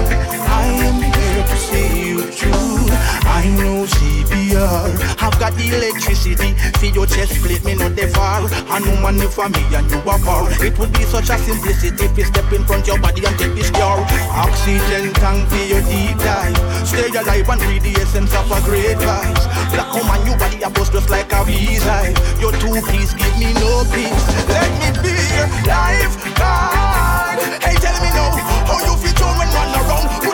I 3.43 3.49
know 3.59 3.83
CPR. 3.83 4.87
I've 5.19 5.35
got 5.35 5.51
the 5.59 5.67
electricity. 5.75 6.55
See 6.79 6.95
your 6.95 7.03
chest 7.03 7.35
split, 7.35 7.59
me 7.67 7.75
not 7.75 7.91
far. 8.15 8.47
I 8.71 8.79
know 8.79 8.95
money 9.03 9.27
for 9.27 9.51
me 9.51 9.59
and 9.75 9.83
you 9.91 9.99
are 10.07 10.19
far. 10.23 10.47
It 10.63 10.79
would 10.79 10.93
be 10.95 11.03
such 11.03 11.27
a 11.27 11.35
simplicity 11.35 12.07
if 12.07 12.17
you 12.17 12.23
step 12.23 12.47
in 12.55 12.63
front 12.63 12.87
of 12.87 12.95
your 12.95 12.99
body 13.03 13.19
and 13.27 13.35
take 13.35 13.51
this 13.51 13.67
cure. 13.67 13.99
Oxygen 14.31 15.11
tank 15.19 15.43
for 15.51 15.59
your 15.59 15.83
deep 15.91 16.15
dive. 16.23 16.55
Stay 16.87 17.11
alive 17.11 17.43
and 17.51 17.59
breathe 17.67 17.83
the 17.83 17.91
essence 17.99 18.31
of 18.31 18.47
a 18.47 18.63
great 18.63 18.95
vibes. 18.95 19.43
Black 19.75 19.91
woman, 19.91 20.23
your 20.23 20.39
body 20.39 20.63
a 20.63 20.69
bust 20.71 20.95
just 20.95 21.11
like 21.11 21.27
a 21.35 21.43
beehive. 21.43 22.15
Your 22.39 22.55
two 22.63 22.79
please 22.87 23.11
give 23.11 23.35
me 23.35 23.51
no 23.59 23.83
peace. 23.91 24.23
Let 24.47 24.71
me 24.79 24.87
be 25.03 25.11
your 25.35 25.51
lifeguard. 25.67 27.43
Hey, 27.59 27.75
tell 27.75 27.99
me 27.99 28.07
now 28.15 28.39
how 28.71 28.79
you 28.87 28.95
feel 29.03 29.27
when 29.35 29.51
run 29.51 29.67
around. 29.83 30.32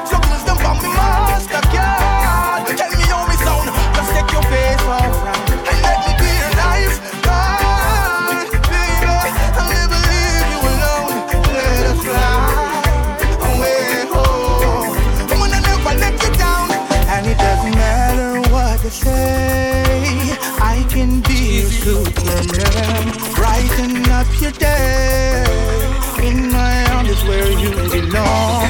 Up 24.20 24.42
your 24.42 24.52
day. 24.52 25.44
In 26.28 26.52
my 26.52 26.84
arms 26.92 27.10
is 27.10 27.24
where 27.24 27.52
you 27.56 27.72
belong. 27.88 28.68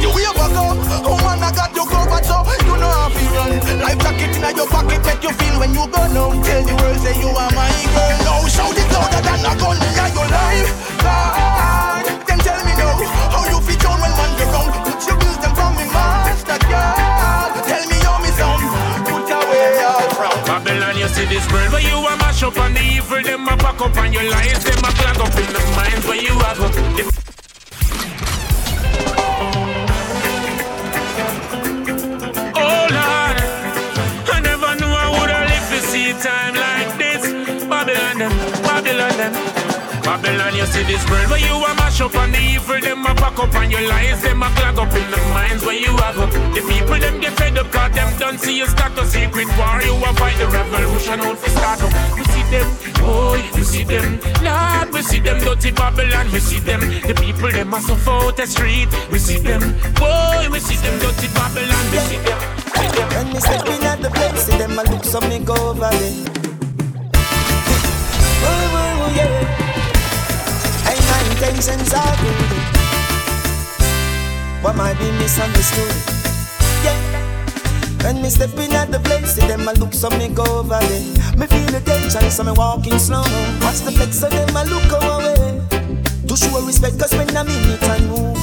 You 0.00 0.08
ever 0.08 0.48
go? 0.56 0.64
Oh 1.04 1.18
man, 1.20 1.44
I 1.44 1.52
got 1.52 1.76
you 1.76 1.84
covered 1.84 2.24
so 2.24 2.40
you 2.64 2.76
know 2.80 2.88
how 2.88 3.12
to 3.12 3.24
run. 3.36 3.52
Life 3.84 4.00
jacket 4.00 4.32
in 4.32 4.56
your 4.56 4.68
pocket 4.68 5.04
make 5.04 5.22
you 5.22 5.32
feel 5.36 5.56
when 5.60 5.74
you 5.76 5.84
go 5.84 6.02
down. 6.16 6.40
Tell 6.40 6.62
the 6.64 6.74
world 6.80 6.98
say 7.04 7.14
you 7.20 7.28
are 7.28 7.52
my 7.52 7.68
girl. 7.92 8.16
Now 8.24 8.48
shout 8.48 8.72
it 8.72 8.88
louder 8.88 9.20
than 9.20 9.44
a 9.44 9.52
gun. 9.60 9.76
Yeah, 9.92 10.08
your 10.16 10.28
life, 10.32 10.72
God. 11.04 12.04
Then 12.24 12.38
tell 12.40 12.60
me 12.64 12.72
now 12.80 12.96
how 13.36 13.44
you 13.52 13.60
feel 13.68 13.92
when 14.00 14.12
man 14.16 14.32
you 14.40 14.48
round. 14.48 14.72
Put 14.80 15.00
your 15.08 15.16
bills 15.20 15.38
them 15.44 15.52
from 15.52 15.76
me, 15.76 15.84
master 15.92 16.56
God. 16.72 17.52
Tell 17.68 17.84
me 17.84 17.98
how 18.00 18.16
me 18.24 18.30
sound. 18.32 18.64
Put 19.04 19.28
away 19.28 19.76
all 19.84 20.08
frown. 20.16 20.40
Babylon, 20.48 20.96
you 20.96 21.08
see 21.12 21.28
this 21.28 21.44
world 21.52 21.68
where 21.68 21.84
you 21.84 22.00
a 22.00 22.16
mash 22.16 22.42
up 22.42 22.56
and 22.56 22.74
the 22.74 22.80
evil 22.80 23.20
up 23.82 23.96
and 23.96 24.14
your 24.14 24.22
lies 24.30 24.62
them 24.62 24.78
a 24.78 24.92
clog 24.94 25.18
up 25.26 25.36
in 25.42 25.52
the 25.52 25.62
minds 25.74 26.06
where 26.06 26.22
you 26.22 26.34
have 26.44 26.60
up. 26.60 26.70
If 27.00 27.08
Oh 32.54 32.86
Lord, 32.98 33.36
I 34.30 34.38
never 34.40 34.72
knew 34.78 34.86
I 34.86 35.08
would 35.18 35.30
have 35.34 35.46
lived 35.50 35.68
to 35.74 35.80
see 35.90 36.10
a 36.10 36.14
time 36.14 36.54
like 36.54 36.90
this. 36.96 37.22
Babylon 37.66 38.18
them, 38.18 38.32
Babylon 38.62 39.16
them. 39.18 39.32
Babylon, 40.02 40.54
you 40.54 40.66
see 40.66 40.84
this 40.84 41.02
world 41.10 41.30
where 41.30 41.40
you 41.40 41.54
a 41.54 41.74
mash 41.74 42.00
up 42.00 42.14
and 42.14 42.34
the 42.34 42.38
evil 42.38 42.80
them 42.80 43.04
a 43.06 43.14
pack 43.14 43.38
up 43.38 43.54
and 43.54 43.72
your 43.72 43.82
lies 43.88 44.22
them 44.22 44.42
a 44.42 44.48
clog 44.54 44.78
up 44.78 44.94
in 44.94 45.10
the 45.10 45.18
minds 45.34 45.64
where 45.64 45.78
you 45.78 45.96
have 45.96 46.18
up. 46.18 46.30
The 46.54 46.62
people 46.70 46.98
them 47.00 47.20
get 47.20 47.32
fed 47.34 47.58
up 47.58 47.70
cause 47.72 47.92
them 47.92 48.10
don't 48.18 48.38
see 48.38 48.58
you 48.58 48.66
start 48.66 48.96
a 48.98 49.04
secret 49.06 49.48
war. 49.58 49.82
You 49.82 49.94
a 49.96 50.12
fight 50.14 50.38
the 50.38 50.46
revolution 50.46 51.20
out 51.20 51.38
for 51.38 51.50
start 51.50 51.82
up. 51.82 51.91
Them, 52.52 52.68
boy, 53.00 53.40
we 53.54 53.62
see 53.64 53.82
them. 53.82 54.20
Lord, 54.44 54.92
we 54.92 55.00
see 55.00 55.20
them 55.20 55.38
dirty 55.40 55.70
Babylon, 55.70 56.30
we 56.32 56.38
see 56.38 56.60
them. 56.60 56.80
The 56.80 57.14
people 57.14 57.50
them 57.50 57.72
a 57.72 57.80
suffer 57.80 58.10
out 58.10 58.36
the 58.36 58.46
street. 58.46 58.90
We 59.10 59.18
see 59.18 59.38
them, 59.38 59.72
boy, 59.94 60.48
we 60.52 60.60
see 60.60 60.76
them 60.76 60.98
dirty 61.00 61.28
Babylon, 61.32 61.84
we 61.90 61.98
see 62.04 62.18
them. 62.18 62.38
When 63.16 63.32
me 63.32 63.40
step 63.40 63.66
in 63.66 63.82
at 63.84 64.02
the 64.02 64.10
place, 64.10 64.44
see 64.44 64.58
them 64.58 64.78
a 64.78 64.82
look 64.82 65.02
so 65.02 65.20
me 65.22 65.38
go 65.38 65.54
over 65.70 65.88
it. 65.92 66.28
Oh, 68.44 68.76
oh, 68.76 69.00
oh, 69.00 69.12
yeah. 69.16 69.32
Hey, 70.84 71.00
my 71.08 71.20
intentions 71.32 71.94
are 71.94 72.16
good. 72.20 72.36
What 74.62 74.76
might 74.76 74.98
be 74.98 75.10
misunderstood? 75.12 76.21
When 78.02 78.20
me 78.20 78.30
step 78.30 78.50
in 78.58 78.72
at 78.72 78.90
the 78.90 78.98
place, 78.98 79.34
see 79.34 79.46
them 79.46 79.68
a 79.68 79.72
look 79.74 79.94
so 79.94 80.10
me 80.10 80.28
go 80.28 80.42
over 80.42 80.78
it. 80.82 81.38
Me 81.38 81.46
feel 81.46 81.70
the 81.70 81.80
tension, 81.84 82.30
so 82.30 82.42
me 82.42 82.52
walking 82.52 82.98
slow. 82.98 83.22
Watch 83.62 83.80
the 83.86 83.92
flex, 83.94 84.18
so 84.18 84.28
them 84.28 84.56
a 84.56 84.64
look 84.66 84.90
away. 84.90 85.62
To 86.26 86.36
show 86.36 86.60
respect, 86.66 86.98
cause 86.98 87.14
when 87.14 87.30
I'm 87.36 87.46
in 87.46 87.70
it 87.70 87.82
and 87.82 88.08
move. 88.10 88.38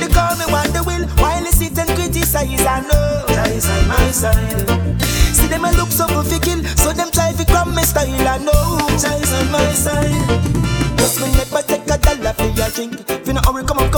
They 0.00 0.10
call 0.10 0.34
me 0.36 0.46
what 0.50 0.66
they 0.74 0.82
will, 0.82 1.06
while 1.22 1.42
they 1.42 1.54
sit 1.54 1.78
and 1.78 1.88
criticize. 1.94 2.66
I 2.66 2.80
know, 2.82 3.24
guys 3.28 3.68
on 3.70 3.88
my 3.88 4.10
side. 4.10 5.02
See 5.34 5.46
them 5.46 5.64
a 5.64 5.70
look 5.72 5.90
so 5.94 6.06
fi 6.24 6.38
kill, 6.38 6.64
so 6.74 6.92
them 6.92 7.10
try 7.10 7.32
fi 7.32 7.44
cram 7.44 7.74
me 7.74 7.82
style. 7.82 8.10
I 8.10 8.38
know, 8.38 8.78
guys 8.98 9.32
on 9.38 9.50
my 9.52 9.70
side. 9.72 10.10
Just 10.98 11.20
me 11.22 11.30
never 11.38 11.62
take 11.62 11.86
a 11.86 11.96
dollar 11.96 12.34
for 12.34 12.50
your 12.58 12.68
drink. 12.74 13.17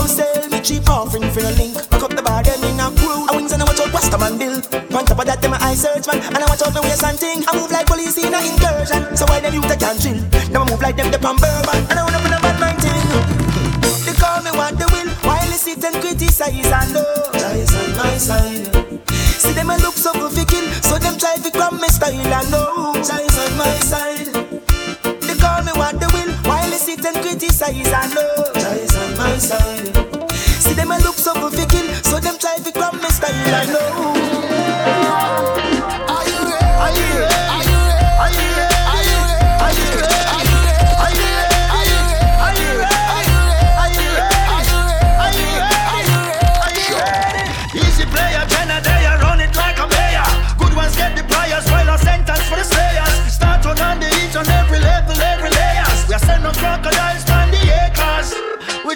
Come 0.01 0.09
sell 0.09 0.49
me 0.49 0.59
cheap 0.61 0.89
offering 0.89 1.29
for 1.29 1.45
a 1.45 1.51
link. 1.61 1.77
Pack 1.89 2.01
up 2.01 2.13
the 2.17 2.23
bar, 2.25 2.41
them 2.41 2.57
in 2.65 2.81
a 2.81 2.89
crew. 2.97 3.29
I 3.29 3.37
wings 3.37 3.53
and 3.53 3.61
I 3.61 3.65
watch 3.65 3.79
out 3.79 3.93
Rasta 3.93 4.17
man 4.17 4.37
bill. 4.37 4.57
On 4.97 5.05
top 5.05 5.19
of 5.21 5.25
that, 5.29 5.39
them 5.41 5.53
eye 5.53 5.77
search 5.77 6.07
man, 6.09 6.17
and 6.25 6.41
I 6.41 6.45
watch 6.49 6.65
out 6.65 6.73
the 6.73 6.81
waist 6.81 7.05
and 7.05 7.17
thing. 7.19 7.45
I 7.45 7.53
move 7.53 7.69
like 7.69 7.85
police 7.85 8.17
in 8.17 8.33
a 8.33 8.39
incursion, 8.41 9.15
so 9.15 9.25
why 9.29 9.39
them 9.39 9.53
you 9.53 9.61
take 9.69 9.85
and 9.85 10.01
chill? 10.01 10.17
Now 10.49 10.65
I 10.65 10.69
move 10.69 10.81
like 10.81 10.97
them 10.97 11.13
the 11.13 11.19
pan 11.21 11.37
bourbon, 11.37 11.85
and 11.85 11.97
I 11.97 12.01
run 12.01 12.17
up 12.17 12.25
in 12.25 12.33
a 12.33 12.39
bad 12.41 12.57
mind 12.57 12.79
thing. 12.81 13.05
They 14.05 14.15
call 14.17 14.41
me 14.41 14.51
what 14.57 14.73
they 14.73 14.89
will, 14.89 15.09
while 15.21 15.45
they 15.45 15.59
sit 15.61 15.83
and 15.85 15.95
criticize. 16.01 16.71
I 16.73 16.89
know, 16.89 17.05
guys 17.37 17.69
on 17.77 17.89
my 17.93 18.17
side. 18.17 18.73
See 19.37 19.53
them 19.53 19.69
a 19.69 19.77
look 19.85 19.93
so 19.93 20.13
fi 20.33 20.43
kill, 20.49 20.65
so 20.81 20.97
them 20.97 21.17
try 21.21 21.37
to 21.37 21.49
cram 21.53 21.77
me 21.77 21.89
style. 21.93 22.17
I 22.17 22.41
know, 22.49 22.97
guys 23.05 23.37
on 23.37 23.53
my 23.53 23.75
side. 23.85 24.33
They 25.21 25.37
call 25.37 25.61
me 25.61 25.73
what 25.77 25.93
they 26.01 26.09
it 26.93 27.05
and 27.05 27.15
criticize, 27.17 27.93
I 27.93 28.13
know. 28.13 28.43
Lies 28.55 28.95
on 28.95 29.17
my 29.17 29.37
side. 29.37 30.31
See 30.61 30.73
them, 30.73 30.91
a 30.91 30.97
look 30.99 31.15
so 31.15 31.33
good, 31.33 31.53
thinking, 31.53 31.93
so 32.03 32.19
them 32.19 32.37
try 32.37 32.57
to 32.57 32.71
grab 32.71 32.93
me 32.93 33.09
style, 33.09 33.55
I 33.55 33.65
know. 33.65 34.40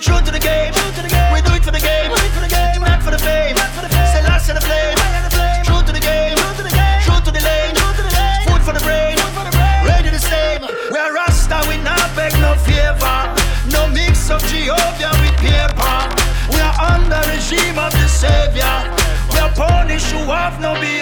True 0.05 0.21
to 0.21 0.31
the 0.31 0.39
game. 0.39 0.71
We 1.33 1.41
do 1.41 1.57
it 1.57 1.63
for 1.65 1.71
the 1.71 1.79
game. 1.81 2.11
Not 2.13 3.01
for 3.01 3.09
the 3.09 3.17
fame. 3.17 3.57
Say 4.13 4.21
last 4.21 4.47
in 4.49 4.53
the 4.53 4.61
flame. 4.61 4.93
True 5.65 5.81
to 5.81 5.91
the 5.91 5.99
game. 5.99 6.37
True 6.37 7.21
to 7.25 7.31
the 7.33 7.41
lane. 7.41 7.73
Food 8.45 8.61
for 8.61 8.73
the 8.77 8.83
brain. 8.85 9.17
Ready 9.81 10.09
the 10.09 10.19
same. 10.21 10.61
We 10.91 10.97
are 10.99 11.11
Rasta. 11.11 11.65
We 11.67 11.77
not 11.81 12.05
beg 12.15 12.33
no 12.37 12.53
favor. 12.53 13.17
No 13.73 13.87
mix 13.89 14.29
of 14.29 14.45
Jehovah 14.45 15.17
with 15.25 15.35
paper. 15.41 15.97
We 16.53 16.61
are 16.61 16.77
under 16.93 17.25
regime 17.33 17.79
of 17.81 17.91
the 17.97 18.07
Savior. 18.07 18.75
We 19.33 19.39
are 19.41 19.53
punished. 19.57 20.11
who 20.13 20.29
have 20.29 20.61
no 20.61 20.73
behavior. 20.75 20.94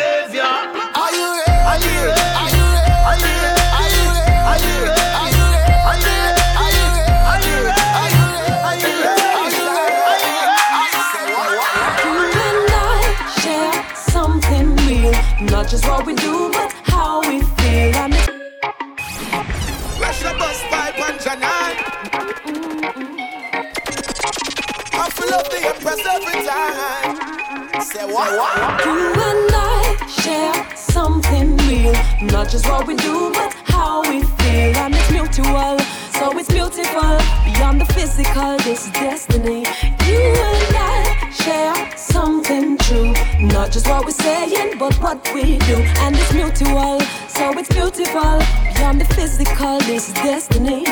what? 28.14 28.86
You 28.86 29.14
and 29.30 29.50
I 29.52 30.08
share 30.08 30.76
something 30.76 31.58
real. 31.68 31.94
Not 32.22 32.50
just 32.50 32.68
what 32.70 32.88
we 32.88 32.96
do, 32.96 33.32
but 33.34 33.54
how 33.66 34.02
we 34.02 34.22
feel. 34.22 34.76
And 34.78 34.94
it's 34.96 35.12
mutual, 35.12 35.80
so 36.14 36.38
it's 36.38 36.52
beautiful. 36.52 37.18
Beyond 37.46 37.82
the 37.82 37.86
physical, 37.94 38.58
this 38.60 38.92
destiny. 38.92 39.66
You 40.06 40.22
and 40.50 40.76
I 40.78 41.30
share 41.32 41.98
something 41.98 42.78
true. 42.78 43.14
Not 43.40 43.72
just 43.72 43.88
what 43.88 44.06
we're 44.06 44.12
saying, 44.12 44.78
but 44.78 44.94
what 45.02 45.20
we 45.34 45.58
do. 45.60 45.78
And 46.04 46.16
it's 46.16 46.34
mutual, 46.34 47.00
so 47.28 47.58
it's 47.58 47.70
beautiful. 47.70 48.38
Beyond 48.76 49.02
the 49.02 49.06
physical, 49.16 49.80
this 49.80 50.14
destiny. 50.14 50.84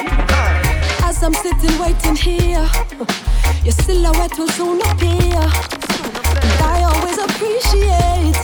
As 1.03 1.23
I'm 1.23 1.33
sitting 1.33 1.77
waiting 1.79 2.15
here, 2.15 2.67
your 3.63 3.73
silhouette 3.73 4.37
will 4.39 4.47
soon 4.47 4.81
appear. 4.81 5.80
I 6.73 6.83
always 6.83 7.17
appreciate 7.17 8.37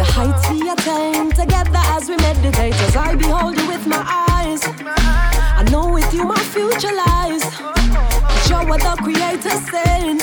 the 0.00 0.06
heights 0.16 0.48
we 0.50 0.68
attain 0.70 1.30
together 1.30 1.82
as 1.96 2.08
we 2.08 2.16
meditate. 2.16 2.74
As 2.74 2.96
I 2.96 3.14
behold 3.14 3.56
you 3.56 3.66
with 3.68 3.86
my 3.86 4.02
eyes, 4.36 4.62
I 4.64 5.62
know 5.70 5.92
with 5.92 6.12
you 6.12 6.24
my 6.24 6.38
future 6.54 6.94
lies. 7.04 7.44
Show 8.46 8.64
what 8.66 8.80
the 8.80 8.96
Creator 9.02 9.56
sent. 9.70 10.22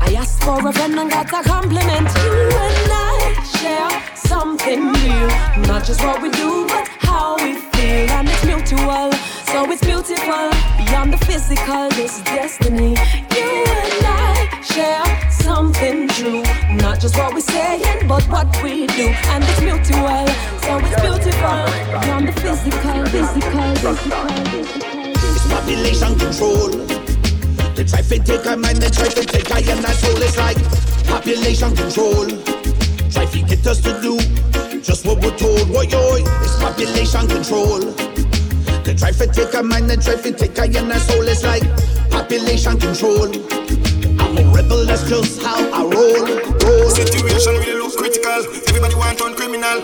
I 0.00 0.14
asked 0.14 0.42
for 0.42 0.58
a 0.66 0.72
friend 0.72 0.98
and 0.98 1.10
got 1.10 1.32
a 1.32 1.42
compliment. 1.48 2.08
You 2.24 2.32
and 2.66 2.90
I 2.92 3.16
share 3.58 4.16
something 4.16 4.92
new, 4.92 5.26
not 5.68 5.84
just 5.84 6.02
what 6.02 6.20
we 6.20 6.30
do, 6.30 6.66
but 6.66 6.88
how 6.98 7.36
we 7.36 7.54
feel, 7.54 8.10
and 8.10 8.28
it's 8.28 8.44
mutual. 8.44 9.12
So 9.52 9.70
it's 9.70 9.84
beautiful 9.84 10.50
beyond 10.78 11.12
the 11.12 11.18
physical. 11.26 11.88
This 11.90 12.20
destiny, 12.22 12.96
you 13.36 14.01
share 14.64 15.30
something 15.30 16.08
true. 16.08 16.42
Not 16.76 17.00
just 17.00 17.16
what 17.16 17.34
we're 17.34 17.40
saying, 17.40 18.06
but 18.06 18.22
what 18.28 18.48
we 18.62 18.86
do. 18.86 19.08
And 19.32 19.42
it's 19.44 19.60
mutual, 19.60 20.26
so 20.62 20.78
it's 20.78 21.00
beautiful. 21.02 21.62
Beyond 22.00 22.28
the 22.28 22.34
physical, 22.40 23.06
physical, 23.06 23.74
physical. 23.82 24.32
It's 25.34 25.46
population 25.48 26.18
control. 26.18 26.70
They 27.74 27.84
try 27.84 28.02
to 28.02 28.18
take 28.18 28.46
our 28.46 28.56
mind, 28.56 28.78
they 28.78 28.90
try 28.90 29.08
to 29.08 29.24
take 29.24 29.50
our 29.50 29.58
and 29.58 29.86
soul. 29.86 30.22
It's 30.22 30.36
like 30.38 30.58
population 31.06 31.74
control. 31.74 32.28
Try 33.10 33.26
to 33.26 33.42
get 33.42 33.66
us 33.66 33.80
to 33.80 34.00
do 34.00 34.18
just 34.80 35.06
what 35.06 35.22
we're 35.22 35.36
told. 35.36 35.68
Why, 35.70 35.84
yo, 35.84 36.16
it's 36.16 36.56
population 36.62 37.26
control. 37.26 37.80
They 38.84 38.94
try 38.94 39.10
to 39.12 39.26
take 39.26 39.54
our 39.54 39.62
mind, 39.62 39.90
they 39.90 39.96
try 39.96 40.16
to 40.16 40.32
take 40.32 40.58
our 40.58 40.64
and 40.64 41.02
soul. 41.02 41.26
It's 41.26 41.42
like 41.42 41.62
population 42.10 42.78
control 42.78 43.61
people, 44.72 44.86
that's 44.86 45.08
just 45.08 45.42
how 45.42 45.56
I 45.72 45.82
roll. 45.82 46.26
roll. 46.64 46.90
Situation 46.90 47.54
really 47.54 47.80
looks 47.80 47.96
critical. 47.96 48.44
Everybody 48.68 48.94
want 48.94 49.20
on 49.22 49.34
criminal. 49.34 49.80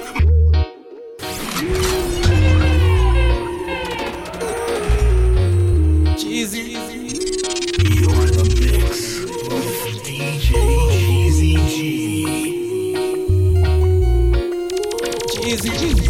Geezy. 6.17 6.77
You're 8.01 8.23
in 8.27 8.33
the 8.37 8.45
mix 8.61 9.21
with 9.21 10.05
DJ 10.05 10.49
Geezy 10.91 11.55
G. 11.69 11.77
Geezy 15.43 15.73
G. 15.79 16.08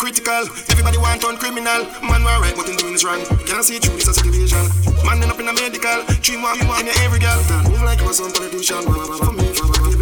critical. 0.00 0.48
Everybody 0.72 0.96
want 0.96 1.22
on 1.28 1.36
criminal. 1.36 1.84
Man, 2.00 2.24
we're 2.24 2.40
right, 2.40 2.56
but 2.56 2.64
doing 2.64 2.96
is 2.96 3.04
wrong. 3.04 3.20
Can't 3.44 3.62
see 3.62 3.76
through 3.76 4.00
this 4.00 4.08
as 4.08 4.16
television. 4.16 4.64
Man, 5.04 5.20
end 5.20 5.28
up 5.30 5.38
in 5.38 5.46
a 5.46 5.52
medical. 5.52 6.00
Dream 6.24 6.40
you 6.40 6.64
want 6.64 6.88
in 6.88 6.96
every 7.04 7.20
girl. 7.20 7.36
Move 7.68 7.84
like 7.84 8.00
you 8.00 8.08
was 8.08 8.18
on 8.24 8.32
politician. 8.32 8.80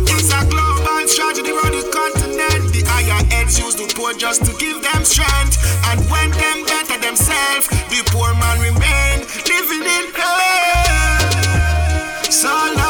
It's 0.06 0.30
a 0.30 0.40
global 0.46 1.02
tragedy 1.10 1.50
around 1.50 1.74
the 1.74 1.82
continent. 1.90 2.70
The 2.70 2.86
higher 2.86 3.26
heads 3.34 3.58
use 3.58 3.74
the 3.74 3.90
poor 3.90 4.14
just 4.14 4.46
to 4.46 4.54
give 4.62 4.78
them 4.86 5.02
strength. 5.02 5.58
And 5.90 5.98
when 6.06 6.30
them 6.30 6.62
better 6.62 7.02
themselves, 7.02 7.66
the 7.90 7.98
poor 8.14 8.30
man 8.38 8.62
remain 8.62 9.26
living 9.50 9.82
in 9.82 10.14
hell. 10.14 11.42
So 12.30 12.54
long. 12.78 12.87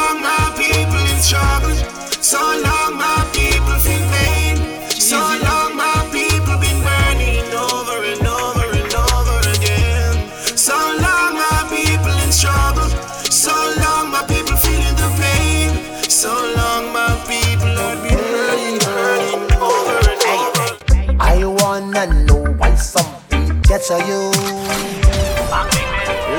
picture 23.89 24.07
you. 24.07 24.31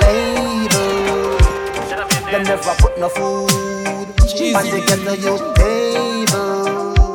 Label. 0.02 1.38
Them 2.32 2.44
never 2.44 2.76
put 2.78 3.00
no 3.00 3.10
food. 3.10 4.08
But 4.54 4.64
they 4.64 4.82
get 4.86 5.00
to 5.06 5.18
your 5.18 5.40
table. 5.56 7.06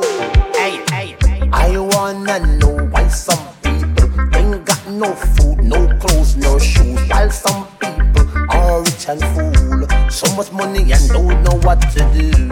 I 1.53 1.77
wanna 1.77 2.39
know 2.57 2.75
why 2.91 3.07
some 3.07 3.39
people 3.63 4.09
ain't 4.35 4.65
got 4.65 4.87
no 4.89 5.13
food, 5.13 5.63
no 5.63 5.87
clothes, 5.99 6.35
no 6.35 6.59
shoes. 6.59 6.99
While 7.09 7.31
some 7.31 7.67
people 7.79 8.27
are 8.49 8.81
rich 8.81 9.07
and 9.07 9.21
full. 9.33 10.09
So 10.09 10.35
much 10.35 10.51
money 10.51 10.91
and 10.91 11.09
don't 11.09 11.43
know 11.43 11.59
what 11.63 11.81
to 11.93 11.99
do. 12.13 12.44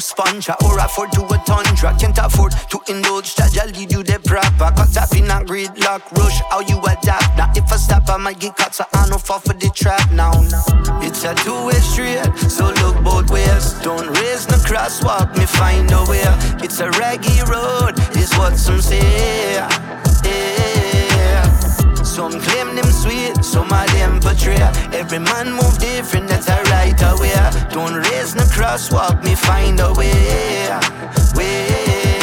To 0.00 0.06
sponge 0.06 0.48
Or 0.64 0.78
afford 0.78 1.12
to 1.12 1.22
a 1.24 1.38
tundra. 1.44 1.94
Can't 1.98 2.18
afford 2.18 2.52
to 2.70 2.80
indulge. 2.88 3.34
Jaja 3.34 3.66
lead 3.76 3.92
you 3.92 4.02
the 4.02 4.18
proper. 4.24 4.74
Caught 4.74 4.96
up 4.96 5.16
in 5.16 5.30
a 5.30 5.44
gridlock. 5.44 6.02
Rush 6.16 6.40
how 6.50 6.60
you 6.60 6.78
adapt? 6.80 7.36
Now 7.36 7.52
if 7.54 7.72
I 7.72 7.76
stop 7.76 8.08
I 8.08 8.16
might 8.16 8.38
get 8.38 8.56
caught 8.56 8.74
So 8.74 8.84
I 8.92 9.08
no 9.08 9.18
fall 9.18 9.40
for 9.40 9.52
the 9.52 9.70
trap. 9.70 10.10
Now 10.12 10.32
It's 11.02 11.24
a 11.24 11.34
two-way 11.34 11.80
street. 11.80 12.24
So 12.50 12.70
look 12.82 13.02
both 13.02 13.30
ways. 13.30 13.74
Don't 13.82 14.08
raise 14.18 14.48
no 14.48 14.56
crosswalk. 14.56 15.36
Me 15.36 15.46
find 15.46 15.90
a 15.92 16.02
way. 16.08 16.24
It's 16.64 16.80
a 16.80 16.88
reggae 16.90 17.46
road 17.46 17.98
Is 18.16 18.32
what 18.34 18.56
some 18.56 18.80
say. 18.80 20.09
Some 22.20 22.38
claim 22.38 22.76
them 22.76 22.84
sweet, 22.92 23.42
some 23.42 23.72
of 23.72 23.86
them 23.92 24.20
betray. 24.20 24.60
Every 24.92 25.20
man 25.20 25.52
move 25.54 25.78
different, 25.78 26.28
that's 26.28 26.48
a 26.48 26.62
right 26.64 27.00
away. 27.00 27.32
Don't 27.70 27.94
raise 27.94 28.34
no 28.34 28.42
crosswalk, 28.42 29.24
me 29.24 29.34
find 29.34 29.80
a 29.80 29.90
way. 29.94 30.12
Way. 31.34 32.18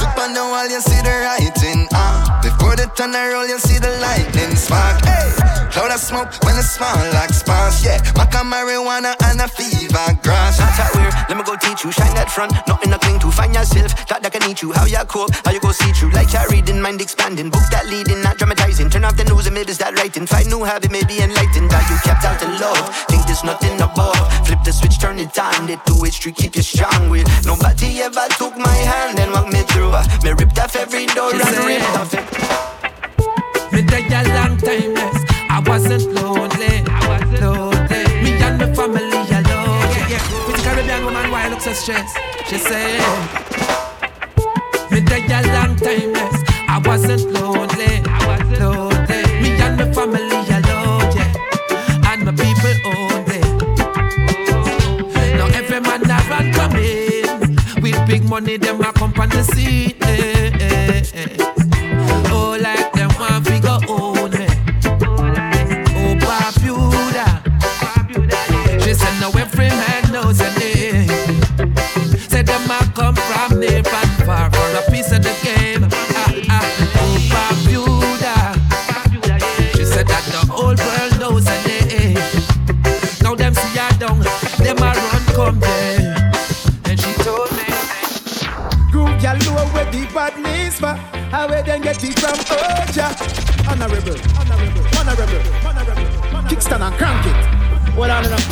Look 0.00 0.16
on 0.16 0.32
the 0.32 0.40
wall, 0.40 0.66
you 0.66 0.80
see 0.80 1.02
the 1.02 1.12
writing. 1.28 1.88
Uh. 1.92 2.40
Before 2.40 2.74
the 2.74 2.90
tunnel 2.94 3.34
roll, 3.34 3.46
you 3.46 3.58
see 3.58 3.78
the 3.78 3.90
lightning 4.00 4.56
spark. 4.56 5.04
Hey. 5.04 5.61
Cloud 5.72 5.90
of 5.90 6.00
smoke 6.00 6.28
when 6.44 6.52
it's 6.60 6.68
small 6.76 7.00
like 7.16 7.32
sparks. 7.32 7.82
Yeah, 7.82 7.96
maca 8.12 8.44
marijuana 8.44 9.16
and 9.24 9.40
a 9.40 9.48
fever 9.48 10.04
grass. 10.20 10.60
Not 10.60 10.76
that 10.76 10.92
weird, 10.92 11.16
let 11.32 11.36
me 11.40 11.44
go 11.48 11.56
teach 11.56 11.82
you. 11.82 11.90
Shine 11.90 12.12
that 12.12 12.28
front, 12.28 12.52
nothing 12.68 12.92
to 12.92 12.98
cling 12.98 13.18
to. 13.24 13.30
Find 13.32 13.54
yourself, 13.54 13.96
that 14.08 14.20
that 14.22 14.32
can 14.36 14.44
eat 14.44 14.60
you. 14.60 14.72
How 14.72 14.84
you 14.84 15.00
cope, 15.08 15.32
how 15.44 15.50
you 15.50 15.60
go 15.60 15.72
see 15.72 15.90
through. 15.96 16.12
Like 16.12 16.28
you're 16.28 16.44
reading, 16.52 16.76
mind 16.76 17.00
expanding. 17.00 17.48
Book 17.48 17.64
that 17.72 17.88
leading, 17.88 18.20
not 18.20 18.36
dramatizing. 18.36 18.90
Turn 18.90 19.04
off 19.08 19.16
the 19.16 19.24
news 19.24 19.46
and 19.48 19.54
maybe 19.56 19.72
start 19.72 19.96
writing. 19.96 20.26
Find 20.26 20.44
new 20.52 20.62
habit, 20.62 20.92
maybe 20.92 21.24
enlightened. 21.24 21.72
That 21.72 21.88
you 21.88 21.96
kept 22.04 22.28
out 22.28 22.36
the 22.36 22.52
love. 22.60 22.92
Think 23.08 23.24
there's 23.24 23.42
nothing 23.42 23.80
above. 23.80 24.20
Flip 24.44 24.60
the 24.68 24.76
switch, 24.76 25.00
turn 25.00 25.18
it 25.18 25.32
on. 25.40 25.64
The 25.64 25.80
two-way 25.88 26.12
street 26.12 26.36
keep 26.36 26.52
you 26.54 26.62
strong 26.62 27.08
with. 27.08 27.24
Nobody 27.48 28.04
ever 28.04 28.28
took 28.36 28.60
my 28.60 28.76
hand 28.76 29.16
and 29.16 29.32
walked 29.32 29.56
me 29.56 29.64
through. 29.72 29.88
Uh, 29.88 30.04
me 30.20 30.36
ripped 30.36 30.60
off 30.60 30.76
every 30.76 31.08
door 31.16 31.32
She 31.32 31.40
and 31.40 31.64
ripped 31.64 31.96
off 31.96 32.12
it. 32.12 32.28
Me 33.72 33.80
take 33.88 34.12
a 34.12 34.20
long 34.36 34.60
time, 34.60 34.92
yes. 35.00 35.31
I 35.54 35.60
wasn't 35.66 36.06
lonely. 36.14 36.82
I 36.88 37.08
wasn't 37.08 37.40
lonely. 37.40 38.04
Me 38.22 38.32
and 38.46 38.58
my 38.58 38.74
family 38.74 39.02
alone. 39.38 39.88
Yeah, 39.92 40.08
yeah. 40.14 40.46
With 40.46 40.56
the 40.56 40.62
Caribbean 40.64 41.04
woman, 41.04 41.30
why 41.30 41.48
look 41.48 41.60
so 41.60 41.72
stressed? 41.72 42.16
She 42.48 42.56
said, 42.58 43.00
Me 44.90 45.00
take 45.02 45.28
a 45.28 45.40
long 45.54 45.76
time, 45.76 46.10
yes. 46.16 46.34
I 46.68 46.80
wasn't 46.84 47.32
lonely. 47.32 47.92
I 48.06 48.18
wasn't 48.26 48.60
lonely. 48.60 49.22
Me 49.42 49.50
and 49.60 49.76
my 49.76 49.92
family 49.92 50.40
alone, 50.58 51.08
yeah. 51.16 52.10
And 52.10 52.24
my 52.24 52.32
people 52.32 52.74
only. 52.96 53.40
Now 55.36 55.46
every 55.58 55.80
man 55.80 56.52
come 56.54 56.76
in 56.76 57.82
with 57.82 58.06
big 58.06 58.24
money, 58.24 58.56
them 58.56 58.80
a 58.80 58.92
come 58.92 59.12
on 59.20 59.28
the 59.28 59.42
scene. 59.42 59.94
eh, 60.02 60.50
eh, 60.60 61.02
eh. 61.14 61.51
Badness 90.22 90.78
for. 90.78 90.94
How 91.34 91.48
we 91.48 91.60
then 91.62 91.80
get 91.82 92.02
it 92.04 92.18
from 92.18 92.38
Oja. 92.54 93.08
Honorable, 93.66 94.18
honorable, 94.38 94.84
honorable, 94.98 95.42
honorable. 95.66 96.08
Kickstand 96.48 96.82
and 96.86 96.94
crank 96.98 97.26
it. 97.26 97.38
What 97.96 98.10
on 98.10 98.24
enough? 98.26 98.46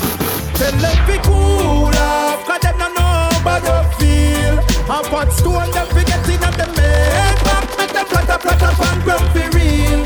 Tell 0.58 0.72
them 0.82 0.98
be 1.06 1.16
cool 1.22 1.94
off, 1.94 2.44
cause 2.46 2.60
them 2.62 2.76
no 2.78 2.88
know 2.96 3.28
about 3.38 3.62
the 3.62 3.76
feel. 3.98 4.56
And 4.94 5.06
put 5.12 5.30
stone 5.32 5.70
them 5.70 5.86
forgetting 5.94 6.42
at 6.42 6.54
the 6.60 6.66
main 6.78 7.34
back. 7.46 7.64
Make 7.78 7.92
them 7.92 8.06
flatter, 8.06 8.38
flatter, 8.42 8.72
and 8.88 9.02
ground 9.04 9.26
for 9.32 9.48
real. 9.56 10.00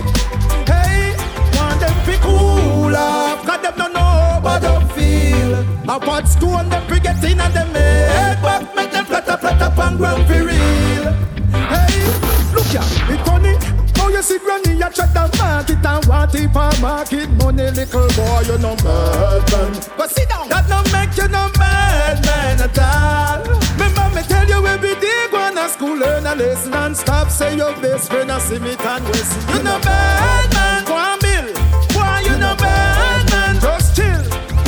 Hey, 0.69 1.17
want 1.57 1.81
them 1.81 1.97
be 2.05 2.17
cool 2.21 2.95
off, 2.95 3.41
cause 3.47 3.63
them 3.63 3.75
no 3.79 3.87
know 3.89 4.39
about 4.39 4.61
the 4.61 4.75
feel. 4.95 5.55
And 5.91 6.03
put 6.03 6.29
stone 6.29 6.69
them 6.69 6.85
forgetting 6.89 7.41
at 7.41 7.53
the 7.57 7.65
main 7.73 8.37
back. 8.45 8.63
Make 8.77 8.93
them 8.93 9.07
flatter, 9.07 9.39
flatter, 9.39 9.73
and 9.81 9.97
ground 9.99 10.27
for 10.27 10.45
real. 10.45 11.34
Ya, 12.75 12.83
it 13.07 13.21
funny. 13.25 13.55
How 13.95 14.09
you 14.09 14.21
see 14.21 14.39
granny 14.41 14.83
a 14.83 14.91
chat 14.91 15.15
and 15.15 15.39
market 15.39 15.87
and 15.87 16.05
want 16.07 16.35
it 16.35 16.51
for 16.51 16.75
market 16.83 17.31
money, 17.39 17.71
little 17.71 18.09
boy, 18.19 18.41
you 18.51 18.59
no 18.59 18.75
bad 18.83 19.47
man. 19.53 19.73
But 19.97 20.11
sit 20.11 20.29
down, 20.29 20.49
that 20.49 20.67
no 20.69 20.83
make 20.91 21.17
you 21.17 21.29
no 21.29 21.47
bad 21.55 22.19
man 22.27 22.59
at 22.67 22.77
all. 22.83 23.47
Remember 23.79 24.11
me 24.17 24.23
tell 24.27 24.49
you 24.49 24.67
every 24.67 24.97
day 24.99 25.27
go 25.31 25.39
on 25.39 25.57
a 25.57 25.69
school 25.69 25.97
learn 25.97 26.27
a 26.27 26.35
lesson 26.35 26.75
and 26.75 26.97
stop 26.97 27.31
say 27.31 27.57
your 27.57 27.73
best 27.81 28.11
friend 28.11 28.33
a 28.33 28.41
see 28.41 28.59
me 28.59 28.75
and 28.75 29.05
West. 29.07 29.39
You 29.55 29.63
no 29.63 29.79
bad 29.79 30.53
man, 30.53 30.85
go 30.85 30.95
on 30.95 31.19
Bill. 31.23 31.47
Why 31.95 32.23
you 32.27 32.37
no 32.43 32.57
bad 32.57 33.31
man? 33.31 33.55
Just 33.61 33.95
chill. 33.95 34.23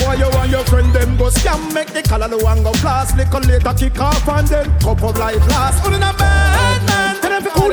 Why 0.06 0.14
you 0.14 0.30
and 0.30 0.52
your 0.52 0.64
friend 0.66 0.92
them 0.94 1.16
go 1.16 1.26
scam 1.26 1.74
make 1.74 1.88
the 1.88 2.02
color 2.04 2.28
the 2.28 2.38
one 2.38 2.62
go 2.62 2.70
blast 2.80 3.16
Little 3.16 3.40
later 3.40 3.74
kick 3.74 3.98
off 4.00 4.28
and 4.28 4.46
then 4.46 4.78
cup 4.78 5.02
of 5.02 5.18
life 5.18 5.44
last 5.48 5.84
Who 5.84 5.92
a 5.92 5.98
bad 5.98 6.86
man? 6.86 6.95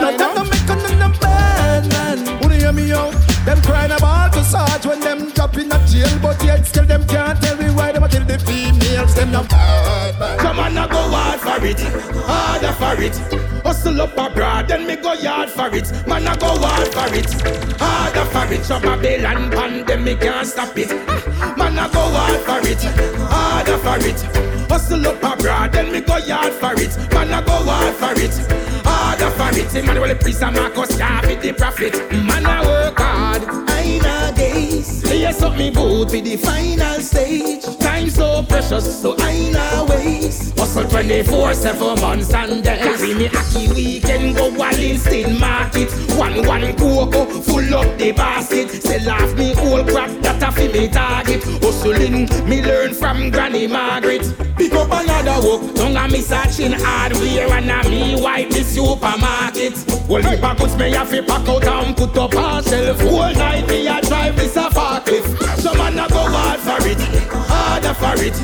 Tell 0.03 0.21
uh, 0.21 0.34
them 0.34 0.45
to 0.47 0.57
cool 0.67 0.75
them 0.75 1.01
a 1.01 1.17
bad 1.17 1.88
man 1.88 2.17
Who 2.43 2.49
hear 2.49 2.73
me 2.73 2.91
out? 2.91 3.13
Them 3.45 3.61
crying 3.61 3.91
about 3.91 4.34
to 4.34 4.43
Sarge 4.43 4.85
when 4.85 4.99
them 4.99 5.31
drop 5.31 5.55
in 5.55 5.71
a 5.71 5.80
jail 5.88 6.09
But 6.21 6.43
yet 6.43 6.65
still 6.65 6.85
them 6.85 7.07
can't 7.07 7.41
tell 7.41 7.55
me 7.55 7.71
why 7.71 7.93
them 7.93 8.03
a 8.03 8.09
kill 8.09 8.25
the 8.25 8.38
females 8.39 9.15
Them 9.15 9.31
no 9.31 9.43
bad 9.43 10.19
man 10.19 10.38
Come 10.39 10.59
on, 10.59 10.77
I 10.77 10.88
go 10.89 11.01
hard 11.09 11.39
for 11.39 11.65
it, 11.65 11.80
harder 11.80 12.73
for 12.73 13.01
it. 13.01 13.15
Hustle 13.63 14.01
up 14.01 14.17
abroad, 14.17 14.67
then 14.67 14.85
me 14.85 14.97
go 14.97 15.13
yard 15.13 15.49
for 15.49 15.73
it. 15.73 15.89
Man, 16.05 16.27
I 16.27 16.35
go 16.35 16.47
hard 16.59 16.88
for 16.89 17.15
it, 17.15 17.31
harder 17.80 18.25
for 18.25 18.53
it. 18.53 18.63
So 18.65 18.80
Babylon 18.81 19.51
pandemic 19.51 20.19
can't 20.19 20.45
stop 20.45 20.77
it. 20.77 20.89
Man, 21.57 21.80
I 21.80 21.89
go 21.91 22.01
hard 22.11 22.39
for 22.41 22.67
it, 22.67 22.84
harder 23.31 23.77
for 23.77 24.05
it. 24.05 24.21
Hustle 24.69 25.07
up 25.07 25.23
abroad, 25.23 25.71
then 25.71 25.91
me 25.93 26.01
go 26.01 26.17
yard 26.17 26.51
for 26.51 26.73
it. 26.73 26.97
Man, 27.13 27.34
I 27.34 27.41
go 27.41 27.53
hard 27.63 27.95
for 27.95 28.21
it. 28.21 28.73
Harder 28.94 29.32
for 29.38 29.49
it. 29.60 29.76
Emmanuel 29.76 30.07
the 30.07 30.15
priest 30.15 30.44
and 30.44 30.56
Marcus 30.56 30.95
Garvey 30.98 31.36
the 31.36 31.52
prophet. 31.53 31.94
Man, 32.11 32.45
I 32.45 32.61
work 32.65 32.99
hard. 32.99 33.44
I 33.70 33.98
know 34.03 34.36
days. 34.36 34.73
Yes, 34.84 35.41
up 35.41 35.55
me 35.57 35.69
boot 35.69 36.11
for 36.11 36.19
the 36.19 36.35
final 36.35 36.99
stage. 36.99 37.64
Time 37.80 38.10
so 38.10 38.43
precious, 38.43 39.01
so 39.01 39.15
I 39.19 39.49
know 39.51 39.85
waste. 39.89 40.57
Hustle 40.60 40.84
24 40.89 41.53
7 41.53 42.01
months 42.01 42.34
and 42.34 42.64
days. 42.64 42.80
Carry 42.84 43.14
me 43.14 43.27
aki 43.27 43.69
weekend, 43.73 44.35
go 44.35 44.49
Wallinston 44.51 45.39
market. 45.39 45.89
One 46.18 46.45
one 46.45 46.76
cocoa, 46.76 47.26
full 47.26 47.73
up 47.76 47.97
the 47.97 48.11
basket. 48.11 48.69
Sell 48.69 49.10
off 49.10 49.34
me 49.38 49.53
old 49.55 49.88
crap 49.88 50.10
that 50.22 50.43
a 50.43 50.51
fi 50.51 50.68
me 50.68 50.89
target. 50.89 51.43
Hustling, 51.61 52.27
me 52.49 52.61
learn 52.61 52.93
from 52.93 53.30
Granny 53.30 53.68
Margaret. 53.68 54.23
Pick 54.57 54.73
up 54.73 54.91
another 54.91 55.47
work, 55.47 55.76
don't 55.76 55.95
a 55.95 56.07
me 56.10 56.19
searching 56.19 56.73
hardware 56.73 57.49
and 57.53 57.72
a 57.72 57.89
me 57.89 58.22
wipe 58.22 58.49
the 58.49 58.64
supermarket. 58.64 59.73
Well, 60.10 60.22
heap 60.22 60.43
of 60.43 60.57
goods 60.57 60.76
me 60.76 60.91
have 60.91 61.10
to 61.11 61.23
pack 61.23 61.47
out 61.47 61.64
and 61.64 61.95
put 61.95 62.18
up 62.18 62.34
a 62.34 62.61
shelf. 62.69 62.99
Whole 63.01 63.34
night 63.34 63.68
me 63.68 63.88
a 63.88 64.01
drive 64.01 64.35
this 64.35 64.55
a 64.57 64.73
forklift. 65.03 65.59
Some 65.59 65.77
man 65.77 65.99
a 65.99 66.07
go 66.09 66.25
hard 66.30 66.59
for 66.59 66.88
it, 66.88 66.99
harder 67.31 67.93
for 67.93 68.23
it. 68.23 68.35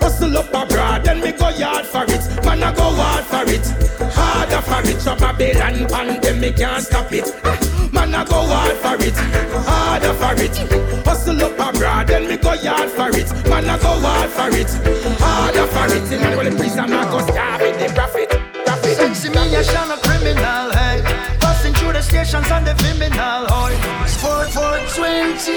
Hustle 0.00 0.36
up 0.36 0.48
abroad, 0.48 1.04
then 1.04 1.20
me 1.20 1.32
go 1.32 1.48
yard 1.50 1.86
for 1.86 2.04
it. 2.04 2.44
Man 2.44 2.62
a 2.62 2.74
go 2.74 2.90
hard 2.90 3.24
for 3.24 3.50
it, 3.50 3.66
harder 4.12 4.62
for 4.62 4.88
it. 4.88 5.00
So 5.00 5.16
Babylon 5.16 5.86
pandemic 5.88 6.56
can't 6.56 6.82
stop 6.82 7.12
it. 7.12 7.24
Ah, 7.44 7.58
man 7.92 8.14
a 8.14 8.24
go 8.24 8.46
hard 8.46 8.76
for 8.76 9.04
it, 9.04 9.14
harder 9.66 10.14
for 10.14 10.34
it. 10.42 10.56
Hustle 11.06 11.42
up 11.42 11.74
abroad, 11.74 12.08
then 12.08 12.28
me 12.28 12.36
go 12.36 12.54
yard 12.54 12.90
for 12.90 13.08
it. 13.10 13.30
Man 13.48 13.64
a 13.64 13.78
go 13.78 14.00
hard 14.00 14.30
for 14.30 14.48
it, 14.48 14.70
harder 15.20 15.66
for 15.66 15.94
it. 15.94 16.12
Emmanuel 16.12 16.50
the 16.50 16.56
priest 16.56 16.78
and 16.78 16.90
Marcus 16.90 17.26
Garvey 17.34 17.72
the 17.72 17.92
prophet. 17.94 18.28
prophet. 18.64 18.96
Sexy 18.96 19.28
me 19.30 19.54
a 19.54 19.64
shine 19.64 19.90
a 19.90 19.96
criminal, 19.98 20.70
hey 20.72 21.07
Through 21.98 22.64
the 22.64 22.74
criminal, 22.78 23.48
For, 24.22 24.44
for 24.54 24.78
20 25.00 25.50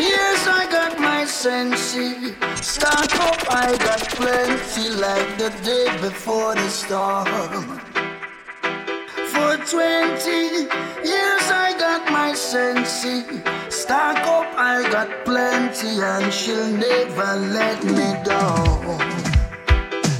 years 0.00 0.46
I 0.46 0.68
got 0.70 1.00
my 1.00 1.24
sensi. 1.24 2.32
Start 2.62 3.12
up, 3.18 3.52
I 3.52 3.76
got 3.78 4.00
plenty 4.10 4.88
Like 4.90 5.36
the 5.36 5.50
day 5.64 5.86
before 6.00 6.54
the 6.54 6.68
storm. 6.68 7.26
For 9.32 9.56
20 9.66 10.30
years 11.10 11.46
I 11.50 11.74
got 11.76 12.08
my 12.12 12.34
sensi. 12.34 13.24
Stack 13.68 14.24
up, 14.28 14.46
I 14.56 14.88
got 14.92 15.24
plenty 15.24 16.00
And 16.00 16.32
she'll 16.32 16.68
never 16.68 17.34
let 17.52 17.82
me 17.82 18.14
down. 18.22 19.00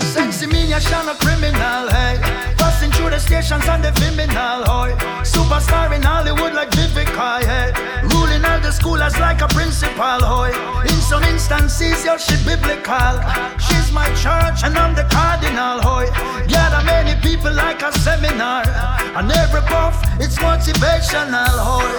Sexy 0.00 0.48
me 0.48 0.72
a 0.72 0.80
shine 0.80 1.08
a 1.08 1.14
criminal, 1.14 1.88
hey 1.90 2.53
Passing 2.74 2.90
through 2.90 3.10
the 3.10 3.20
stations 3.20 3.68
on 3.68 3.82
the 3.82 3.92
criminal, 3.92 4.66
hoy 4.66 4.90
Superstar 5.22 5.94
in 5.94 6.02
Hollywood 6.02 6.54
like 6.54 6.70
Vivica, 6.70 7.38
hey 7.46 7.70
Ruling 8.02 8.44
all 8.44 8.58
the 8.58 8.74
schoolers 8.74 9.16
like 9.20 9.42
a 9.42 9.46
principal, 9.46 10.18
hoy 10.18 10.50
In 10.82 10.98
some 10.98 11.22
instances, 11.22 12.04
yo, 12.04 12.16
she 12.18 12.34
biblical. 12.42 13.14
She's 13.62 13.92
my 13.92 14.10
church 14.18 14.66
and 14.66 14.74
I'm 14.76 14.92
the 14.96 15.06
cardinal, 15.06 15.86
hoy 15.86 16.10
Gather 16.48 16.84
many 16.84 17.14
people 17.22 17.52
like 17.54 17.80
a 17.82 17.92
seminar. 18.00 18.66
And 19.14 19.30
every 19.30 19.62
puff, 19.70 19.94
it's 20.18 20.34
motivational, 20.42 21.54
hoy 21.54 21.94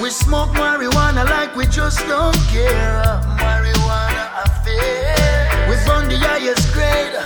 We 0.00 0.10
smoke 0.10 0.50
marijuana 0.50 1.28
like 1.28 1.56
we 1.56 1.66
just 1.66 1.98
don't 2.06 2.38
care. 2.54 3.02
Marijuana 3.42 4.22
affair. 4.46 5.66
We 5.68 5.74
from 5.82 6.06
the 6.06 6.16
highest 6.22 6.70
grade. 6.72 7.18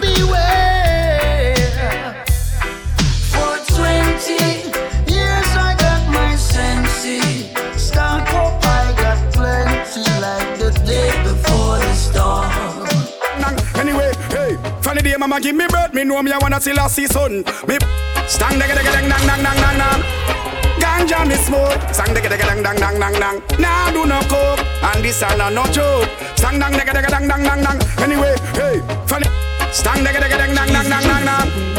Beware. 0.00 0.63
Mama 15.26 15.40
give 15.40 15.56
me 15.56 15.66
birth, 15.68 15.94
me 15.94 16.04
know 16.04 16.22
me 16.22 16.32
I 16.32 16.38
wanna 16.38 16.60
see 16.60 16.74
last 16.74 16.96
season. 16.96 17.44
Me 17.66 17.78
stand 18.28 18.60
dega 18.60 18.76
dega 18.76 18.92
dang 18.92 19.08
dang 19.08 19.26
dang 19.26 19.42
dang 19.42 19.56
dang 19.56 19.76
dang. 19.80 20.00
Ganja 20.78 21.24
me 21.26 21.36
smoke, 21.36 21.80
sang 21.94 22.12
dega 22.14 22.28
dega 22.28 22.44
dang 22.44 22.62
dang 22.62 22.76
dang 22.76 22.98
dang 23.00 23.14
dang. 23.14 23.36
Nah 23.58 23.90
do 23.90 24.04
no 24.04 24.20
coke, 24.28 24.60
and 24.60 25.02
this 25.02 25.22
not 25.22 25.52
no 25.54 25.64
joke. 25.72 26.08
Sang 26.36 26.58
dang 26.58 26.72
dega 26.72 26.92
dega 26.92 27.08
dang 27.08 27.26
dang 27.26 27.42
dang 27.42 27.62
dang. 27.64 27.78
Anyway, 28.04 28.34
hey, 28.52 28.82
funny. 29.06 29.28
Stand 29.72 30.04
dega 30.04 30.20
dega 30.20 30.36
dang 30.36 30.54
dang 30.54 30.68
dang 30.68 30.88
dang 30.92 31.04
dang 31.08 31.24
dang. 31.24 31.73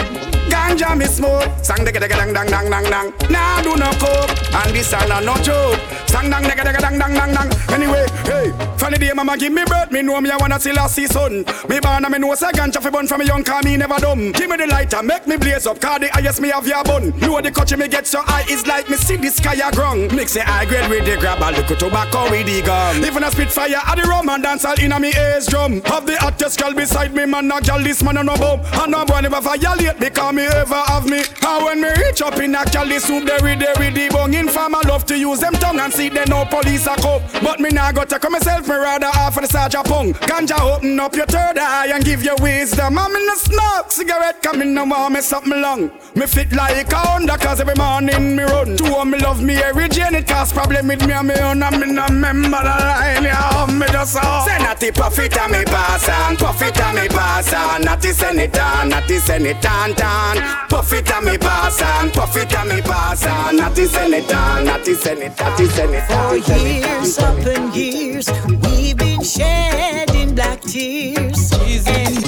Ganja 0.76 0.98
me 0.98 1.06
smoke, 1.06 1.64
sang 1.64 1.86
dega 1.86 2.02
dega 2.02 2.18
dang 2.18 2.34
dang 2.34 2.48
dang 2.48 2.70
dang 2.70 2.84
dang. 2.84 3.32
Nah 3.32 3.62
do 3.62 3.78
no 3.78 3.90
coke, 3.96 4.30
and 4.54 4.76
this 4.76 4.92
are 4.92 5.08
not 5.08 5.24
no 5.24 5.34
joke. 5.42 5.80
Sang 6.06 6.30
dang 6.30 6.44
dega 6.44 6.66
dega 6.66 6.82
dang 6.82 7.00
dang 7.00 7.14
dang 7.14 7.34
dang. 7.34 7.50
Anyway, 7.74 8.06
hey, 8.26 8.52
funny 8.78 8.98
day 8.98 9.14
mama 9.14 9.38
give 9.38 9.54
me 9.54 9.64
birth, 9.64 9.90
me 9.90 10.02
know 10.02 10.20
me 10.20 10.32
I 10.32 10.36
wanna 10.36 10.60
see 10.60 10.74
last 10.74 10.96
season. 10.96 11.46
Me 11.70 11.80
born 11.80 12.04
and 12.04 12.12
me 12.12 12.20
know 12.20 12.36
say 12.36 12.52
ganja 12.52 12.82
fi 12.82 12.90
burn 12.90 13.08
from 13.08 13.20
me 13.20 13.26
young, 13.26 13.42
car 13.42 13.62
me 13.64 13.78
never 13.78 13.96
dumb. 14.00 14.34
Give 14.34 14.50
me 14.50 14.58
the 14.58 14.68
lighter, 14.68 15.02
make 15.02 15.26
me 15.28 15.38
blaze 15.38 15.66
up, 15.66 15.80
car 15.80 15.98
the 15.98 16.10
highest 16.10 16.42
me 16.42 16.50
have 16.50 16.68
your 16.68 16.84
bun. 16.84 17.18
Know 17.20 17.40
the 17.40 17.52
country 17.52 17.78
me 17.78 17.88
get 17.88 18.06
so 18.06 18.22
high, 18.22 18.44
it's 18.50 18.68
like 18.68 18.90
me 18.90 18.98
see 18.98 19.16
the 19.16 19.30
sky 19.30 19.56
a 19.56 19.72
grung. 19.72 20.14
Mix 20.14 20.36
it 20.36 20.44
high 20.44 20.66
grade 20.66 20.90
with 20.90 21.06
the 21.06 21.16
grab, 21.16 21.42
a 21.42 21.56
little 21.56 21.76
tobacco 21.78 22.30
with 22.30 22.48
the 22.48 22.62
gum. 22.62 23.02
Even 23.06 23.24
a 23.24 23.32
spit 23.32 23.50
fire 23.50 23.80
the 23.96 24.02
rum 24.10 24.28
and 24.28 24.44
dance 24.44 24.66
all 24.66 24.78
inna 24.82 25.00
me 25.00 25.14
ears 25.16 25.48
drum. 25.48 25.82
Have 25.86 26.06
the 26.06 26.18
hottest 26.18 26.60
girl 26.60 26.74
beside 26.74 27.14
me, 27.16 27.26
man, 27.26 27.50
a 27.50 27.62
girl 27.62 27.82
this 27.82 28.04
man 28.04 28.18
a 28.18 28.24
no 28.24 28.36
bum. 28.36 28.60
And 28.74 28.92
no 28.92 29.06
boy 29.06 29.22
never 29.22 29.40
violate 29.40 30.00
because 30.00 30.34
me 30.34 30.44
ever 30.66 30.82
have 30.90 31.06
me. 31.06 31.22
And 31.46 31.66
when 31.66 31.82
me 31.82 31.90
reach 32.02 32.22
up 32.22 32.40
in 32.40 32.56
a 32.56 32.64
the 32.66 33.00
soup 33.00 33.26
there 33.26 33.40
with 33.42 33.60
there 33.60 33.74
with 33.78 33.94
the 33.94 34.10
bung. 34.10 34.34
In 34.34 34.48
farm, 34.48 34.76
I 34.76 34.82
love 34.88 35.06
to 35.06 35.18
use 35.18 35.40
them 35.40 35.54
tongue 35.54 35.80
and 35.80 35.94
see 35.94 36.10
they 36.10 36.26
no 36.26 36.46
police 36.46 36.88
a 36.88 36.96
come. 36.96 37.22
But 37.44 37.60
me 37.60 37.70
nah 37.70 37.92
go 37.92 38.04
take 38.04 38.30
myself, 38.30 38.68
me 38.68 38.76
rather 38.76 39.08
off 39.08 39.36
for 39.36 39.42
the 39.42 39.48
Sergeant 39.48 39.86
Pong. 39.86 40.14
Ganja 40.14 40.60
open 40.60 41.00
up 41.00 41.16
your 41.16 41.26
third 41.28 41.58
eye 41.58 41.92
and 41.94 42.04
give 42.04 42.24
you 42.24 42.36
wisdom. 42.40 42.98
I'm 42.98 43.16
in 43.16 43.30
a 43.30 43.36
smoke, 43.36 43.92
cigarette 43.92 44.42
coming 44.42 44.74
no 44.74 44.86
more, 44.86 45.10
me 45.10 45.22
something 45.22 45.62
long. 45.62 45.92
Me 46.16 46.26
fit 46.26 46.52
like 46.52 46.92
a 46.92 46.98
Honda 46.98 47.38
cause 47.38 47.60
every 47.60 47.76
morning 47.76 48.36
me 48.36 48.44
run. 48.44 48.76
Two 48.78 48.96
of 48.96 49.08
me 49.08 49.20
love 49.20 49.42
me 49.42 49.56
every 49.56 49.90
Jane, 49.90 50.16
it 50.16 50.28
cause 50.28 50.52
problem 50.52 50.88
with 50.88 51.06
me 51.06 51.14
and 51.14 51.28
me 51.28 51.36
own. 51.36 51.62
And 51.62 51.80
me 51.80 51.92
no 51.92 52.06
remember 52.06 52.50
the 52.50 52.64
line, 52.64 53.24
yeah, 53.24 53.68
me 53.70 53.86
just 53.88 54.14
saw. 54.14 54.46
Say 54.46 54.58
not 54.60 54.80
the 54.80 54.92
profit 54.92 55.38
and 55.38 55.52
me 55.52 55.64
pass 55.66 56.10
on, 56.10 56.38
profit 56.38 56.80
and 56.80 56.98
me 56.98 57.08
pass 57.08 57.54
on. 57.54 57.84
Not 57.84 58.02
the 58.02 58.14
senator, 58.14 58.86
not 58.86 59.08
the 59.08 59.20
senator, 59.20 60.55
tan. 60.56 60.68
Profit 60.70 61.12
and 61.12 61.26
me 61.26 61.38
pass 61.38 61.82
on, 61.82 62.12
profit 62.12 62.54
and 62.56 62.70
me 62.70 62.82
pass 62.82 63.26
on. 63.26 63.58
Not 63.58 63.76
the 63.76 63.88
senator, 63.88 64.64
not 64.64 64.84
the 64.86 64.96
senator, 64.96 65.44
not 65.44 65.58
the 65.58 65.68
senator. 65.68 66.08
For 66.14 66.36
years 66.54 67.18
upon 67.18 67.74
years, 67.74 68.30
we've 68.64 68.98
been 68.98 69.24
shedding 69.24 70.36
black 70.36 70.62
tears. 70.62 71.52
And 71.88 72.24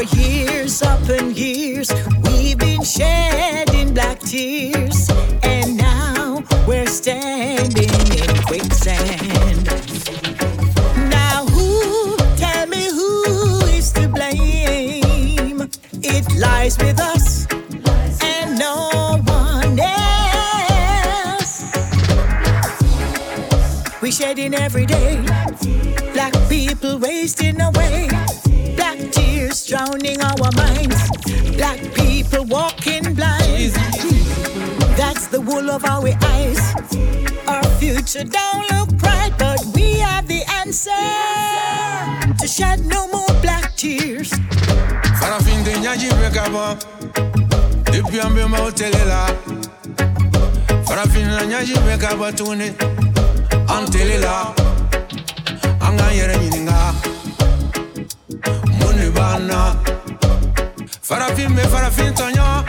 For 0.00 0.16
years 0.16 0.80
upon 0.80 1.34
years, 1.34 1.92
we've 2.22 2.56
been 2.56 2.82
shedding 2.82 3.92
black 3.92 4.18
tears, 4.20 5.10
and 5.42 5.76
now 5.76 6.42
we're 6.66 6.86
standing 6.86 7.90
in 7.90 8.42
quicksand. 8.44 9.66
Now, 11.10 11.44
who, 11.44 12.16
tell 12.36 12.66
me 12.68 12.88
who 12.88 13.60
is 13.66 13.92
to 13.92 14.08
blame? 14.08 15.68
It 16.02 16.34
lies 16.40 16.78
with 16.78 16.98
us 16.98 17.46
and 18.22 18.58
no 18.58 19.20
one 19.26 19.78
else. 19.78 21.62
We 24.00 24.10
shedding 24.10 24.54
every 24.54 24.86
day, 24.86 25.22
black 26.14 26.32
people 26.48 26.98
wasting 26.98 27.60
away. 27.60 28.08
Black 29.00 29.12
tears 29.12 29.66
drowning 29.66 30.20
our 30.20 30.50
minds. 30.56 31.10
Black 31.56 31.80
people 31.94 32.44
walking 32.44 33.14
blind. 33.14 33.72
That's 34.96 35.26
the 35.28 35.40
wool 35.40 35.70
of 35.70 35.84
our 35.86 36.08
eyes. 36.22 36.60
Our 37.48 37.64
future 37.80 38.24
don't 38.24 38.70
look 38.72 38.90
bright, 38.98 39.32
but 39.38 39.64
we 39.74 40.00
have 40.00 40.28
the 40.28 40.42
answer 40.60 40.90
to 42.40 42.46
shed 42.46 42.84
no 42.84 43.08
more 43.08 43.32
black 43.40 43.74
tears. 43.74 44.32
Farafin 45.18 45.64
de 45.64 45.72
nyaji 45.80 46.10
breka 46.10 46.50
ba 46.52 46.76
Depuis 47.92 48.20
peu 48.20 48.46
ma 48.46 48.58
hôtel 48.58 48.94
est 48.94 49.04
là 49.06 49.26
Farafina 50.84 51.46
nyajibeka 51.46 52.16
batune 52.16 52.74
Antelila 53.66 54.54
Anga 55.80 56.12
yere 56.12 56.36
nyininga 56.36 56.94
Muni 58.30 59.10
bana 59.10 59.76
Farafin 61.02 61.56
farafin 61.72 62.12
tonyo 62.14 62.64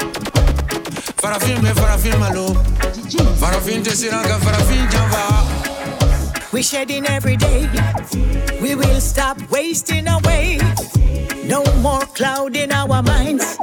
Farafin 1.22 1.62
farafin 1.80 2.20
malo 2.20 2.46
Farafin 3.42 3.84
te 3.84 3.92
siranga 3.92 4.38
farafin 4.40 4.88
jamba 4.90 5.22
We're 6.52 6.64
shedding 6.64 7.06
every 7.06 7.38
day. 7.38 7.70
We 8.62 8.76
will 8.76 9.00
stop 9.00 9.38
wasting 9.52 10.08
away. 10.08 10.60
No 11.46 11.64
more 11.82 12.06
cloud 12.18 12.56
in 12.58 12.72
our 12.72 13.02
minds. 13.02 13.58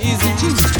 Easy, 0.00 0.77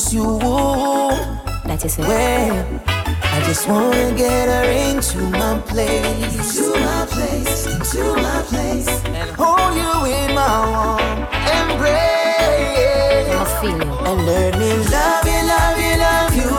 so 0.00 0.22
consumed. 0.22 0.42
Oh. 0.44 1.60
That 1.66 1.84
is 1.84 1.98
it. 1.98 2.06
Well, 2.06 2.82
I 2.86 3.40
just 3.44 3.68
wanna 3.68 4.12
get 4.16 4.48
her 4.48 4.66
into 4.88 5.18
my 5.30 5.60
place, 5.66 6.56
to 6.56 6.72
my 6.80 7.06
place, 7.06 7.66
into 7.66 8.14
my 8.16 8.42
place, 8.50 8.88
and 9.06 9.30
hold 9.36 9.74
you 9.76 9.92
in 10.10 10.34
my 10.34 10.56
warm 10.72 11.18
embrace. 11.58 13.28
I 13.30 13.44
feel 13.60 13.78
you. 13.78 13.92
And 14.08 14.26
let 14.26 14.58
me 14.58 14.70
love 14.96 15.26
you, 15.32 15.40
love 15.52 15.78
you, 15.84 15.94
love 16.06 16.34
you. 16.40 16.50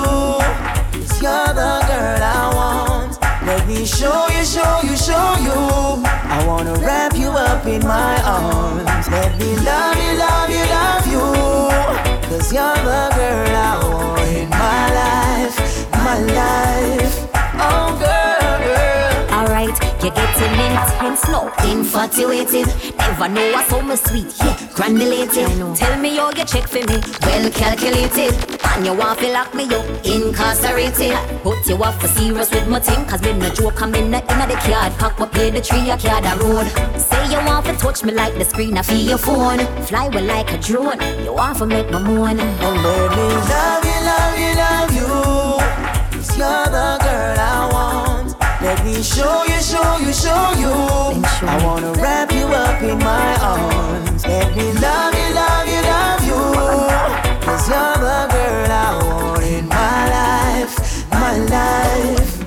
Cause 0.99 1.21
you're 1.21 1.53
the 1.61 1.73
girl 1.89 2.21
I 2.21 2.51
want. 2.55 3.11
Let 3.45 3.67
me 3.67 3.85
show 3.85 4.27
you, 4.29 4.45
show 4.45 4.79
you, 4.83 4.95
show 4.95 5.27
you. 5.41 5.59
I 6.05 6.45
wanna 6.47 6.75
wrap 6.75 7.15
you 7.17 7.29
up 7.29 7.65
in 7.65 7.81
my 7.85 8.15
arms. 8.23 9.09
Let 9.09 9.37
me 9.39 9.55
love 9.57 9.65
you, 9.65 9.65
love 9.65 9.65
you, 9.65 9.65
love 9.65 9.85
you. 9.85 9.90
Cause 12.51 12.59
you're 12.59 12.83
the 12.83 13.15
girl 13.15 13.55
I 13.55 13.79
want 13.81 14.27
in 14.27 14.49
my 14.49 14.83
life, 14.99 15.57
my 15.93 16.19
life. 16.19 17.29
Oh, 17.55 17.95
girl, 17.95 18.57
girl. 18.67 19.39
Alright, 19.39 19.79
you're 20.03 20.11
getting 20.11 20.59
intense 20.59 21.27
now, 21.29 21.53
infatuated. 21.63 22.67
Never 22.97 23.29
know 23.29 23.51
what's 23.53 23.69
so 23.69 23.81
much 23.81 23.99
sweet, 23.99 24.35
yeah, 24.39 24.57
granulated. 24.73 25.77
Tell 25.77 25.97
me 25.97 26.19
all 26.19 26.33
your 26.33 26.45
check 26.45 26.67
for 26.67 26.79
me, 26.79 26.99
well 27.21 27.49
calculated. 27.51 28.35
And 28.73 28.85
you 28.85 28.93
want 28.95 29.19
to 29.19 29.31
lock 29.31 29.53
me 29.53 29.65
up, 29.73 29.85
incarcerated. 30.05 31.17
But 31.43 31.65
you 31.67 31.77
want 31.77 32.01
for 32.01 32.07
serious 32.07 32.51
with 32.51 32.67
my 32.67 32.79
thing, 32.81 33.05
cause 33.05 33.21
me 33.21 33.33
no 33.33 33.49
joke, 33.49 33.81
I'm 33.81 33.95
in 33.95 34.11
the, 34.11 34.19
in 34.19 34.49
the 34.49 34.55
card. 34.55 34.93
Pack 34.99 35.21
up, 35.21 35.31
play 35.31 35.51
the 35.51 35.61
tree, 35.61 35.89
I 35.89 35.97
card 35.97 36.23
the 36.25 36.43
road. 36.43 36.67
Say 36.99 37.31
you 37.31 37.45
want 37.45 37.65
to 37.67 37.73
touch 37.77 38.03
me 38.03 38.11
like 38.11 38.33
the 38.33 38.43
screen 38.43 38.77
I 38.77 38.81
feel 38.81 38.97
your 38.97 39.17
phone. 39.17 39.59
Fly 39.85 40.09
with 40.09 40.25
like 40.25 40.51
a 40.51 40.57
drone, 40.57 40.99
want 41.41 41.57
to 41.57 41.65
make 41.65 41.89
my. 41.89 41.99
And 41.99 42.37
let 42.37 43.09
me 43.17 43.27
love 43.51 43.83
you, 43.89 43.97
love 44.09 44.35
you, 44.41 44.51
love 44.63 44.91
you. 44.99 45.09
Cause 46.13 46.37
you're 46.37 46.67
the 46.77 46.89
girl 47.05 47.39
I 47.39 47.69
want. 47.73 48.29
Let 48.61 48.85
me 48.85 49.01
show 49.01 49.43
you, 49.49 49.59
show 49.71 49.97
you, 50.05 50.13
show 50.13 50.45
you. 50.63 50.73
I 51.53 51.55
wanna 51.65 51.93
wrap 51.93 52.31
you 52.31 52.45
up 52.45 52.81
in 52.83 52.99
my 52.99 53.29
arms. 53.41 54.23
Let 54.23 54.55
me 54.55 54.67
love 54.85 55.13
you, 55.19 55.29
love 55.41 55.67
you, 55.73 55.81
love 55.93 56.23
you. 56.29 56.41
Cause 57.45 57.67
you're 57.69 57.97
the 58.05 58.19
girl 58.33 58.71
I 58.85 58.89
want 59.03 59.43
in 59.43 59.67
my 59.67 59.99
life, 60.17 61.09
my 61.09 61.37
life. 61.55 62.40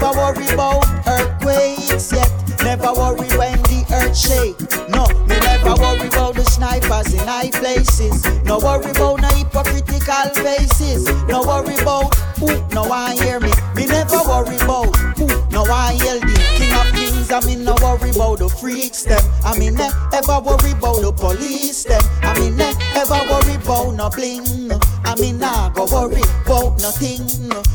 Never 0.00 0.16
worry 0.16 0.46
about 0.54 0.86
earthquakes 1.08 2.12
yet. 2.12 2.30
Never 2.62 2.92
worry 2.94 3.26
when 3.34 3.58
the 3.66 3.84
earth 3.90 4.16
shake. 4.16 4.54
No, 4.88 5.06
me 5.26 5.34
never 5.40 5.74
worry 5.74 6.06
about 6.06 6.36
the 6.36 6.44
snipers 6.44 7.12
in 7.14 7.26
high 7.26 7.50
places. 7.50 8.24
No 8.44 8.60
worry 8.60 8.92
about 8.92 9.20
no 9.20 9.28
hypocritical 9.34 10.30
faces. 10.38 11.04
No 11.26 11.42
worry 11.42 11.74
about 11.82 12.14
who 12.38 12.46
no 12.72 12.84
one 12.86 13.16
hear 13.16 13.40
me. 13.40 13.50
Me 13.74 13.86
never 13.86 14.22
worry 14.22 14.54
about 14.62 14.77
no 17.68 17.74
worry 17.82 18.10
about 18.10 18.38
the 18.38 18.48
freaks 18.48 19.04
them. 19.04 19.20
I 19.44 19.58
mean 19.58 19.78
eh, 19.78 19.90
never 20.10 20.40
worry 20.40 20.72
about 20.72 21.02
the 21.04 21.12
police 21.12 21.84
them. 21.84 22.00
I 22.22 22.32
mean 22.40 22.58
eh, 22.58 22.72
never 22.94 23.20
worry 23.28 23.56
about 23.60 23.94
no 23.94 24.08
bling. 24.08 24.72
I 25.04 25.14
mean 25.20 25.38
nah 25.38 25.68
go 25.70 25.84
worry 25.84 26.22
about 26.46 26.80
nothing. 26.80 27.28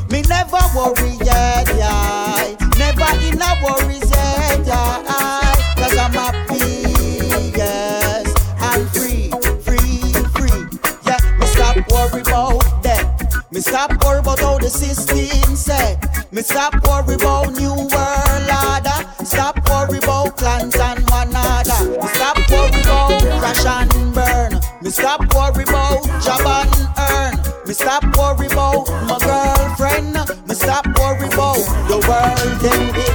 Me 0.10 0.22
never 0.26 0.64
worry 0.74 1.14
yet, 1.22 1.70
yeah. 1.78 2.58
Never 2.82 3.10
in 3.22 3.38
a 3.38 3.52
worries 3.62 4.10
yet, 4.10 4.66
yeah. 4.66 5.54
Cause 5.78 5.98
I'm 5.98 6.14
happy, 6.14 7.54
yes. 7.54 8.34
And 8.66 8.90
free, 8.98 9.30
free, 9.62 10.10
free. 10.34 10.62
Yeah, 11.06 11.22
me 11.38 11.46
stop 11.54 11.78
worry 11.94 12.22
about 12.22 12.82
them. 12.82 13.06
Me 13.52 13.60
stop 13.62 13.92
worry 14.04 14.20
about 14.20 14.40
how 14.40 14.58
the 14.58 14.70
system 14.70 15.56
say. 15.56 16.00
Me 16.32 16.42
stop 16.42 16.74
worry 16.88 17.14
about 17.16 17.54
new 17.54 17.74
world 17.74 18.50
order. 18.50 19.13
Stop 19.26 19.58
worry 19.70 20.00
about 20.00 20.36
clans 20.36 20.76
and 20.76 21.10
one 21.10 21.30
another. 21.30 21.90
Me 21.90 22.08
stop 22.08 22.38
worry 22.52 22.82
about 22.82 23.22
crash 23.40 23.66
and 23.66 24.14
burn. 24.14 24.60
Me 24.82 24.90
stop 24.90 25.22
worry 25.34 25.64
about 25.64 26.04
job 26.22 26.46
and 26.46 26.90
earn. 27.10 27.34
Me 27.66 27.74
stop 27.74 28.04
worry 28.18 28.48
about 28.48 28.90
my 29.08 29.18
girlfriend. 29.20 30.14
Me 30.48 30.56
stop 30.56 30.86
worry 31.00 31.28
about 31.28 31.64
the 31.88 31.98
world 32.08 32.60
them 32.62 32.96
in. 32.96 33.14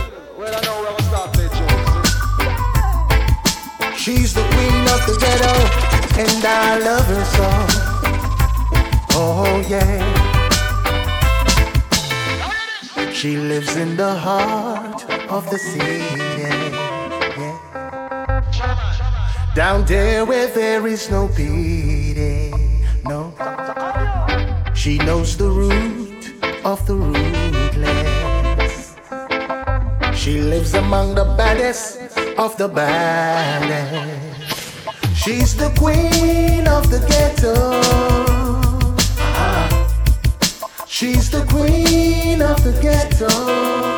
She's 3.96 4.32
the 4.32 4.42
queen 4.42 4.88
of 4.88 5.04
the 5.06 5.14
ghetto, 5.20 5.54
and 6.22 6.44
I 6.44 6.78
love 6.78 7.06
her 7.06 7.24
so. 7.36 7.48
Oh 9.12 9.60
yeah. 9.68 10.02
She 13.12 13.36
lives 13.36 13.76
in 13.76 13.96
the 13.96 14.14
heart 14.14 14.97
of 15.30 15.48
the 15.50 15.58
city. 15.58 15.98
Yeah. 16.40 16.70
Down 19.54 19.84
there 19.84 20.24
where 20.24 20.46
there 20.46 20.86
is 20.86 21.10
no 21.10 21.28
pity. 21.28 22.50
No. 23.04 23.34
She 24.74 24.96
knows 24.98 25.36
the 25.36 25.50
root 25.50 26.32
of 26.64 26.86
the 26.86 26.94
rootless. 26.94 28.96
She 30.18 30.40
lives 30.40 30.72
among 30.74 31.14
the 31.14 31.24
baddest 31.36 32.00
of 32.38 32.56
the 32.56 32.68
baddest. 32.68 34.40
She's 35.14 35.54
the 35.56 35.70
queen 35.76 36.66
of 36.66 36.90
the 36.90 37.00
ghetto. 37.08 37.82
She's 40.86 41.30
the 41.30 41.44
queen 41.46 42.42
of 42.42 42.62
the 42.64 42.72
ghetto. 42.80 43.97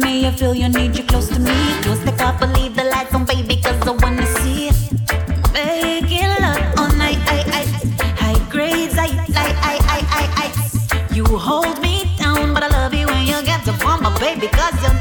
me. 0.00 0.26
I 0.26 0.30
feel 0.32 0.54
you 0.54 0.68
need 0.68 0.96
you 0.96 1.04
close 1.04 1.28
to 1.28 1.38
me. 1.38 1.80
Don't 1.82 1.96
step 1.96 2.20
up, 2.20 2.40
but 2.40 2.50
leave 2.58 2.74
the 2.74 2.84
lights 2.84 3.14
on, 3.14 3.24
baby, 3.24 3.56
cause 3.56 3.80
I 3.86 3.92
wanna 4.02 4.26
see 4.38 4.68
it. 4.68 4.76
Making 5.52 6.28
love 6.40 6.62
all 6.78 6.92
night, 6.96 7.18
I, 7.26 7.38
I, 7.58 7.62
high 8.22 8.50
grades, 8.50 8.96
I, 8.96 9.08
I, 9.44 9.48
I, 9.70 9.74
I, 9.96 10.00
I, 10.20 10.24
I. 10.44 11.14
You 11.14 11.24
hold 11.24 11.80
me 11.80 12.14
down, 12.18 12.54
but 12.54 12.62
I 12.62 12.68
love 12.68 12.94
you 12.94 13.06
when 13.06 13.26
you 13.26 13.42
get 13.42 13.64
to 13.64 13.72
form, 13.72 14.02
my 14.02 14.12
baby, 14.18 14.48
cause 14.48 14.76
you're 14.82 14.99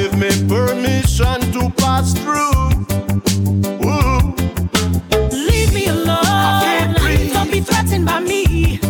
give 0.00 0.18
me 0.18 0.30
permission 0.48 1.40
to 1.52 1.70
pass 1.76 2.14
through. 2.14 2.70
Leave 5.30 5.74
me 5.74 5.86
alone. 5.88 6.24
I 6.24 6.60
can't 6.64 6.98
breathe. 6.98 7.32
Don't 7.34 7.50
be 7.50 7.60
threatened 7.60 8.06
by 8.06 8.20
me. 8.20 8.80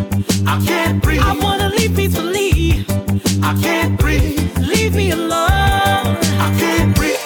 I 0.46 0.56
can't 0.64 1.02
breathe. 1.02 1.22
I 1.22 1.32
wanna 1.36 1.68
leave 1.70 1.96
peacefully. 1.96 2.84
I 3.42 3.52
can't 3.60 3.98
breathe. 3.98 4.56
Leave 4.58 4.94
me 4.94 5.10
alone. 5.10 6.06
I 6.46 6.48
can't 6.60 6.94
breathe. 6.94 7.18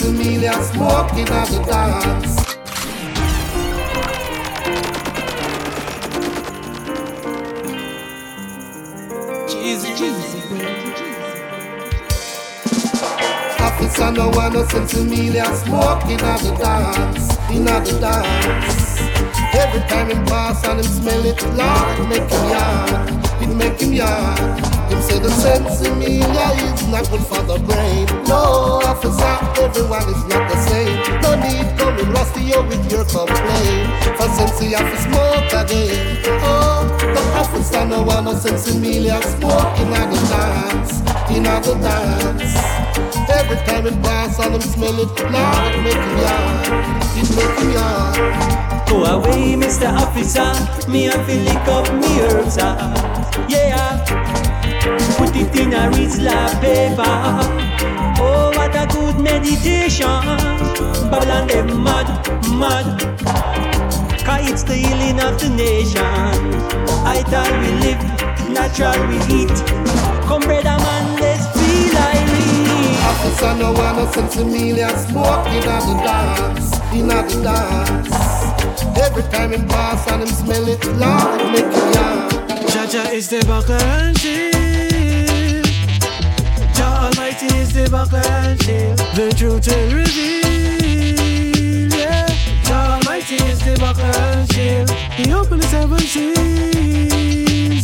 to 0.00 0.08
me, 0.10 0.38
smoking 0.72 1.28
at 1.28 1.48
the 1.48 1.62
dance. 1.66 2.51
I 14.02 14.10
know 14.10 14.30
one 14.30 14.52
innocent 14.52 14.92
Amelia 14.94 15.44
smoking 15.54 16.20
at 16.20 16.40
the 16.40 16.54
dance, 16.58 17.36
in 17.50 17.68
at 17.68 17.84
the 17.86 18.00
dance. 18.00 19.00
Every 19.54 19.80
time 19.88 20.10
him 20.10 20.24
pass 20.26 20.66
and 20.66 20.80
him 20.80 20.86
smell 20.86 21.24
it, 21.24 21.40
Lord, 21.54 22.00
it 22.00 22.08
make 22.08 22.28
him 22.28 22.50
yard, 22.50 23.42
it 23.42 23.54
make 23.54 23.80
him 23.80 23.92
yard. 23.92 24.71
Say 25.02 25.18
the 25.18 25.30
sense 25.30 25.84
in 25.84 25.98
me, 25.98 26.20
yeah, 26.20 26.72
it's 26.72 26.86
not 26.86 27.10
good 27.10 27.26
for 27.26 27.42
the 27.42 27.58
brain. 27.66 28.06
No, 28.28 28.78
officer, 28.86 29.34
everyone 29.60 30.06
is 30.08 30.22
not 30.30 30.48
the 30.48 30.56
same. 30.70 30.94
No 31.22 31.34
need 31.42 31.66
coming 31.76 32.08
rusty 32.12 32.40
here 32.40 32.62
with 32.62 32.86
your 32.90 33.04
complaint. 33.04 33.90
For 34.16 34.28
sense, 34.30 34.62
you 34.62 34.76
have 34.76 34.86
smoke 35.02 35.52
again. 35.52 36.22
Oh, 36.46 36.86
the 37.00 37.22
officer, 37.34 37.84
no 37.84 38.04
one 38.04 38.26
no 38.26 38.34
sense 38.34 38.72
in 38.72 38.80
me, 38.80 39.00
yeah, 39.00 39.20
smoke 39.20 39.76
in 39.80 39.90
the 39.90 40.22
dance, 40.30 41.00
in 41.34 41.42
the 41.42 41.74
dance. 41.82 42.54
Every 43.28 43.56
time 43.66 43.86
it 43.86 44.00
pass, 44.02 44.38
I 44.38 44.48
them 44.50 44.60
smell 44.60 45.00
it. 45.00 45.10
Now 45.32 45.66
it 45.66 45.82
make 45.82 45.98
me 45.98 46.22
hard, 46.30 47.18
it 47.18 47.28
make 47.34 47.56
me 47.66 47.74
hard. 47.74 48.88
Go 48.88 49.04
away, 49.04 49.54
Mr. 49.58 49.90
Officer, 49.90 50.54
me 50.88 51.08
a 51.08 51.12
feel 51.24 51.42
lick 51.42 51.66
up 51.66 51.92
me 51.92 52.20
herbs, 52.20 52.56
yeah. 52.56 54.41
Put 54.82 55.36
it 55.36 55.54
in 55.54 55.72
a 55.72 55.88
Rizla 55.94 56.60
paper. 56.60 57.02
Oh, 58.20 58.50
what 58.56 58.74
a 58.74 58.86
good 58.92 59.20
meditation. 59.20 60.06
Babylon 61.08 61.46
them 61.46 61.84
mad, 61.84 62.08
mad. 62.58 62.98
Cause 64.24 64.50
it's 64.50 64.62
the 64.64 64.74
healing 64.74 65.20
of 65.20 65.38
the 65.40 65.50
nation. 65.50 66.02
I 67.06 67.22
thought 67.30 67.52
we 67.62 67.70
live, 67.84 68.02
natural 68.50 68.98
we 69.06 69.18
eat. 69.42 69.54
Come, 70.26 70.42
brother 70.42 70.78
man, 70.82 71.20
let's 71.20 71.46
feel 71.54 71.96
irate. 71.96 72.98
Officer 73.06 73.54
no 73.54 73.72
want 73.72 73.98
no 73.98 74.10
sense 74.10 74.36
in 74.36 74.50
me, 74.50 74.72
smoke 75.06 75.46
in 75.46 75.62
the 75.62 75.94
dance, 76.02 76.72
in 76.92 77.06
the 77.06 77.42
dance. 77.42 78.98
Every 78.98 79.22
time 79.24 79.52
him 79.52 79.68
pass 79.68 80.10
and 80.10 80.22
him 80.22 80.28
smell 80.28 80.66
it, 80.66 80.84
Lord, 80.98 81.40
it 81.40 81.52
make 81.52 81.68
me 81.68 81.94
yard. 81.94 82.68
Jah 82.68 82.86
Jah 82.86 83.10
is 83.12 83.28
the 83.28 83.44
buckle 83.46 83.74
and 83.74 84.18
shield. 84.18 84.51
Almighty 87.42 87.60
is 87.60 87.72
the 87.72 87.90
buckle 87.90 88.18
and 88.18 88.62
shield. 88.62 88.98
The 89.16 89.34
truth 89.36 89.66
will 89.66 89.90
reveal. 89.96 91.88
Yeah. 91.90 92.26
Jah 92.62 93.00
Almighty 93.02 93.34
is 93.34 93.58
the 93.60 93.76
Buckland 93.80 94.52
shield. 94.52 94.90
He 94.90 95.32
opened 95.32 95.62
the 95.62 95.66
seven 95.66 95.98
seals. 95.98 96.38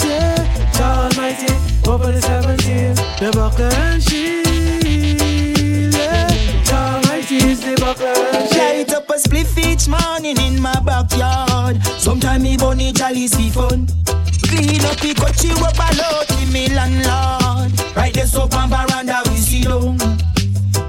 Yeah. 0.04 0.36
Jah 0.74 1.10
Almighty 1.10 1.52
opened 1.88 2.14
the 2.14 2.22
seven 2.22 2.58
seals. 2.60 2.98
The 3.18 3.30
buckle 3.34 3.64
and 3.64 4.02
shield. 4.02 4.46
Yeah. 5.94 6.28
Jah 6.64 6.94
Almighty 6.94 7.36
is 7.36 7.60
the 7.60 7.74
buckle 7.80 8.06
and 8.06 8.48
shield. 8.50 8.88
Light 8.88 8.92
up 8.94 9.10
a 9.10 9.14
spliff 9.14 9.58
each 9.58 9.88
morning 9.88 10.38
in 10.38 10.62
my 10.62 10.78
backyard. 10.80 11.82
Sometime 11.98 12.42
me 12.42 12.56
bunny 12.56 12.92
chalice 12.92 13.34
be 13.34 13.50
fun. 13.50 13.88
Clean 14.48 14.84
up 14.84 14.96
the 14.96 15.12
a 15.12 15.88
lot 16.00 16.28
with 16.30 16.52
me 16.52 16.68
landlord. 16.74 17.96
Right 17.96 18.14
there 18.14 18.26
so 18.26 18.42
on 18.42 18.70
veranda 18.70 19.20
we 19.26 19.36
see 19.36 19.62
down. 19.62 19.98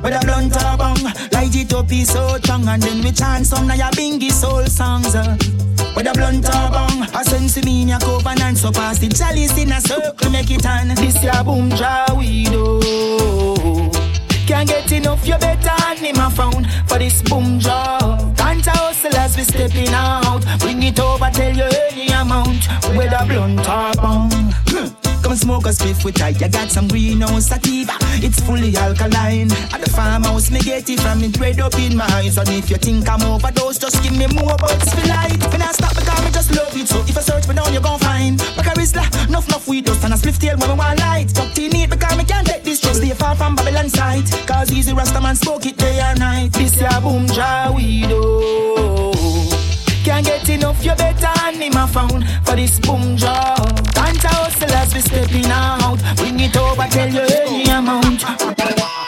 But 0.01 0.13
a 0.13 0.25
blunt 0.25 0.55
or 0.55 0.77
bong, 0.77 1.03
light 1.33 1.55
it 1.55 1.73
up 1.73 1.91
is 1.91 2.09
so 2.09 2.37
strong 2.37 2.67
and 2.69 2.81
then 2.81 3.03
we 3.03 3.11
chant 3.11 3.45
some 3.45 3.67
na 3.67 3.73
ya 3.73 3.91
bingy 3.91 4.31
soul 4.31 4.65
songs. 4.65 5.13
Uh. 5.13 5.35
With 5.95 6.07
a 6.07 6.13
blunt 6.13 6.47
or 6.47 6.69
bong, 6.71 7.03
a 7.13 7.23
sense 7.25 7.61
me 7.65 7.81
in 7.81 7.89
your 7.89 7.99
covenant 7.99 8.57
so 8.57 8.71
pass 8.71 8.99
the 8.99 9.09
chalice 9.09 9.57
in 9.57 9.73
a 9.73 9.81
circle 9.81 10.29
make 10.31 10.49
it 10.51 10.65
on. 10.65 10.89
This 10.95 11.21
ya 11.21 11.43
boom 11.43 11.69
draw 11.69 12.05
we 12.17 12.45
do. 12.45 13.58
Can't 14.59 14.67
get 14.67 14.91
enough, 14.91 15.25
you 15.25 15.37
better 15.37 15.69
hand 15.69 15.99
him 15.99 16.17
a 16.17 16.29
phone 16.29 16.65
for 16.85 16.99
this 16.99 17.21
boom 17.21 17.59
job. 17.59 18.37
Hustle 18.37 19.15
as 19.15 19.37
we 19.37 19.43
stepping 19.43 19.93
out. 19.93 20.43
Bring 20.59 20.83
it 20.83 20.99
over, 20.99 21.29
tell 21.31 21.55
you 21.55 21.63
any 21.89 22.07
amount. 22.11 22.67
A 22.83 23.25
blunt 23.25 23.59
or 23.61 23.93
bong. 23.95 24.29
Come 25.23 25.35
smoke 25.37 25.65
a 25.65 25.69
spliff 25.69 26.03
with 26.03 26.21
I. 26.21 26.29
You 26.29 26.49
got 26.49 26.69
some 26.69 26.89
greenhouse 26.89 27.47
sativa. 27.47 27.93
It's 28.19 28.41
fully 28.41 28.75
alkaline. 28.75 29.49
At 29.71 29.79
the 29.79 29.89
farmhouse, 29.89 30.51
me 30.51 30.59
get 30.59 30.89
it 30.89 30.99
from 30.99 31.23
it 31.23 31.39
red 31.39 31.61
up 31.61 31.75
in 31.75 31.95
my 31.95 32.03
eyes. 32.19 32.37
And 32.37 32.49
if 32.49 32.69
you 32.69 32.75
think 32.75 33.07
I'm 33.07 33.21
overdose, 33.21 33.77
just 33.77 34.03
give 34.03 34.17
me 34.17 34.27
more 34.27 34.57
buds 34.57 34.93
for 34.93 35.07
light. 35.07 35.39
When 35.53 35.61
I 35.61 35.71
stop 35.71 35.95
because 35.95 36.25
me 36.25 36.31
just 36.31 36.51
love 36.53 36.75
it. 36.75 36.87
So 36.89 36.99
if 37.07 37.17
I 37.17 37.21
search 37.21 37.47
me 37.47 37.55
down, 37.55 37.71
you 37.71 37.79
gon' 37.79 37.99
find. 37.99 38.37
Back 38.57 38.67
a 38.67 38.79
Rizla, 38.79 39.07
enough, 39.29 39.47
enough 39.47 39.67
weed 39.69 39.85
dust 39.85 40.03
and 40.03 40.13
a 40.13 40.17
spliff 40.17 40.37
tail 40.37 40.57
when 40.57 40.69
me 40.71 40.75
want 40.75 40.99
light. 40.99 41.29
Tucked 41.33 41.59
in 41.59 41.73
it 41.75 41.89
because 41.89 42.17
me 42.17 42.25
can't 42.25 42.45
take 42.45 42.63
this. 42.63 42.78
Stay 42.99 43.13
far 43.13 43.33
from 43.33 43.55
Babylon 43.55 43.87
sight. 43.87 44.29
Cause 44.45 44.73
easy 44.73 44.91
Rasta 44.91 45.21
man 45.21 45.33
smoke 45.33 45.65
it 45.65 45.77
day 45.77 46.01
and 46.01 46.19
night. 46.19 46.51
This 46.51 46.81
ya 46.81 46.99
boom 46.99 47.27
draw 47.27 47.71
we 47.73 48.01
do. 48.01 49.13
Can't 50.03 50.25
get 50.25 50.49
enough, 50.49 50.83
you 50.83 50.93
better 50.95 51.27
him 51.49 51.77
a 51.77 51.87
phone 51.87 52.25
for 52.43 52.57
this 52.57 52.77
boom 52.79 53.15
job. 53.15 53.55
Can't 53.93 54.21
hustle 54.21 54.73
as 54.73 54.93
we 54.93 54.99
stepping 54.99 55.45
out. 55.45 55.99
Bring 56.17 56.41
it 56.41 56.57
over, 56.57 56.87
tell 56.91 57.09
you 57.09 57.21
any 57.21 57.69
amount. 57.69 58.98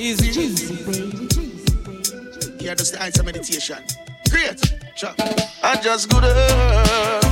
Know. 0.00 0.32
Geezy. 0.32 0.74
Yeah, 2.58 2.74
that's 2.74 2.90
the 2.90 3.02
answer 3.02 3.22
meditation. 3.22 3.78
Great. 4.30 4.60
Sure. 4.96 5.14
I 5.62 5.78
just 5.82 6.08
good 6.10 7.29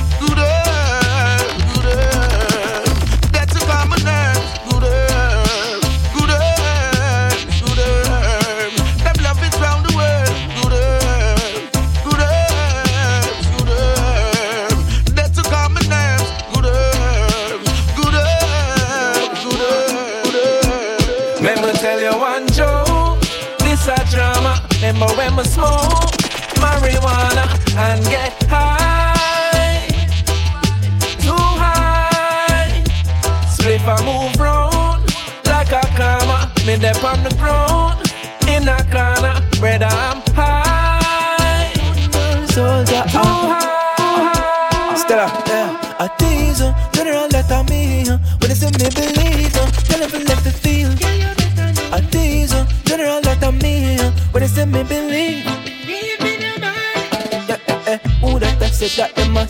We 25.39 25.45
smoke 25.45 26.19
marijuana 26.59 27.47
and 27.77 28.05
get 28.07 28.33
high, 28.51 29.87
too 31.23 31.45
high. 31.63 32.83
Split 33.49 33.81
I 33.83 34.05
move 34.05 34.35
round 34.41 35.07
like 35.47 35.71
a 35.71 35.87
karma. 35.97 36.53
Me 36.67 36.77
dep 36.77 37.05
on 37.05 37.23
the 37.23 37.33
ground 37.37 38.03
in 38.49 38.67
a 38.67 38.83
corner, 38.91 39.41
brother 39.61 40.08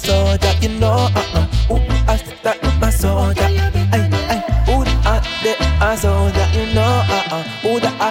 soldier, 0.08 0.54
you 0.64 0.72
know, 0.80 1.12
uh-uh. 1.12 1.44
Who 1.68 1.76
I 2.08 2.16
said 2.16 2.40
that 2.42 2.56
in 2.64 2.80
my 2.80 2.90
soldier. 2.90 3.48
Ay, 3.92 4.08
ay. 4.32 4.40
That 5.38 5.54
I 5.80 5.94
soldier, 5.94 6.48
you 6.50 6.66
know, 6.74 6.82
uh-uh. 6.82 7.42
Who 7.62 7.78
that 7.78 7.94
I 8.00 8.10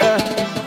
uh, 0.00 0.16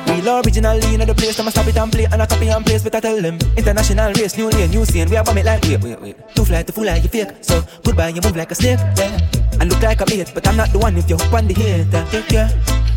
Real 0.05 0.37
originally 0.37 0.93
in 0.93 1.01
the 1.01 1.15
place, 1.15 1.39
I'ma 1.39 1.49
stop 1.49 1.65
it 1.65 1.77
and 1.77 1.91
play 1.91 2.05
And 2.11 2.21
I 2.21 2.27
copy 2.27 2.49
and 2.49 2.63
place, 2.63 2.83
but 2.83 2.93
I 2.93 2.99
tell 2.99 3.19
them 3.19 3.39
International 3.57 4.13
race, 4.13 4.37
new 4.37 4.49
lane, 4.49 4.69
new 4.69 4.85
scene 4.85 5.09
We 5.09 5.17
are 5.17 5.23
bomb 5.23 5.39
it 5.39 5.45
like, 5.45 5.63
wait, 5.63 5.81
wait, 5.81 5.99
wait 5.99 6.35
Too 6.35 6.45
fly 6.45 6.61
to 6.61 6.71
fool 6.71 6.85
like 6.85 7.01
you 7.01 7.09
fake 7.09 7.31
So, 7.41 7.63
goodbye, 7.83 8.09
you 8.09 8.21
move 8.21 8.35
like 8.35 8.51
a 8.51 8.55
snake, 8.55 8.77
yeah 8.97 9.17
I 9.59 9.65
look 9.65 9.81
like 9.81 10.01
a 10.01 10.05
mate, 10.05 10.31
but 10.33 10.47
I'm 10.47 10.57
not 10.57 10.69
the 10.71 10.77
one 10.77 10.97
if 10.97 11.09
you 11.09 11.17
hook 11.17 11.33
on 11.33 11.47
the 11.47 11.55
hater, 11.55 12.05
yeah, 12.13 12.23
yeah 12.29 12.47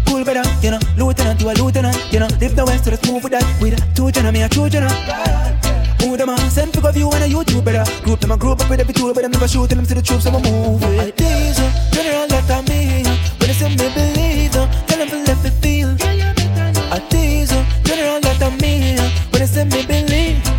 Cool 0.07 0.24
brother, 0.24 0.45
you 0.61 0.70
know 0.70 0.81
Lieutenant, 0.99 1.41
you 1.41 1.49
a 1.49 1.53
lieutenant, 1.55 2.12
you 2.12 2.20
know 2.20 2.28
Live 2.41 2.57
the 2.57 2.65
west, 2.66 2.85
so 2.85 2.91
let's 2.91 3.09
move 3.09 3.23
with 3.23 3.32
that 3.32 3.45
With 3.62 3.81
two 3.95 4.11
general, 4.11 4.32
me 4.32 4.43
a 4.43 4.49
two 4.49 4.69
general 4.69 4.93
send 6.55 6.73
pick 6.73 6.85
of 6.85 6.97
you 6.97 7.09
on 7.09 7.23
a 7.23 7.27
YouTube 7.27 7.65
better 7.65 7.85
Group 8.05 8.21
them 8.21 8.31
a 8.31 8.37
group 8.37 8.61
up 8.61 8.71
with 8.71 8.81
every 8.81 8.95
tool 8.95 9.13
But 9.13 9.23
them 9.23 9.33
never 9.33 9.49
shoot 9.49 9.69
them 9.69 9.85
to 9.85 9.95
the 9.95 10.03
troops 10.03 10.27
I'm 10.27 10.37
a 10.37 10.41
move 10.41 10.83
it 10.85 11.17
These 11.17 11.59
uh, 11.59 11.91
general 11.91 12.29
that 12.29 12.49
I 12.49 12.63
mean 12.71 13.07
When 13.39 13.49
they 13.51 13.57
say 13.59 13.69
me 13.69 13.87
believe 13.99 14.55
uh, 14.55 14.67
Tell 14.87 14.99
them 14.99 15.09
to 15.09 15.19
let 15.27 15.39
me 15.43 15.51
feel 15.61 15.91
A 16.95 16.99
these 17.11 17.53
uh, 17.53 17.65
general 17.83 18.21
that 18.21 18.41
I 18.41 18.51
mean 18.63 19.03
When 19.31 19.41
they 19.43 19.51
say 19.51 19.65
me 19.65 19.85
believe 19.85 20.47
uh, 20.47 20.55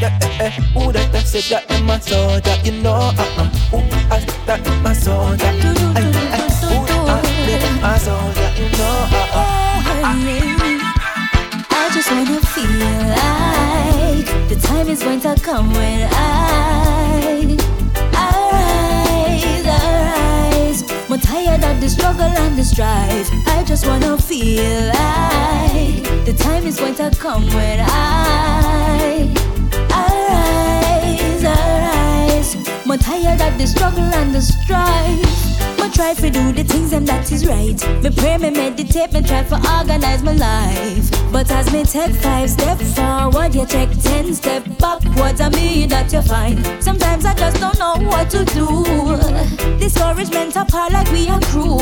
yeah, 0.00 0.16
eh, 0.22 0.46
eh, 0.46 0.50
Who 0.74 0.92
that 0.92 1.26
said 1.26 1.42
that 1.50 1.68
them 1.68 1.90
a 1.90 2.00
soldier, 2.00 2.56
you 2.62 2.80
know. 2.82 3.10
Uh-uh. 3.18 3.44
Who 3.74 3.78
asked 4.14 4.46
that 4.46 4.62
them 4.62 4.86
a 4.86 4.94
soldier? 4.94 5.44
Ay, 5.44 6.06
ay, 6.06 6.07
when 15.66 16.08
I. 16.12 17.56
More 21.08 21.18
tired 21.18 21.64
the 21.80 21.88
struggle 21.88 22.22
and 22.22 22.56
the 22.56 22.64
strife. 22.64 23.28
I 23.46 23.64
just 23.64 23.86
wanna 23.86 24.18
feel 24.18 24.86
like 24.88 26.24
the 26.26 26.34
time 26.38 26.66
is 26.66 26.78
going 26.78 26.94
to 26.96 27.10
come 27.18 27.46
when 27.46 27.80
I. 27.80 29.34
More 32.86 32.96
tired 32.96 33.42
of 33.42 33.58
the 33.58 33.66
struggle 33.66 34.02
and 34.02 34.34
the 34.34 34.40
strife. 34.40 35.47
Me 35.88 35.94
try 35.94 36.12
to 36.12 36.28
do 36.28 36.52
the 36.52 36.64
things 36.64 36.92
and 36.92 37.08
that 37.08 37.32
is 37.32 37.46
right. 37.46 38.02
Me 38.02 38.10
pray, 38.10 38.36
me 38.36 38.50
meditate, 38.50 39.10
me 39.10 39.22
try 39.22 39.42
to 39.44 39.54
organize 39.54 40.22
my 40.22 40.32
life. 40.32 41.32
But 41.32 41.50
as 41.50 41.72
me 41.72 41.82
take 41.82 42.14
five 42.16 42.50
step 42.50 42.76
forward, 42.78 43.54
you 43.54 43.64
take 43.64 43.98
ten 44.02 44.34
step 44.34 44.64
backwards. 44.78 45.40
I 45.40 45.48
mean 45.48 45.88
that 45.88 46.12
you 46.12 46.20
find. 46.20 46.58
Sometimes 46.84 47.24
I 47.24 47.32
just 47.32 47.58
don't 47.58 47.78
know 47.78 48.06
what 48.06 48.28
to 48.32 48.44
do. 48.44 49.78
Discouragement 49.78 50.56
apart 50.56 50.92
like 50.92 51.10
we 51.10 51.26
are 51.30 51.40
crew. 51.40 51.78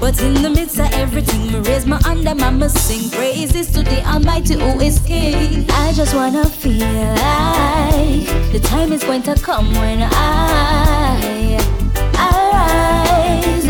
But 0.00 0.18
in 0.22 0.40
the 0.40 0.48
midst 0.48 0.80
of 0.80 0.90
everything, 0.94 1.52
me 1.52 1.58
raise 1.58 1.84
my 1.84 2.00
hand 2.02 2.26
and 2.26 2.40
I'ma 2.40 2.68
sing 2.68 3.10
praises 3.10 3.70
to 3.72 3.82
the 3.82 4.02
Almighty 4.08 4.54
who 4.54 4.80
is 4.80 5.00
King. 5.00 5.66
I 5.68 5.92
just 5.92 6.14
wanna 6.14 6.46
feel 6.46 6.78
like 6.78 8.52
the 8.52 8.60
time 8.62 8.90
is 8.94 9.04
going 9.04 9.22
to 9.24 9.34
come 9.34 9.70
when 9.74 10.00
I 10.02 11.39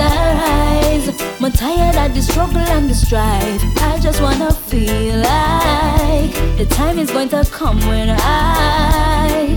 arise. 0.00 1.08
I'm 1.40 1.52
tired 1.52 1.96
of 1.96 2.14
the 2.14 2.22
struggle 2.22 2.58
and 2.58 2.88
the 2.90 2.94
strife. 2.94 3.62
I 3.78 3.98
just 4.00 4.20
wanna 4.20 4.52
feel 4.52 5.16
like 5.16 6.32
the 6.58 6.66
time 6.68 6.98
is 6.98 7.10
going 7.10 7.28
to 7.30 7.44
come 7.50 7.78
when 7.88 8.10
I 8.10 9.56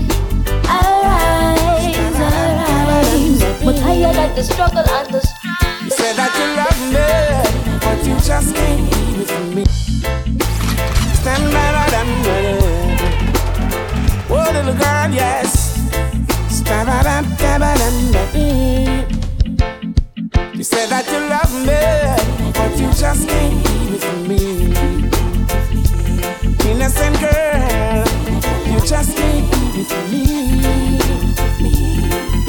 arise, 0.80 2.18
arise. 2.20 3.42
I'm 3.62 3.74
tired 3.74 4.16
of 4.16 4.36
the 4.36 4.42
struggle 4.42 4.84
and 4.98 5.14
the 5.14 5.20
strife. 5.20 5.82
You 5.84 5.90
said 5.90 6.14
that 6.16 6.32
you 6.38 6.46
love 6.60 6.80
me, 6.94 7.06
but 7.84 7.98
you 8.06 8.14
just 8.20 8.54
can't 8.54 8.90
be 8.90 9.00
with 9.18 9.54
me. 9.54 9.64
Stand 11.20 11.44
better 11.52 11.86
than 11.94 12.08
me. 12.24 12.38
Oh, 14.30 14.50
little 14.52 14.74
girl, 14.74 15.10
yes. 15.10 15.50
Stand 16.48 16.86
better 17.38 17.72
than 17.78 17.94
me. 18.32 19.13
You 20.74 20.80
said 20.80 20.90
that 20.90 21.06
you 21.06 21.20
love 21.30 21.54
me, 21.62 22.50
but 22.52 22.72
you 22.80 22.88
just 22.98 23.28
can't 23.28 23.54
with 23.92 24.10
me. 24.26 24.74
Innocent 26.68 27.14
girl, 27.20 28.02
you 28.66 28.80
just 28.80 29.16
can't 29.16 29.50
with 29.76 29.92
me. 30.10 30.24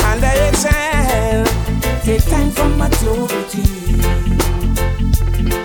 And 0.01 0.25
I 0.25 0.49
child, 0.57 1.45
take 2.01 2.25
time 2.25 2.49
for 2.49 2.67
maturity. 2.69 3.61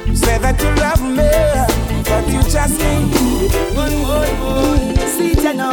You 0.07 0.17
say 0.17 0.37
that 0.37 0.61
you 0.61 0.71
love 0.85 1.01
me, 1.01 1.33
but 2.05 2.29
you 2.29 2.43
just 2.43 2.79
can't 2.79 3.11
with 3.41 3.57
me. 3.75 4.97
See 5.07 5.33
ya 5.43 5.53
now. 5.53 5.73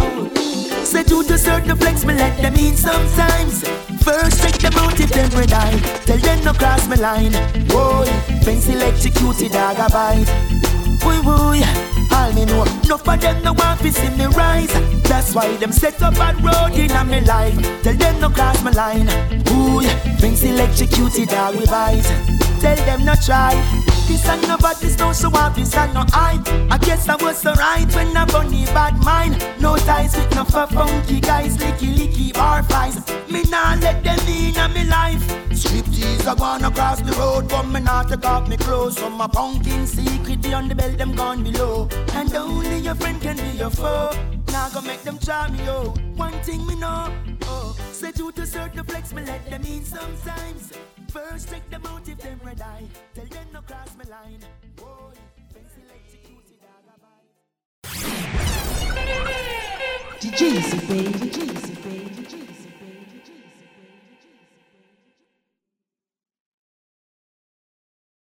Say 0.85 1.03
you 1.09 1.21
deserve 1.25 1.67
the 1.67 1.75
flex, 1.75 2.05
me 2.05 2.13
let 2.13 2.41
them 2.41 2.55
in 2.55 2.77
sometimes. 2.77 3.96
First 4.07 4.41
check 4.41 4.53
them 4.59 4.71
out 4.75 4.97
if 5.01 5.09
them 5.09 5.29
red 5.31 5.51
eye. 5.51 5.77
Tell 6.05 6.17
them 6.17 6.41
no 6.45 6.53
cross 6.53 6.87
me 6.87 6.95
line. 6.95 7.33
Boy, 7.67 8.05
fancy 8.41 8.71
electrocuted 8.71 9.51
dog 9.51 9.75
a 9.79 9.91
bite. 9.91 10.31
Boy, 11.01 11.19
boy, 11.27 11.59
all 12.15 12.31
me 12.31 12.45
know. 12.45 12.63
Enough 12.63 13.05
of 13.05 13.19
them 13.19 13.43
no 13.43 13.51
want 13.51 13.81
to 13.81 13.91
see 13.91 14.09
me 14.11 14.27
rise. 14.27 14.71
That's 15.03 15.35
why 15.35 15.57
them 15.57 15.73
set 15.73 16.01
up 16.01 16.15
a 16.15 16.33
road 16.41 16.79
in 16.79 16.91
a 16.91 17.03
me 17.03 17.19
life. 17.19 17.59
Tell 17.83 17.95
them 17.95 18.21
no 18.21 18.29
cross 18.29 18.63
my 18.63 18.71
line. 18.71 19.07
Boy, 19.43 19.83
fancy 20.21 20.51
electrocuted 20.51 21.27
dog 21.27 21.55
we 21.55 21.65
bite. 21.65 22.07
Tell 22.61 22.77
them 22.85 23.03
no 23.03 23.13
try. 23.15 23.55
This 24.07 24.25
and 24.27 24.41
nobody's 24.47 24.97
no 24.97 25.11
so 25.11 25.29
up, 25.33 25.55
this 25.55 25.75
and 25.75 25.93
no 25.93 26.05
I. 26.13 26.39
I 26.71 26.77
guess 26.77 27.09
I 27.09 27.15
was 27.21 27.45
alright 27.45 27.93
when 27.93 28.15
I 28.15 28.25
bunny 28.25 28.65
bad 28.67 28.95
mind. 29.03 29.45
No 29.59 29.75
ties 29.77 30.15
with 30.15 30.33
no 30.33 30.43
for 30.45 30.65
funky 30.67 31.19
guys, 31.19 31.57
licky 31.57 31.93
licky 31.93 32.33
bar 32.33 32.63
flies. 32.63 32.97
Me 33.29 33.43
nah 33.49 33.75
let 33.75 34.03
them 34.03 34.19
in 34.27 34.55
a 34.55 34.69
me 34.69 34.85
life. 34.85 35.21
Striptease 35.49 36.25
I 36.25 36.35
gone 36.35 36.63
across 36.63 37.01
the 37.01 37.11
road, 37.13 37.49
but 37.49 37.63
me 37.63 37.81
not 37.81 38.09
take 38.09 38.25
off 38.25 38.47
me 38.47 38.57
clothes. 38.57 38.97
So 38.97 39.09
my 39.09 39.27
pumpkin 39.27 39.85
secret 39.85 40.53
on 40.53 40.69
the 40.69 40.75
belt, 40.75 40.97
them 40.97 41.13
gone 41.13 41.43
below. 41.43 41.89
And 42.13 42.33
only 42.33 42.79
your 42.79 42.95
friend 42.95 43.21
can 43.21 43.35
be 43.35 43.57
your 43.57 43.69
foe. 43.69 44.11
Now 44.47 44.69
go 44.69 44.81
make 44.81 45.03
them 45.03 45.17
try 45.19 45.49
me, 45.49 45.65
yo. 45.65 45.93
One 46.15 46.33
thing 46.43 46.65
me 46.65 46.75
know, 46.79 47.11
say 47.97 48.11
you 48.15 48.31
to 48.31 48.45
the 48.75 48.83
flex, 48.83 49.11
me 49.11 49.23
let 49.25 49.43
them 49.49 49.63
in 49.63 49.83
sometimes. 49.83 50.71
First 51.09 51.49
check 51.49 51.67
them 51.71 51.83
out 51.87 52.07
if 52.07 52.19
them 52.19 52.39
red 52.43 52.61
eye. 52.61 52.83
Tell 53.15 53.25
them 53.25 53.47
no 53.53 53.61
cross 53.61 53.95
my 53.97 54.03
line. 54.03 54.39
Boy, 54.75 55.13
fancy 55.51 55.81
electrocuted 55.83 56.59
dog 56.61 56.85
a 56.93 56.99
bite. 57.01 57.31
DJ 60.21 60.41
baby, 60.87 61.11
DJ 61.29 61.73
baby, 61.83 62.46